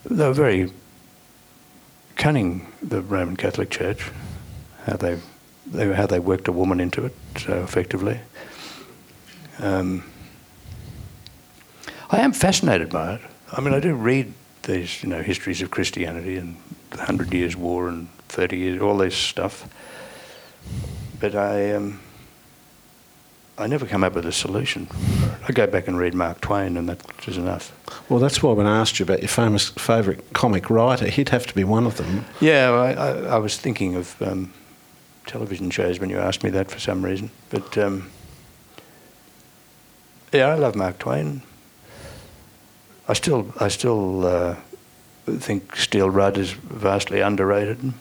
they 0.05 0.27
were 0.27 0.33
very 0.33 0.71
cunning, 2.15 2.67
the 2.81 3.01
Roman 3.01 3.37
Catholic 3.37 3.69
Church, 3.69 4.11
how 4.85 4.97
they, 4.97 5.17
they 5.65 5.93
how 5.93 6.05
they 6.07 6.19
worked 6.19 6.47
a 6.47 6.51
woman 6.51 6.79
into 6.79 7.05
it 7.05 7.15
so 7.37 7.63
effectively. 7.63 8.19
Um, 9.59 10.03
I 12.09 12.19
am 12.19 12.33
fascinated 12.33 12.89
by 12.89 13.15
it. 13.15 13.21
I 13.53 13.61
mean, 13.61 13.73
I 13.73 13.79
do 13.79 13.93
read 13.93 14.33
these, 14.63 15.03
you 15.03 15.09
know, 15.09 15.21
histories 15.21 15.61
of 15.61 15.71
Christianity 15.71 16.37
and 16.37 16.55
the 16.91 17.03
Hundred 17.03 17.33
Years' 17.33 17.55
War 17.55 17.87
and 17.87 18.09
Thirty 18.27 18.57
Years, 18.57 18.81
all 18.81 18.97
this 18.97 19.15
stuff. 19.15 19.67
But 21.19 21.35
I, 21.35 21.73
um, 21.73 21.99
I 23.57 23.67
never 23.67 23.85
come 23.85 24.03
up 24.03 24.13
with 24.13 24.25
a 24.25 24.31
solution. 24.31 24.87
I 25.47 25.51
go 25.51 25.67
back 25.67 25.87
and 25.87 25.97
read 25.97 26.13
Mark 26.13 26.41
Twain, 26.41 26.77
and 26.77 26.89
that 26.89 27.01
is 27.27 27.37
enough. 27.37 27.71
Well, 28.09 28.19
that's 28.19 28.41
why 28.41 28.53
when 28.53 28.65
I 28.65 28.79
asked 28.79 28.99
you 28.99 29.03
about 29.03 29.19
your 29.19 29.27
famous 29.27 29.69
favourite 29.69 30.33
comic 30.33 30.69
writer, 30.69 31.07
he'd 31.07 31.29
have 31.29 31.45
to 31.47 31.53
be 31.53 31.63
one 31.63 31.85
of 31.85 31.97
them. 31.97 32.25
Yeah, 32.39 32.71
I, 32.71 32.91
I, 32.93 33.09
I 33.35 33.37
was 33.37 33.57
thinking 33.57 33.95
of 33.95 34.19
um, 34.21 34.53
television 35.25 35.69
shows 35.69 35.99
when 35.99 36.09
you 36.09 36.17
asked 36.17 36.43
me 36.43 36.49
that 36.51 36.71
for 36.71 36.79
some 36.79 37.03
reason. 37.03 37.31
But 37.49 37.77
um, 37.77 38.09
yeah, 40.31 40.47
I 40.47 40.55
love 40.55 40.75
Mark 40.75 40.99
Twain. 40.99 41.41
I 43.07 43.13
still, 43.13 43.53
I 43.59 43.67
still 43.67 44.25
uh, 44.25 44.55
think 45.25 45.75
Steele 45.75 46.09
Rudd 46.09 46.37
is 46.37 46.51
vastly 46.51 47.21
underrated 47.21 47.93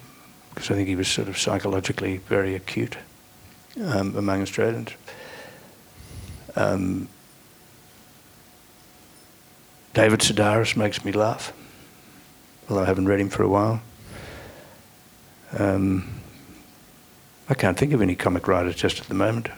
because 0.50 0.70
I 0.70 0.74
think 0.74 0.88
he 0.88 0.96
was 0.96 1.08
sort 1.08 1.28
of 1.28 1.38
psychologically 1.38 2.18
very 2.18 2.54
acute 2.54 2.96
um, 3.84 4.16
among 4.16 4.42
Australians. 4.42 4.90
Um, 6.56 7.08
David 9.94 10.20
Sedaris 10.20 10.76
makes 10.76 11.04
me 11.04 11.12
laugh, 11.12 11.52
although 12.68 12.82
I 12.82 12.86
haven't 12.86 13.06
read 13.06 13.20
him 13.20 13.28
for 13.28 13.42
a 13.42 13.48
while. 13.48 13.80
Um, 15.58 16.20
I 17.48 17.54
can't 17.54 17.76
think 17.76 17.92
of 17.92 18.00
any 18.00 18.14
comic 18.14 18.46
writers 18.46 18.76
just 18.76 19.00
at 19.00 19.08
the 19.08 19.14
moment. 19.14 19.48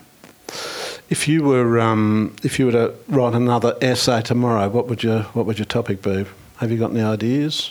If 1.13 1.29
you 1.29 1.43
were 1.43 1.79
um, 1.79 2.35
if 2.43 2.59
you 2.59 2.65
were 2.65 2.73
to 2.73 2.95
write 3.07 3.35
another 3.35 3.77
essay 3.83 4.23
tomorrow, 4.23 4.71
what 4.71 4.87
would 4.87 5.03
your 5.03 5.25
what 5.35 5.45
would 5.45 5.59
your 5.59 5.67
topic 5.67 6.01
be? 6.01 6.25
Have 6.57 6.71
you 6.71 6.79
got 6.79 6.91
any 6.91 7.03
ideas? 7.03 7.71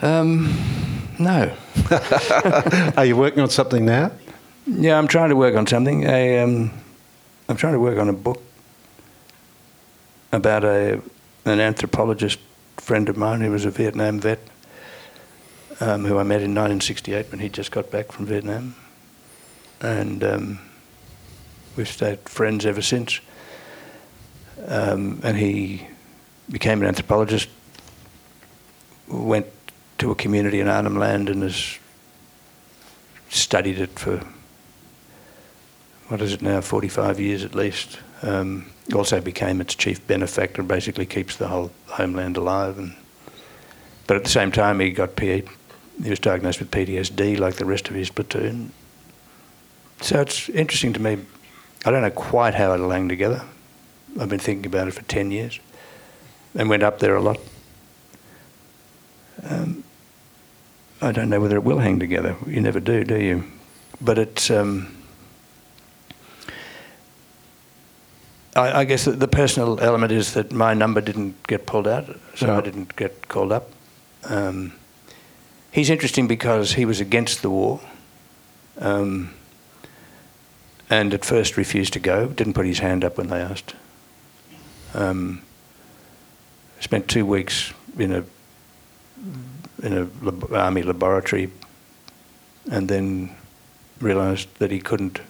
Um, 0.00 0.56
no. 1.18 1.52
Are 2.96 3.04
you 3.04 3.16
working 3.16 3.40
on 3.40 3.50
something 3.50 3.84
now? 3.84 4.12
Yeah, 4.64 4.96
I'm 4.96 5.08
trying 5.08 5.30
to 5.30 5.36
work 5.36 5.56
on 5.56 5.66
something. 5.66 6.06
I, 6.06 6.38
um, 6.38 6.70
I'm 7.48 7.56
trying 7.56 7.72
to 7.72 7.80
work 7.80 7.98
on 7.98 8.08
a 8.08 8.12
book 8.12 8.40
about 10.30 10.62
a 10.62 11.02
an 11.46 11.58
anthropologist 11.58 12.38
friend 12.76 13.08
of 13.08 13.16
mine 13.16 13.40
who 13.40 13.50
was 13.50 13.64
a 13.64 13.72
Vietnam 13.72 14.20
vet, 14.20 14.38
um, 15.80 16.04
who 16.04 16.16
I 16.18 16.22
met 16.22 16.42
in 16.42 16.54
1968 16.54 17.32
when 17.32 17.40
he 17.40 17.48
just 17.48 17.72
got 17.72 17.90
back 17.90 18.12
from 18.12 18.26
Vietnam, 18.26 18.76
and 19.84 20.24
um, 20.24 20.58
we've 21.76 21.88
stayed 21.88 22.20
friends 22.28 22.64
ever 22.64 22.82
since. 22.82 23.20
Um, 24.66 25.20
and 25.22 25.36
he 25.36 25.86
became 26.50 26.80
an 26.80 26.88
anthropologist, 26.88 27.48
went 29.08 29.46
to 29.98 30.10
a 30.10 30.14
community 30.14 30.60
in 30.60 30.68
Arnhem 30.68 30.96
Land 30.96 31.28
and 31.28 31.42
has 31.42 31.78
studied 33.28 33.78
it 33.78 33.98
for 33.98 34.24
what 36.08 36.20
is 36.20 36.32
it 36.32 36.42
now, 36.42 36.60
45 36.60 37.20
years 37.20 37.44
at 37.44 37.54
least. 37.54 37.98
Um, 38.22 38.70
also 38.94 39.20
became 39.20 39.60
its 39.60 39.74
chief 39.74 40.06
benefactor 40.06 40.62
basically 40.62 41.06
keeps 41.06 41.36
the 41.36 41.48
whole 41.48 41.70
homeland 41.86 42.36
alive. 42.36 42.78
And, 42.78 42.94
but 44.06 44.16
at 44.16 44.24
the 44.24 44.30
same 44.30 44.52
time, 44.52 44.80
he 44.80 44.90
got 44.90 45.16
P- 45.16 45.44
he 46.02 46.10
was 46.10 46.18
diagnosed 46.18 46.58
with 46.58 46.70
PTSD 46.70 47.38
like 47.38 47.54
the 47.54 47.64
rest 47.64 47.88
of 47.88 47.94
his 47.94 48.10
platoon. 48.10 48.72
So 50.04 50.20
it's 50.20 50.50
interesting 50.50 50.92
to 50.92 51.00
me. 51.00 51.16
I 51.86 51.90
don't 51.90 52.02
know 52.02 52.10
quite 52.10 52.54
how 52.54 52.74
it'll 52.74 52.90
hang 52.90 53.08
together. 53.08 53.42
I've 54.20 54.28
been 54.28 54.38
thinking 54.38 54.66
about 54.66 54.86
it 54.86 54.90
for 54.90 55.00
10 55.00 55.30
years 55.30 55.60
and 56.54 56.68
went 56.68 56.82
up 56.82 56.98
there 56.98 57.16
a 57.16 57.22
lot. 57.22 57.40
Um, 59.48 59.82
I 61.00 61.10
don't 61.10 61.30
know 61.30 61.40
whether 61.40 61.56
it 61.56 61.64
will 61.64 61.78
hang 61.78 61.98
together. 62.00 62.36
You 62.46 62.60
never 62.60 62.80
do, 62.80 63.02
do 63.02 63.18
you? 63.18 63.44
But 63.98 64.18
it's. 64.18 64.50
Um, 64.50 64.94
I, 68.54 68.80
I, 68.80 68.84
guess 68.84 69.06
the 69.06 69.26
personal 69.26 69.80
element 69.80 70.12
is 70.12 70.34
that 70.34 70.52
my 70.52 70.74
number 70.74 71.00
didn't 71.00 71.46
get 71.46 71.64
pulled 71.64 71.88
out, 71.88 72.14
so 72.34 72.54
I 72.54 72.60
didn't 72.60 72.94
get 72.96 73.28
called 73.28 73.52
up. 73.52 73.70
Um, 74.24 74.74
he's 75.72 75.88
interesting 75.88 76.28
because 76.28 76.74
he 76.74 76.84
was 76.84 77.00
against 77.00 77.40
the 77.40 77.48
war, 77.48 77.80
um, 78.78 79.32
and 80.90 81.14
at 81.14 81.24
first 81.24 81.56
refused 81.56 81.92
to 81.94 82.00
go. 82.00 82.26
Didn't 82.28 82.54
put 82.54 82.66
his 82.66 82.78
hand 82.78 83.04
up 83.04 83.18
when 83.18 83.28
they 83.28 83.40
asked. 83.40 83.74
Um, 84.94 85.42
spent 86.80 87.08
two 87.08 87.26
weeks 87.26 87.72
in 87.98 88.12
a 88.12 88.24
in 89.82 89.92
a 89.92 90.08
lab- 90.22 90.52
army 90.52 90.82
laboratory, 90.82 91.50
and 92.70 92.88
then 92.88 93.34
realised 94.00 94.48
that 94.58 94.70
he 94.70 94.80
couldn't 94.80 95.20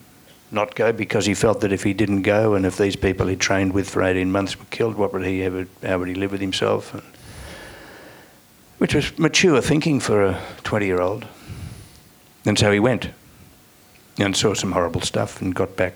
not 0.51 0.75
go 0.75 0.91
because 0.91 1.25
he 1.25 1.33
felt 1.33 1.61
that 1.61 1.71
if 1.71 1.83
he 1.83 1.93
didn't 1.93 2.21
go 2.21 2.53
and 2.53 2.65
if 2.65 2.77
these 2.77 2.95
people 2.95 3.27
he 3.27 3.35
trained 3.35 3.73
with 3.73 3.89
for 3.89 4.03
18 4.03 4.31
months 4.31 4.57
were 4.57 4.65
killed, 4.69 4.95
what 4.95 5.11
would 5.13 5.25
he 5.25 5.43
ever, 5.43 5.67
how 5.83 5.99
would 5.99 6.07
he 6.07 6.15
live 6.15 6.31
with 6.31 6.41
himself? 6.41 6.93
And, 6.93 7.03
which 8.77 8.93
was 8.93 9.17
mature 9.17 9.61
thinking 9.61 9.99
for 9.99 10.23
a 10.23 10.41
20 10.63 10.85
year 10.85 11.01
old. 11.01 11.25
And 12.45 12.57
so 12.57 12.71
he 12.71 12.79
went 12.79 13.09
and 14.17 14.35
saw 14.35 14.53
some 14.53 14.71
horrible 14.71 15.01
stuff 15.01 15.41
and 15.41 15.53
got 15.53 15.75
back 15.75 15.93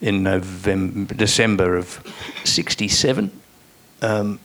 in 0.00 0.22
November, 0.22 1.14
December 1.14 1.76
of 1.76 2.02
67. 2.44 3.30
Um, 4.00 4.40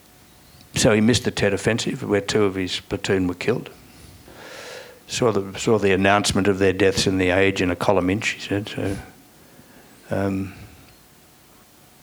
so 0.76 0.94
he 0.94 1.02
missed 1.02 1.24
the 1.24 1.32
Tet 1.32 1.54
Offensive 1.54 2.04
where 2.04 2.22
two 2.22 2.44
of 2.44 2.56
his 2.56 2.80
platoon 2.82 3.28
were 3.28 3.34
killed 3.34 3.70
saw 5.08 5.32
the 5.32 5.58
saw 5.58 5.80
the 5.80 5.94
announcement 5.94 6.48
of 6.48 6.60
their 6.60 6.74
deaths 6.74 7.08
in 7.08 7.18
the 7.18 7.30
Age 7.30 7.62
in 7.62 7.72
a 7.72 7.76
column 7.76 8.10
inch. 8.10 8.30
He 8.30 8.42
said 8.42 8.70
so. 8.70 8.98
Um, 10.12 10.54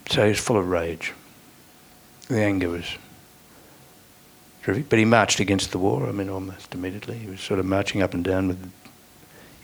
so 0.09 0.27
he's 0.27 0.39
full 0.39 0.57
of 0.57 0.69
rage. 0.69 1.13
The 2.29 2.41
anger 2.41 2.71
was 2.71 2.87
terrific, 4.63 4.89
but 4.89 4.99
he 4.99 5.05
marched 5.05 5.41
against 5.41 5.73
the 5.73 5.79
war. 5.79 6.07
I 6.09 6.13
mean, 6.13 6.29
almost 6.29 6.75
immediately. 6.75 7.19
He 7.19 7.27
was 7.27 7.41
sort 7.41 7.61
of 7.61 7.67
marching 7.67 8.03
up 8.03 8.15
and 8.15 8.25
down 8.25 8.49
with. 8.49 8.73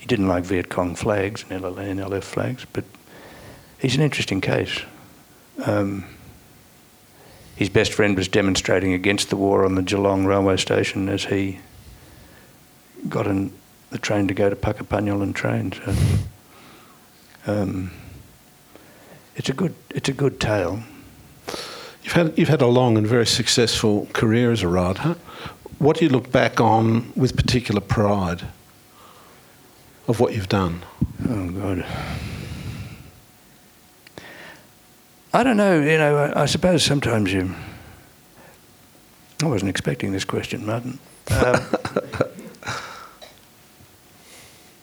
He 0.01 0.07
didn't 0.07 0.27
like 0.27 0.43
Viet 0.45 0.67
Cong 0.67 0.95
flags 0.95 1.45
and 1.51 1.61
LF 1.61 2.23
flags, 2.23 2.65
but 2.73 2.83
he's 3.77 3.95
an 3.95 4.01
interesting 4.01 4.41
case. 4.41 4.81
Um, 5.63 6.05
his 7.55 7.69
best 7.69 7.93
friend 7.93 8.17
was 8.17 8.27
demonstrating 8.27 8.93
against 8.93 9.29
the 9.29 9.35
war 9.35 9.63
on 9.63 9.75
the 9.75 9.83
Geelong 9.83 10.25
railway 10.25 10.57
station 10.57 11.07
as 11.07 11.25
he 11.25 11.59
got 13.09 13.27
in 13.27 13.53
the 13.91 13.99
train 13.99 14.27
to 14.27 14.33
go 14.33 14.49
to 14.49 14.55
Puckapunyal 14.55 15.21
and 15.21 15.35
train. 15.35 15.71
So 15.71 15.93
um, 17.45 17.91
it's 19.35 19.49
a 19.49 19.53
good 19.53 19.75
it's 19.91 20.09
a 20.09 20.13
good 20.13 20.39
tale. 20.39 20.81
You've 22.01 22.13
had 22.13 22.35
you've 22.39 22.49
had 22.49 22.63
a 22.63 22.67
long 22.67 22.97
and 22.97 23.05
very 23.05 23.27
successful 23.27 24.07
career 24.13 24.51
as 24.51 24.63
a 24.63 24.67
writer. 24.67 25.15
What 25.77 25.97
do 25.97 26.05
you 26.05 26.09
look 26.09 26.31
back 26.31 26.59
on 26.59 27.13
with 27.15 27.35
particular 27.35 27.81
pride 27.81 28.41
of 30.11 30.19
what 30.19 30.33
you've 30.33 30.49
done? 30.49 30.83
Oh 31.27 31.49
God. 31.49 31.85
I 35.33 35.43
don't 35.43 35.57
know. 35.57 35.79
You 35.79 35.97
know, 35.97 36.17
I, 36.17 36.43
I 36.43 36.45
suppose 36.45 36.83
sometimes 36.83 37.31
you. 37.31 37.55
I 39.41 39.45
wasn't 39.47 39.69
expecting 39.69 40.11
this 40.11 40.25
question, 40.25 40.65
Martin. 40.65 40.99
Um, 41.31 41.55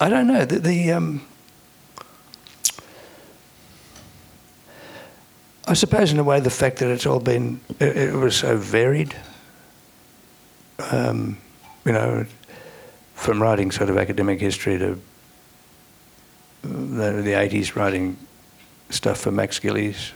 I 0.01 0.09
don't 0.09 0.26
know. 0.26 0.45
The, 0.47 0.59
the 0.61 0.93
um, 0.93 1.26
I 5.66 5.74
suppose, 5.74 6.11
in 6.11 6.18
a 6.18 6.24
way, 6.24 6.41
the 6.41 6.49
fact 6.49 6.79
that 6.79 6.89
it's 6.89 7.05
all 7.05 7.20
been 7.20 7.61
it, 7.79 7.97
it 7.97 8.14
was 8.14 8.37
so 8.37 8.57
varied. 8.57 9.14
Um, 10.91 11.37
you 11.85 11.93
know, 11.93 12.24
from 13.14 13.43
writing 13.43 13.70
sort 13.70 13.91
of 13.91 13.99
academic 13.99 14.41
history 14.41 14.79
to 14.79 14.99
the, 16.68 17.22
the 17.22 17.32
80s, 17.32 17.74
writing 17.74 18.16
stuff 18.90 19.20
for 19.20 19.30
Max 19.30 19.58
Gillies, 19.58 20.12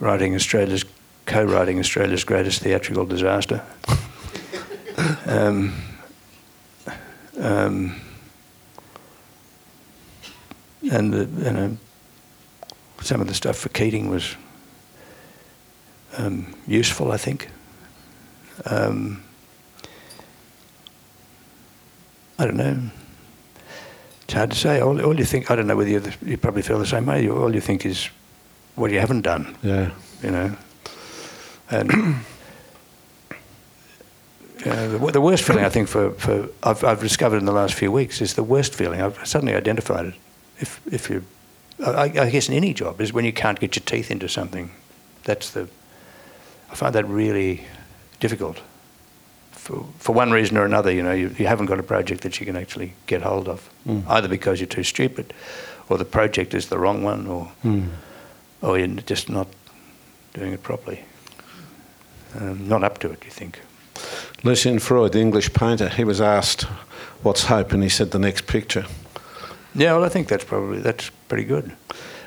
writing 0.00 0.34
Australia's, 0.34 0.84
co-writing 1.26 1.78
Australia's 1.78 2.24
greatest 2.24 2.62
theatrical 2.62 3.04
disaster. 3.04 3.62
um, 5.26 5.74
um, 7.38 8.00
and 10.90 11.12
the, 11.12 11.44
you 11.44 11.52
know, 11.52 11.76
some 13.00 13.20
of 13.20 13.28
the 13.28 13.34
stuff 13.34 13.58
for 13.58 13.68
Keating 13.70 14.08
was 14.08 14.36
um, 16.16 16.54
useful, 16.66 17.12
I 17.12 17.16
think. 17.16 17.48
Um, 18.66 19.22
I 22.38 22.44
don't 22.46 22.56
know. 22.56 22.90
It's 24.24 24.32
hard 24.34 24.50
to 24.50 24.56
say. 24.56 24.80
All, 24.80 25.00
all 25.00 25.18
you 25.18 25.24
think, 25.24 25.50
I 25.50 25.56
don't 25.56 25.66
know 25.66 25.76
whether 25.76 25.90
you, 25.90 26.02
you 26.24 26.36
probably 26.36 26.62
feel 26.62 26.78
the 26.78 26.86
same 26.86 27.06
way. 27.06 27.28
All 27.28 27.54
you 27.54 27.60
think 27.60 27.84
is 27.86 28.08
what 28.74 28.90
you 28.90 29.00
haven't 29.00 29.22
done. 29.22 29.56
Yeah. 29.62 29.90
You 30.22 30.30
know. 30.30 30.56
And 31.70 31.90
uh, 34.66 34.88
the, 34.88 35.10
the, 35.12 35.20
worst 35.20 35.44
feeling 35.44 35.64
I 35.64 35.68
think 35.68 35.88
for, 35.88 36.12
for 36.12 36.48
I've, 36.62 36.84
I've 36.84 37.00
discovered 37.00 37.38
in 37.38 37.44
the 37.44 37.52
last 37.52 37.74
few 37.74 37.92
weeks 37.92 38.20
is 38.20 38.34
the 38.34 38.42
worst 38.42 38.74
feeling. 38.74 39.00
I've 39.00 39.26
suddenly 39.26 39.54
identified 39.54 40.06
it 40.06 40.14
if 40.58 40.80
if 40.92 41.10
you, 41.10 41.24
I, 41.84 42.02
I, 42.02 42.30
guess 42.30 42.48
in 42.48 42.54
any 42.54 42.72
job 42.74 43.00
is 43.00 43.12
when 43.12 43.24
you 43.24 43.32
can't 43.32 43.58
get 43.58 43.76
your 43.76 43.84
teeth 43.84 44.10
into 44.10 44.28
something. 44.28 44.70
That's 45.24 45.50
the. 45.50 45.68
I 46.70 46.74
find 46.74 46.94
that 46.94 47.06
really 47.06 47.66
difficult. 48.20 48.60
For 49.64 49.86
for 49.98 50.14
one 50.14 50.30
reason 50.30 50.58
or 50.58 50.64
another, 50.64 50.92
you 50.92 51.02
know, 51.02 51.12
you, 51.12 51.34
you 51.38 51.46
haven't 51.46 51.66
got 51.66 51.80
a 51.80 51.82
project 51.82 52.20
that 52.20 52.38
you 52.38 52.46
can 52.46 52.56
actually 52.56 52.92
get 53.06 53.22
hold 53.22 53.48
of, 53.48 53.70
mm. 53.86 54.02
either 54.08 54.28
because 54.28 54.60
you're 54.60 54.74
too 54.76 54.84
stupid, 54.84 55.32
or 55.88 55.96
the 55.96 56.04
project 56.04 56.52
is 56.54 56.66
the 56.66 56.78
wrong 56.78 57.02
one, 57.02 57.26
or. 57.26 57.50
Mm. 57.64 57.88
or 58.60 58.78
you're 58.78 59.02
just 59.06 59.28
not 59.28 59.46
doing 60.34 60.52
it 60.52 60.62
properly. 60.62 61.04
Um, 62.38 62.68
not 62.68 62.84
up 62.84 62.98
to 62.98 63.10
it, 63.10 63.24
you 63.24 63.30
think. 63.30 63.60
Lucian 64.42 64.78
Freud, 64.78 65.12
the 65.12 65.20
English 65.20 65.52
painter, 65.52 65.88
he 65.88 66.04
was 66.04 66.20
asked, 66.20 66.66
"What's 67.22 67.44
hope?" 67.44 67.72
and 67.72 67.82
he 67.82 67.88
said, 67.88 68.10
"The 68.10 68.18
next 68.18 68.46
picture." 68.46 68.84
Yeah, 69.74 69.94
well, 69.94 70.04
I 70.04 70.08
think 70.08 70.28
that's 70.28 70.44
probably 70.44 70.80
that's 70.80 71.10
pretty 71.28 71.44
good. 71.44 71.72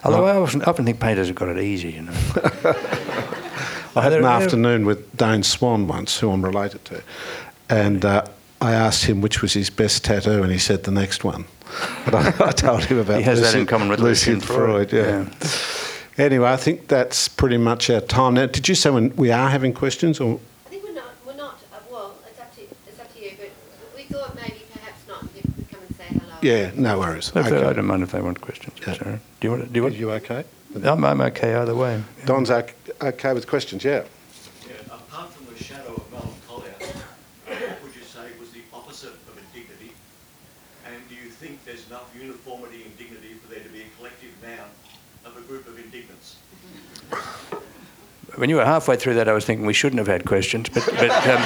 Although 0.04 0.26
I 0.26 0.36
often, 0.38 0.64
often 0.64 0.86
think 0.86 1.00
painters 1.00 1.28
have 1.28 1.36
got 1.36 1.50
it 1.50 1.58
easy, 1.58 1.92
you 1.92 2.02
know. 2.04 2.14
I 3.98 4.04
had 4.04 4.14
an 4.14 4.22
they're- 4.22 4.32
afternoon 4.32 4.86
with 4.86 5.16
Dane 5.18 5.44
Swan 5.44 5.88
once, 5.88 6.20
who 6.20 6.30
I'm 6.32 6.44
related 6.44 6.84
to, 6.86 7.02
and 7.70 8.04
uh, 8.06 8.26
I 8.62 8.74
asked 8.74 9.06
him 9.06 9.22
which 9.22 9.42
was 9.42 9.54
his 9.54 9.70
best 9.70 10.04
tattoo, 10.06 10.44
and 10.44 10.52
he 10.52 10.58
said 10.58 10.84
the 10.84 10.92
next 10.92 11.24
one. 11.24 11.46
But 12.06 12.16
I, 12.16 12.48
I 12.48 12.52
told 12.52 12.86
him 12.86 12.98
about 13.00 13.18
He 13.18 13.24
has 13.24 13.42
that 13.42 13.56
in 13.60 13.66
common 13.66 13.90
with 13.90 14.00
Lucian 14.00 14.40
Freud, 14.40 14.92
yeah. 14.94 15.26
Anyway, 16.18 16.50
I 16.50 16.56
think 16.56 16.88
that's 16.88 17.28
pretty 17.28 17.58
much 17.58 17.90
our 17.92 18.02
time 18.02 18.34
now. 18.36 18.48
Did 18.48 18.68
you 18.68 18.74
say 18.74 18.90
when 18.90 19.16
we 19.16 19.32
are 19.32 19.50
having 19.50 19.74
questions, 19.74 20.20
or 20.20 20.40
I 20.66 20.70
think 20.70 20.84
we're 20.84 20.94
not. 20.94 21.12
We're 21.26 21.36
not. 21.36 21.60
Uh, 21.72 21.78
well, 21.92 22.16
it's 22.28 22.40
up 22.40 22.56
to 22.56 22.62
it's 22.62 23.00
up 23.00 23.14
to 23.14 23.20
you. 23.20 23.32
But 23.38 23.50
we 23.96 24.04
thought 24.04 24.34
maybe 24.36 24.62
perhaps 24.74 25.08
not. 25.08 25.32
People 25.36 25.52
could 25.56 25.70
come 25.70 25.82
and 25.88 25.96
say 25.96 26.06
hello. 26.06 26.36
yeah, 26.42 26.72
no 26.76 26.98
worries. 26.98 27.32
Okay. 27.36 27.64
I 27.64 27.74
don't 27.74 27.86
mind 27.86 28.02
if 28.02 28.12
they 28.12 28.22
want 28.22 28.42
questions. 28.42 28.74
Yeah. 28.80 28.94
Sarah. 28.94 29.20
Do 29.42 29.48
you 29.48 29.52
want? 29.52 29.72
Do 29.74 29.80
you 29.80 29.86
Are 29.86 29.90
you 29.90 30.12
okay? 30.14 30.44
I'm, 30.86 31.04
I'm 31.04 31.22
okay 31.22 31.56
either 31.56 31.76
way. 31.76 32.04
Don's 32.26 32.50
ok- 32.52 32.74
okay 33.02 33.34
with 33.34 33.48
questions, 33.48 33.84
yeah. 33.84 34.04
Yeah, 34.68 34.76
apart 34.88 35.32
from 35.34 35.46
the 35.54 35.64
shadow 35.64 35.94
of 35.96 36.12
melancholia, 36.12 36.74
what 37.48 37.84
would 37.84 37.96
you 37.96 38.04
say 38.04 38.28
was 38.40 38.52
the 38.52 38.62
opposite 38.74 39.14
of 39.14 39.38
indignity? 39.38 39.94
And 40.86 40.96
do 41.10 41.16
you 41.16 41.30
think 41.30 41.64
there's 41.66 41.86
enough 41.88 42.14
uniformity 42.20 42.84
in 42.84 42.92
dignity 42.98 43.34
for 43.36 43.48
there 43.54 43.64
to 43.64 43.70
be 43.70 43.82
a 43.82 43.86
collective 43.98 44.30
noun 44.44 44.70
of 45.26 45.36
a 45.38 45.42
group 45.42 45.68
of 45.68 45.78
indignants? 45.80 46.38
When 48.36 48.50
you 48.50 48.58
were 48.58 48.66
halfway 48.66 48.98
through 48.98 49.16
that, 49.16 49.28
I 49.28 49.34
was 49.34 49.46
thinking 49.46 49.66
we 49.66 49.74
shouldn't 49.74 49.98
have 50.00 50.08
had 50.08 50.26
questions, 50.26 50.70
but 50.70 50.86
but 50.86 51.28
um, 51.28 51.42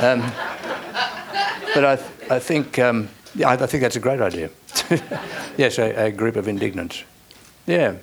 um, 0.00 0.20
but 1.74 1.84
I 1.84 1.98
I 2.30 2.38
think 2.38 2.78
um, 2.78 3.08
yeah, 3.34 3.48
I, 3.50 3.54
I 3.54 3.66
think 3.66 3.82
that's 3.82 3.96
a 3.96 4.00
great 4.00 4.20
idea. 4.20 4.48
yes, 5.56 5.78
a, 5.78 6.06
a 6.06 6.10
group 6.10 6.36
of 6.36 6.48
indignants. 6.48 7.04
Yeah, 7.66 7.96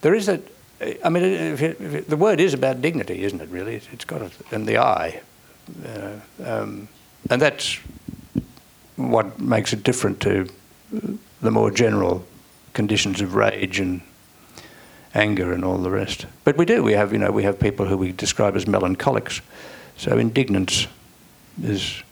there 0.00 0.14
is 0.14 0.28
a. 0.28 0.40
I 1.04 1.08
mean, 1.08 1.22
if 1.22 1.62
it, 1.62 1.80
if 1.80 1.94
it, 1.94 2.10
the 2.10 2.16
word 2.16 2.38
is 2.38 2.52
about 2.52 2.82
dignity, 2.82 3.24
isn't 3.24 3.40
it? 3.40 3.48
Really, 3.48 3.76
it's, 3.92 4.04
got 4.04 4.20
a, 4.20 4.30
and 4.50 4.66
the 4.66 4.78
I, 4.78 5.22
uh, 5.86 6.12
um, 6.44 6.88
and 7.30 7.40
that's 7.40 7.78
what 8.96 9.38
makes 9.40 9.72
it 9.72 9.82
different 9.82 10.20
to 10.20 10.46
the 11.40 11.50
more 11.50 11.70
general 11.70 12.24
conditions 12.74 13.20
of 13.20 13.34
rage 13.34 13.80
and 13.80 14.02
anger 15.14 15.52
and 15.52 15.64
all 15.64 15.78
the 15.78 15.90
rest. 15.90 16.26
But 16.44 16.58
we 16.58 16.66
do. 16.66 16.82
We 16.82 16.92
have, 16.92 17.12
you 17.12 17.18
know, 17.18 17.30
we 17.30 17.42
have 17.44 17.58
people 17.58 17.86
who 17.86 17.96
we 17.96 18.12
describe 18.12 18.54
as 18.54 18.66
melancholics. 18.66 19.40
So 19.96 20.18
indignance 20.18 20.86
is 21.62 22.02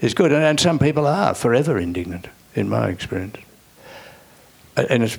is 0.00 0.12
good, 0.14 0.32
and, 0.32 0.44
and 0.44 0.60
some 0.60 0.78
people 0.78 1.06
are 1.06 1.34
forever 1.34 1.78
indignant, 1.78 2.28
in 2.54 2.68
my 2.68 2.88
experience. 2.88 3.36
And 4.76 5.18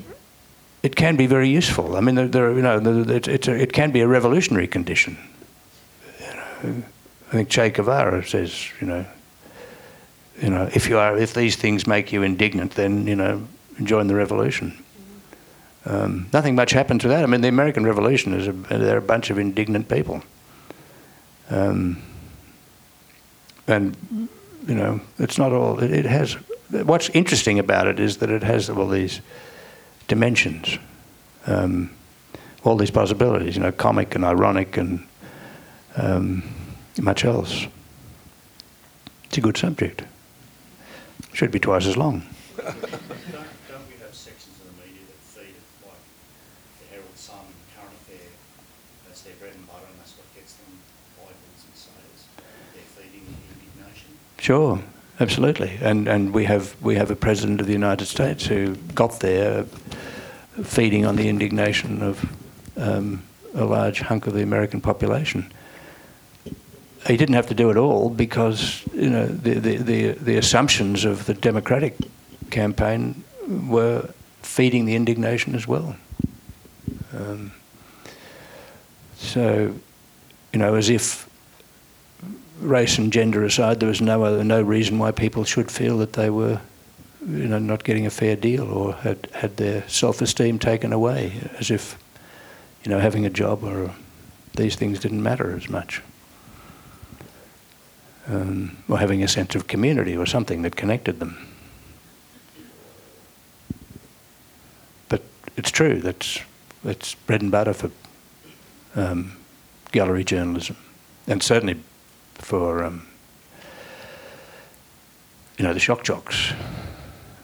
it 0.84 0.96
can 0.96 1.16
be 1.16 1.28
very 1.28 1.50
useful. 1.50 1.96
I 1.96 2.02
mean, 2.02 2.16
there, 2.16 2.28
there 2.28 2.54
you 2.54 2.62
know, 2.62 2.82
it's 3.08 3.48
a, 3.48 3.56
it 3.56 3.74
can 3.74 3.92
be 3.92 4.02
a 4.02 4.08
revolutionary 4.08 4.68
condition. 4.68 5.18
You 6.20 6.36
know, 6.36 6.84
I 7.30 7.32
think 7.32 7.50
Che 7.50 7.70
Guevara 7.70 8.24
says, 8.26 8.70
you 8.80 8.88
know, 8.88 9.06
you 10.42 10.50
know, 10.50 10.70
if 10.74 10.90
you 10.90 10.98
are, 10.98 11.18
if 11.18 11.34
these 11.34 11.56
things 11.56 11.88
make 11.88 12.12
you 12.12 12.22
indignant, 12.24 12.74
then 12.76 13.08
you 13.08 13.16
know, 13.16 13.48
join 13.84 14.08
the 14.08 14.16
revolution. 14.16 14.84
Um, 15.86 16.28
nothing 16.34 16.56
much 16.56 16.72
happened 16.72 17.02
to 17.02 17.08
that. 17.10 17.24
I 17.24 17.28
mean, 17.28 17.42
the 17.42 17.48
American 17.48 17.86
Revolution 17.86 18.34
is 18.34 18.48
a, 18.48 18.52
they're 18.52 18.98
a 18.98 19.02
bunch 19.02 19.30
of 19.30 19.38
indignant 19.38 19.88
people. 19.88 20.24
Um, 21.50 22.02
and, 23.68 23.96
you 24.68 24.76
know, 24.76 25.00
it's 25.20 25.38
not 25.38 25.52
all, 25.52 25.80
it, 25.80 25.92
it 25.92 26.06
has, 26.06 26.38
what's 26.70 27.10
interesting 27.10 27.60
about 27.60 27.88
it 27.88 28.00
is 28.00 28.18
that 28.18 28.30
it 28.30 28.44
has 28.44 28.70
all 28.70 28.88
these 28.88 29.22
dimensions, 30.08 30.78
um, 31.48 31.90
all 32.64 32.76
these 32.76 32.92
possibilities, 32.92 33.56
you 33.56 33.62
know, 33.62 33.72
comic 33.72 34.16
and 34.16 34.26
ironic 34.26 34.78
and 34.78 35.06
um, 35.96 36.44
much 37.02 37.26
else. 37.26 37.68
It's 39.26 39.38
a 39.38 39.42
good 39.42 39.58
subject. 39.58 40.04
Should 41.34 41.52
be 41.52 41.60
twice 41.60 41.86
as 41.86 41.98
long. 41.98 42.24
Don't, 42.58 42.74
don't 42.74 43.88
we 43.88 44.00
have 44.02 44.14
sections 44.14 44.56
of 44.62 44.72
the 44.72 44.82
media 44.82 45.04
that 45.06 45.20
feed 45.20 45.52
it, 45.52 45.66
like 45.84 46.00
the 46.80 46.96
Herald 46.96 47.18
Sun, 47.18 47.44
Current 47.76 47.92
Affair, 47.92 48.32
that's 49.06 49.22
their 49.24 49.34
bread 49.36 49.54
and 49.54 49.68
butter 49.68 49.86
and 49.92 50.00
that's 50.00 50.16
what 50.16 50.34
gets 50.34 50.54
them 50.54 50.80
eyeballs 51.20 51.64
and 51.68 51.76
sales. 51.76 52.22
They're 52.74 52.88
feeding 52.96 53.28
indignation. 53.28 54.16
Sure, 54.40 54.80
absolutely. 55.20 55.78
And 55.82 56.08
and 56.08 56.34
we 56.34 56.46
have 56.46 56.76
we 56.82 56.96
have 56.96 57.12
a 57.12 57.16
president 57.16 57.62
of 57.62 57.68
the 57.68 57.74
United 57.74 58.06
States 58.06 58.46
who 58.46 58.76
got 58.94 59.20
there 59.20 59.66
feeding 60.64 61.06
on 61.06 61.16
the 61.16 61.28
indignation 61.28 62.02
of 62.02 62.26
um, 62.78 63.24
a 63.54 63.66
large 63.66 64.02
hunk 64.02 64.28
of 64.28 64.34
the 64.34 64.42
American 64.42 64.82
population. 64.82 65.52
He 67.08 67.18
didn't 67.18 67.36
have 67.36 67.48
to 67.48 67.54
do 67.54 67.70
it 67.70 67.78
all 67.78 68.10
because 68.10 68.84
you 68.94 69.10
know 69.10 69.28
the 69.28 69.60
the, 69.60 69.78
the, 69.78 70.12
the 70.12 70.38
assumptions 70.38 71.06
of 71.06 71.26
the 71.26 71.34
Democratic 71.34 71.96
campaign 72.50 73.24
were 73.48 74.10
feeding 74.42 74.86
the 74.86 74.96
indignation 74.96 75.56
as 75.56 75.68
well. 75.68 75.96
Um, 77.14 77.52
so, 79.18 79.74
you 80.54 80.60
know, 80.60 80.76
as 80.76 80.90
if 80.90 81.28
race 82.60 82.98
and 82.98 83.12
gender 83.12 83.44
aside, 83.44 83.80
there 83.80 83.90
was 83.90 84.02
no 84.02 84.24
other, 84.24 84.44
no 84.44 84.62
reason 84.62 84.98
why 84.98 85.12
people 85.12 85.44
should 85.44 85.70
feel 85.70 85.98
that 85.98 86.14
they 86.14 86.30
were, 86.30 86.62
you 87.22 87.48
know, 87.48 87.60
not 87.60 87.84
getting 87.84 88.06
a 88.06 88.10
fair 88.10 88.36
deal 88.36 88.70
or 88.72 88.94
had 88.94 89.28
had 89.34 89.58
their 89.58 89.88
self-esteem 89.90 90.60
taken 90.60 90.94
away, 90.94 91.34
as 91.60 91.70
if, 91.70 91.98
you 92.84 92.92
know, 92.92 93.00
having 93.00 93.26
a 93.26 93.30
job 93.30 93.64
or 93.64 93.92
these 94.56 94.76
things 94.76 95.00
didn't 95.00 95.22
matter 95.22 95.56
as 95.56 95.70
much, 95.70 96.02
um, 98.28 98.78
or 98.88 98.98
having 98.98 99.24
a 99.24 99.28
sense 99.28 99.56
of 99.56 99.68
community 99.68 100.16
or 100.16 100.26
something 100.26 100.62
that 100.62 100.76
connected 100.76 101.20
them. 101.20 101.38
But 105.10 105.22
it's 105.58 105.72
true. 105.72 106.00
That's 106.00 106.40
that's 106.84 107.16
bread 107.16 107.42
and 107.42 107.52
butter 107.52 107.74
for 107.74 107.92
um, 108.96 109.36
gallery 109.92 110.24
journalism, 110.24 110.78
and 111.28 111.44
certainly 111.44 111.82
for 112.36 112.84
um, 112.84 113.08
you 115.58 115.66
know 115.66 115.74
the 115.74 115.80
shock 115.80 116.04
jocks. 116.04 116.54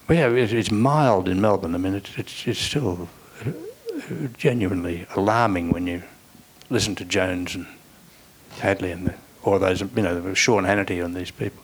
But 0.07 0.17
yeah, 0.17 0.29
it, 0.29 0.53
it's 0.53 0.71
mild 0.71 1.27
in 1.27 1.39
Melbourne. 1.41 1.75
I 1.75 1.77
mean, 1.77 1.95
it's 1.95 2.17
it's, 2.17 2.47
it's 2.47 2.59
still 2.59 3.07
uh, 3.45 3.51
genuinely 4.37 5.07
alarming 5.15 5.71
when 5.71 5.87
you 5.87 6.03
listen 6.69 6.95
to 6.95 7.05
Jones 7.05 7.55
and 7.55 7.67
Hadley 8.59 8.91
and 8.91 9.07
the, 9.07 9.15
or 9.43 9.59
those 9.59 9.81
you 9.81 10.01
know 10.01 10.33
Sean 10.33 10.63
Hannity 10.63 11.03
and 11.03 11.15
these 11.15 11.31
people. 11.31 11.63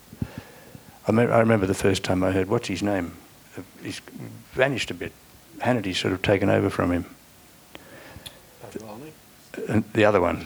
I, 1.07 1.11
me- 1.11 1.23
I 1.23 1.39
remember 1.39 1.65
the 1.65 1.73
first 1.73 2.03
time 2.03 2.23
I 2.23 2.31
heard 2.31 2.49
what's 2.49 2.67
his 2.67 2.83
name. 2.83 3.13
He's 3.81 4.01
vanished 4.51 4.91
a 4.91 4.93
bit. 4.93 5.11
Hannity's 5.59 5.97
sort 5.97 6.13
of 6.13 6.21
taken 6.21 6.49
over 6.49 6.69
from 6.69 6.91
him. 6.91 7.05
And 9.67 9.83
the 9.93 10.05
other 10.05 10.21
one. 10.21 10.45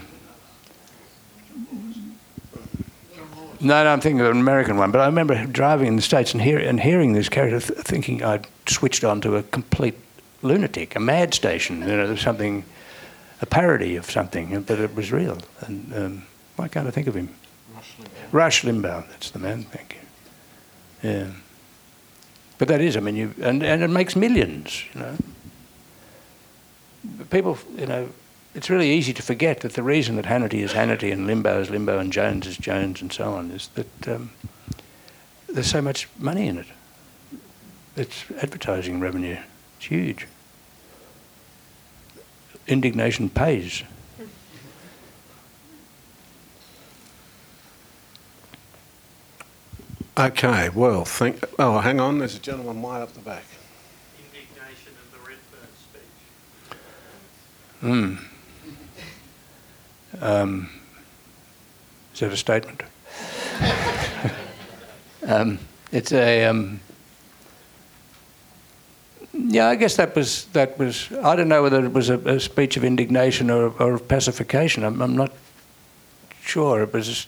No, 3.62 3.84
no, 3.84 3.94
I'm 3.94 4.02
thinking 4.02 4.22
of 4.22 4.32
an 4.32 4.40
American 4.40 4.78
one. 4.78 4.92
But 4.92 5.02
I 5.02 5.06
remember 5.06 5.46
driving 5.46 5.88
in 5.88 5.96
the 5.96 6.02
States 6.02 6.34
and, 6.34 6.42
hear, 6.42 6.58
and 6.58 6.80
hearing 6.80 7.14
this 7.14 7.30
character, 7.30 7.60
th- 7.60 7.86
thinking 7.86 8.24
I'd 8.24 8.48
switched 8.68 9.04
on 9.04 9.22
to 9.22 9.36
a 9.36 9.44
complete 9.44 9.96
lunatic, 10.42 10.96
a 10.96 11.00
mad 11.00 11.34
station, 11.34 11.82
you 11.82 11.86
know, 11.88 12.16
something, 12.16 12.64
a 13.40 13.46
parody 13.46 13.96
of 13.98 14.10
something, 14.10 14.60
but 14.64 14.80
it 14.80 14.96
was 14.96 15.12
real. 15.12 15.38
And 15.62 15.94
um, 15.96 16.24
why 16.56 16.68
can't 16.68 16.88
I 16.88 16.92
think 16.92 17.08
of 17.08 17.16
him? 17.16 17.30
Rush 18.32 18.64
Limbaugh. 18.64 19.10
that's 19.10 19.30
the 19.32 19.40
man. 19.40 19.64
Thank 19.66 19.96
you. 21.04 21.10
Yeah. 21.10 21.28
But 22.58 22.68
that 22.70 22.82
is, 22.82 22.96
I 22.96 23.00
mean, 23.00 23.16
you 23.16 23.34
and, 23.42 23.64
and 23.64 23.84
it 23.84 23.90
makes 23.90 24.16
millions, 24.16 24.84
you 24.94 25.02
know. 25.02 25.18
People, 27.32 27.58
you 27.76 27.88
know, 27.88 28.10
it's 28.54 28.70
really 28.70 28.92
easy 28.92 29.14
to 29.14 29.22
forget 29.22 29.62
that 29.62 29.74
the 29.74 29.84
reason 29.84 30.16
that 30.18 30.26
Hannity 30.26 30.62
is 30.62 30.74
Hannity 30.74 31.12
and 31.12 31.28
Limbaugh 31.28 31.62
is 31.62 31.70
Limbaugh 31.70 32.00
and 32.00 32.12
Jones 32.12 32.48
is 32.48 32.58
Jones 32.58 33.02
and 33.02 33.12
so 33.12 33.34
on 33.34 33.52
is 33.52 33.70
that 33.76 34.08
um, 34.08 34.32
there's 35.48 35.72
so 35.72 35.82
much 35.82 36.08
money 36.18 36.48
in 36.48 36.58
it. 36.58 36.68
It's 37.96 38.26
advertising 38.42 39.00
revenue. 39.00 39.38
It's 39.78 39.86
huge. 39.88 40.28
Indignation 42.68 43.30
pays. 43.30 43.84
Okay, 50.18 50.70
well, 50.70 51.06
think. 51.06 51.44
Oh, 51.58 51.80
hang 51.80 52.00
on. 52.00 52.20
There's 52.20 52.36
a 52.36 52.40
gentleman 52.40 52.82
right 52.84 53.02
up 53.02 53.14
the 53.14 53.22
back. 53.22 53.44
indignation 54.34 54.94
of 55.02 55.12
the 55.12 55.18
Redfern 55.20 55.70
speech? 55.80 56.78
Hmm. 58.20 58.31
Um, 60.22 60.70
is 62.14 62.20
that 62.20 62.32
a 62.32 62.38
statement? 62.38 62.84
um, 65.28 65.60
it's 65.92 66.12
a. 66.12 66.46
Um, 66.46 66.80
yeah, 69.34 69.68
I 69.68 69.76
guess 69.76 69.96
that 69.96 70.16
was 70.16 70.46
that 70.54 70.78
was. 70.78 71.12
I 71.24 71.36
don't 71.36 71.50
know 71.50 71.64
whether 71.64 71.84
it 71.84 71.94
was 71.94 72.10
a, 72.10 72.18
a 72.20 72.40
speech 72.40 72.78
of 72.78 72.84
indignation 72.84 73.50
or, 73.50 73.70
or 73.82 73.96
of 73.96 74.08
pacification. 74.08 74.84
I'm, 74.84 75.02
I'm 75.02 75.16
not 75.16 75.32
sure. 76.42 76.84
It 76.84 76.94
was. 76.94 77.28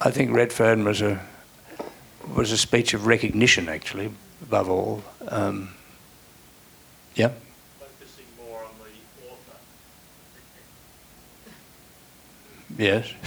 I 0.00 0.10
think 0.10 0.32
Redfern 0.32 0.84
was 0.84 1.02
a 1.02 1.20
was 2.34 2.52
a 2.52 2.58
speech 2.58 2.94
of 2.94 3.06
recognition, 3.06 3.68
actually, 3.68 4.10
above 4.42 4.70
all. 4.70 5.02
Um, 5.28 5.70
yeah. 7.14 7.30
Focusing 7.78 8.26
more 8.38 8.58
on 8.64 8.70
the 8.78 9.30
author. 9.30 9.58
Yes. 12.76 13.12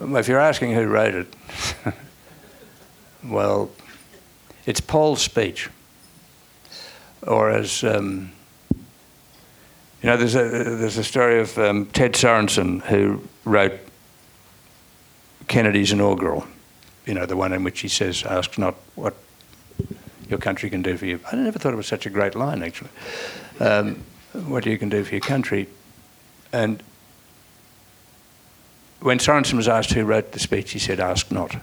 If 0.00 0.28
you're 0.28 0.38
asking 0.38 0.74
who 0.74 0.86
wrote 0.86 1.14
it, 1.14 1.34
well, 3.24 3.70
it's 4.64 4.80
Paul's 4.80 5.20
speech. 5.20 5.70
Or 7.26 7.50
as, 7.50 7.82
um, 7.82 8.30
you 8.70 10.04
know, 10.04 10.16
there's 10.16 10.36
a, 10.36 10.48
there's 10.48 10.98
a 10.98 11.04
story 11.04 11.40
of 11.40 11.58
um, 11.58 11.86
Ted 11.86 12.12
Sorensen 12.12 12.82
who 12.82 13.22
wrote 13.44 13.72
Kennedy's 15.48 15.90
inaugural, 15.90 16.46
you 17.06 17.14
know, 17.14 17.26
the 17.26 17.36
one 17.36 17.52
in 17.52 17.64
which 17.64 17.80
he 17.80 17.88
says, 17.88 18.22
ask 18.22 18.56
not 18.56 18.76
what 18.94 19.14
your 20.28 20.38
country 20.38 20.70
can 20.70 20.82
do 20.82 20.96
for 20.96 21.06
you. 21.06 21.18
I 21.32 21.36
never 21.36 21.58
thought 21.58 21.72
it 21.72 21.76
was 21.76 21.86
such 21.86 22.06
a 22.06 22.10
great 22.10 22.34
line, 22.34 22.62
actually. 22.62 22.90
Um, 23.58 24.04
what 24.46 24.64
you 24.66 24.78
can 24.78 24.90
do 24.90 25.02
for 25.02 25.12
your 25.12 25.20
country. 25.20 25.66
And 26.52 26.82
when 29.00 29.18
Sorensen 29.18 29.54
was 29.54 29.68
asked 29.68 29.92
who 29.92 30.04
wrote 30.04 30.32
the 30.32 30.38
speech, 30.38 30.72
he 30.72 30.78
said, 30.78 31.00
ask 31.00 31.30
not. 31.30 31.54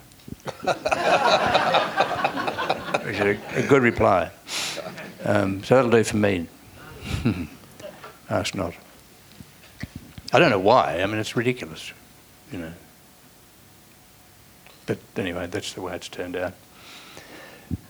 Which 3.03 3.15
is 3.15 3.21
a, 3.21 3.39
a 3.55 3.67
good 3.67 3.83
reply. 3.83 4.31
Um, 5.23 5.63
so 5.63 5.75
that'll 5.75 5.91
do 5.91 6.03
for 6.03 6.17
me. 6.17 6.47
ask 8.29 8.55
not. 8.55 8.73
I 10.31 10.39
don't 10.39 10.49
know 10.49 10.59
why. 10.59 11.01
I 11.01 11.05
mean, 11.05 11.17
it's 11.17 11.35
ridiculous, 11.35 11.93
you 12.51 12.59
know. 12.59 12.73
But 14.85 14.99
anyway, 15.17 15.47
that's 15.47 15.73
the 15.73 15.81
way 15.81 15.95
it's 15.95 16.09
turned 16.09 16.35
out. 16.35 16.53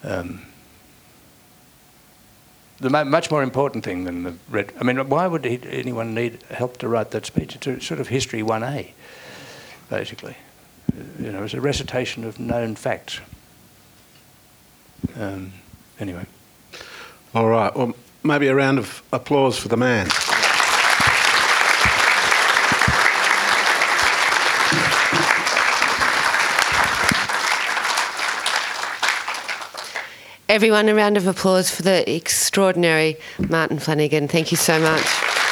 Um, 0.03 0.45
the 2.79 2.89
much 2.89 3.31
more 3.31 3.41
important 3.41 3.83
thing 3.83 4.03
than 4.03 4.23
the 4.23 4.35
red. 4.49 4.73
I 4.79 4.83
mean, 4.83 5.09
why 5.09 5.27
would 5.27 5.45
he, 5.45 5.59
anyone 5.69 6.13
need 6.13 6.43
help 6.49 6.77
to 6.77 6.87
write 6.87 7.11
that 7.11 7.25
speech? 7.25 7.55
It's 7.55 7.67
a 7.67 7.79
sort 7.81 7.99
of 7.99 8.09
history 8.09 8.41
1A, 8.41 8.91
basically. 9.89 10.35
You 11.19 11.31
know, 11.31 11.43
it's 11.43 11.53
a 11.53 11.61
recitation 11.61 12.23
of 12.23 12.39
known 12.39 12.75
facts. 12.75 13.19
Um, 15.17 15.53
anyway. 15.99 16.25
All 17.33 17.47
right. 17.47 17.75
Well, 17.75 17.93
maybe 18.23 18.47
a 18.47 18.55
round 18.55 18.79
of 18.79 19.03
applause 19.11 19.57
for 19.57 19.67
the 19.67 19.77
man. 19.77 20.07
Everyone, 30.47 30.87
a 30.87 30.95
round 30.95 31.17
of 31.17 31.27
applause 31.27 31.69
for 31.69 31.81
the 31.81 32.09
extraordinary 32.15 33.17
Martin 33.49 33.79
Flanagan. 33.79 34.27
Thank 34.27 34.51
you 34.51 34.57
so 34.57 34.79
much. 34.79 35.44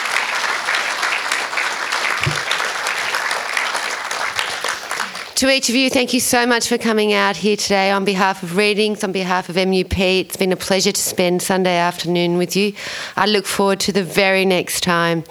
To 5.43 5.49
each 5.49 5.67
of 5.67 5.75
you, 5.75 5.89
thank 5.89 6.13
you 6.13 6.21
so 6.21 6.45
much 6.45 6.69
for 6.69 6.77
coming 6.77 7.11
out 7.11 7.35
here 7.35 7.57
today 7.57 7.91
on 7.91 8.05
behalf 8.05 8.43
of 8.43 8.55
Readings, 8.55 9.03
on 9.03 9.11
behalf 9.11 9.49
of 9.49 9.57
MUP. 9.57 10.21
It's 10.21 10.37
been 10.37 10.53
a 10.53 10.55
pleasure 10.55 10.93
to 10.93 11.01
spend 11.01 11.41
Sunday 11.41 11.75
afternoon 11.75 12.37
with 12.37 12.55
you. 12.55 12.71
I 13.17 13.25
look 13.25 13.45
forward 13.45 13.81
to 13.81 13.91
the 13.91 14.05
very 14.05 14.45
next 14.45 14.83
time. 14.83 15.25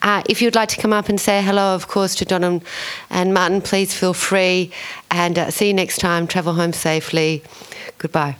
Uh, 0.00 0.22
if 0.30 0.40
you'd 0.40 0.54
like 0.54 0.70
to 0.70 0.80
come 0.80 0.94
up 0.94 1.10
and 1.10 1.20
say 1.20 1.42
hello, 1.42 1.74
of 1.74 1.88
course, 1.88 2.14
to 2.14 2.24
Don 2.24 2.62
and 3.10 3.34
Martin, 3.34 3.60
please 3.60 3.92
feel 3.92 4.14
free. 4.14 4.72
And 5.10 5.38
uh, 5.38 5.50
see 5.50 5.66
you 5.66 5.74
next 5.74 5.98
time. 5.98 6.26
Travel 6.26 6.54
home 6.54 6.72
safely. 6.72 7.42
Goodbye. 7.98 8.38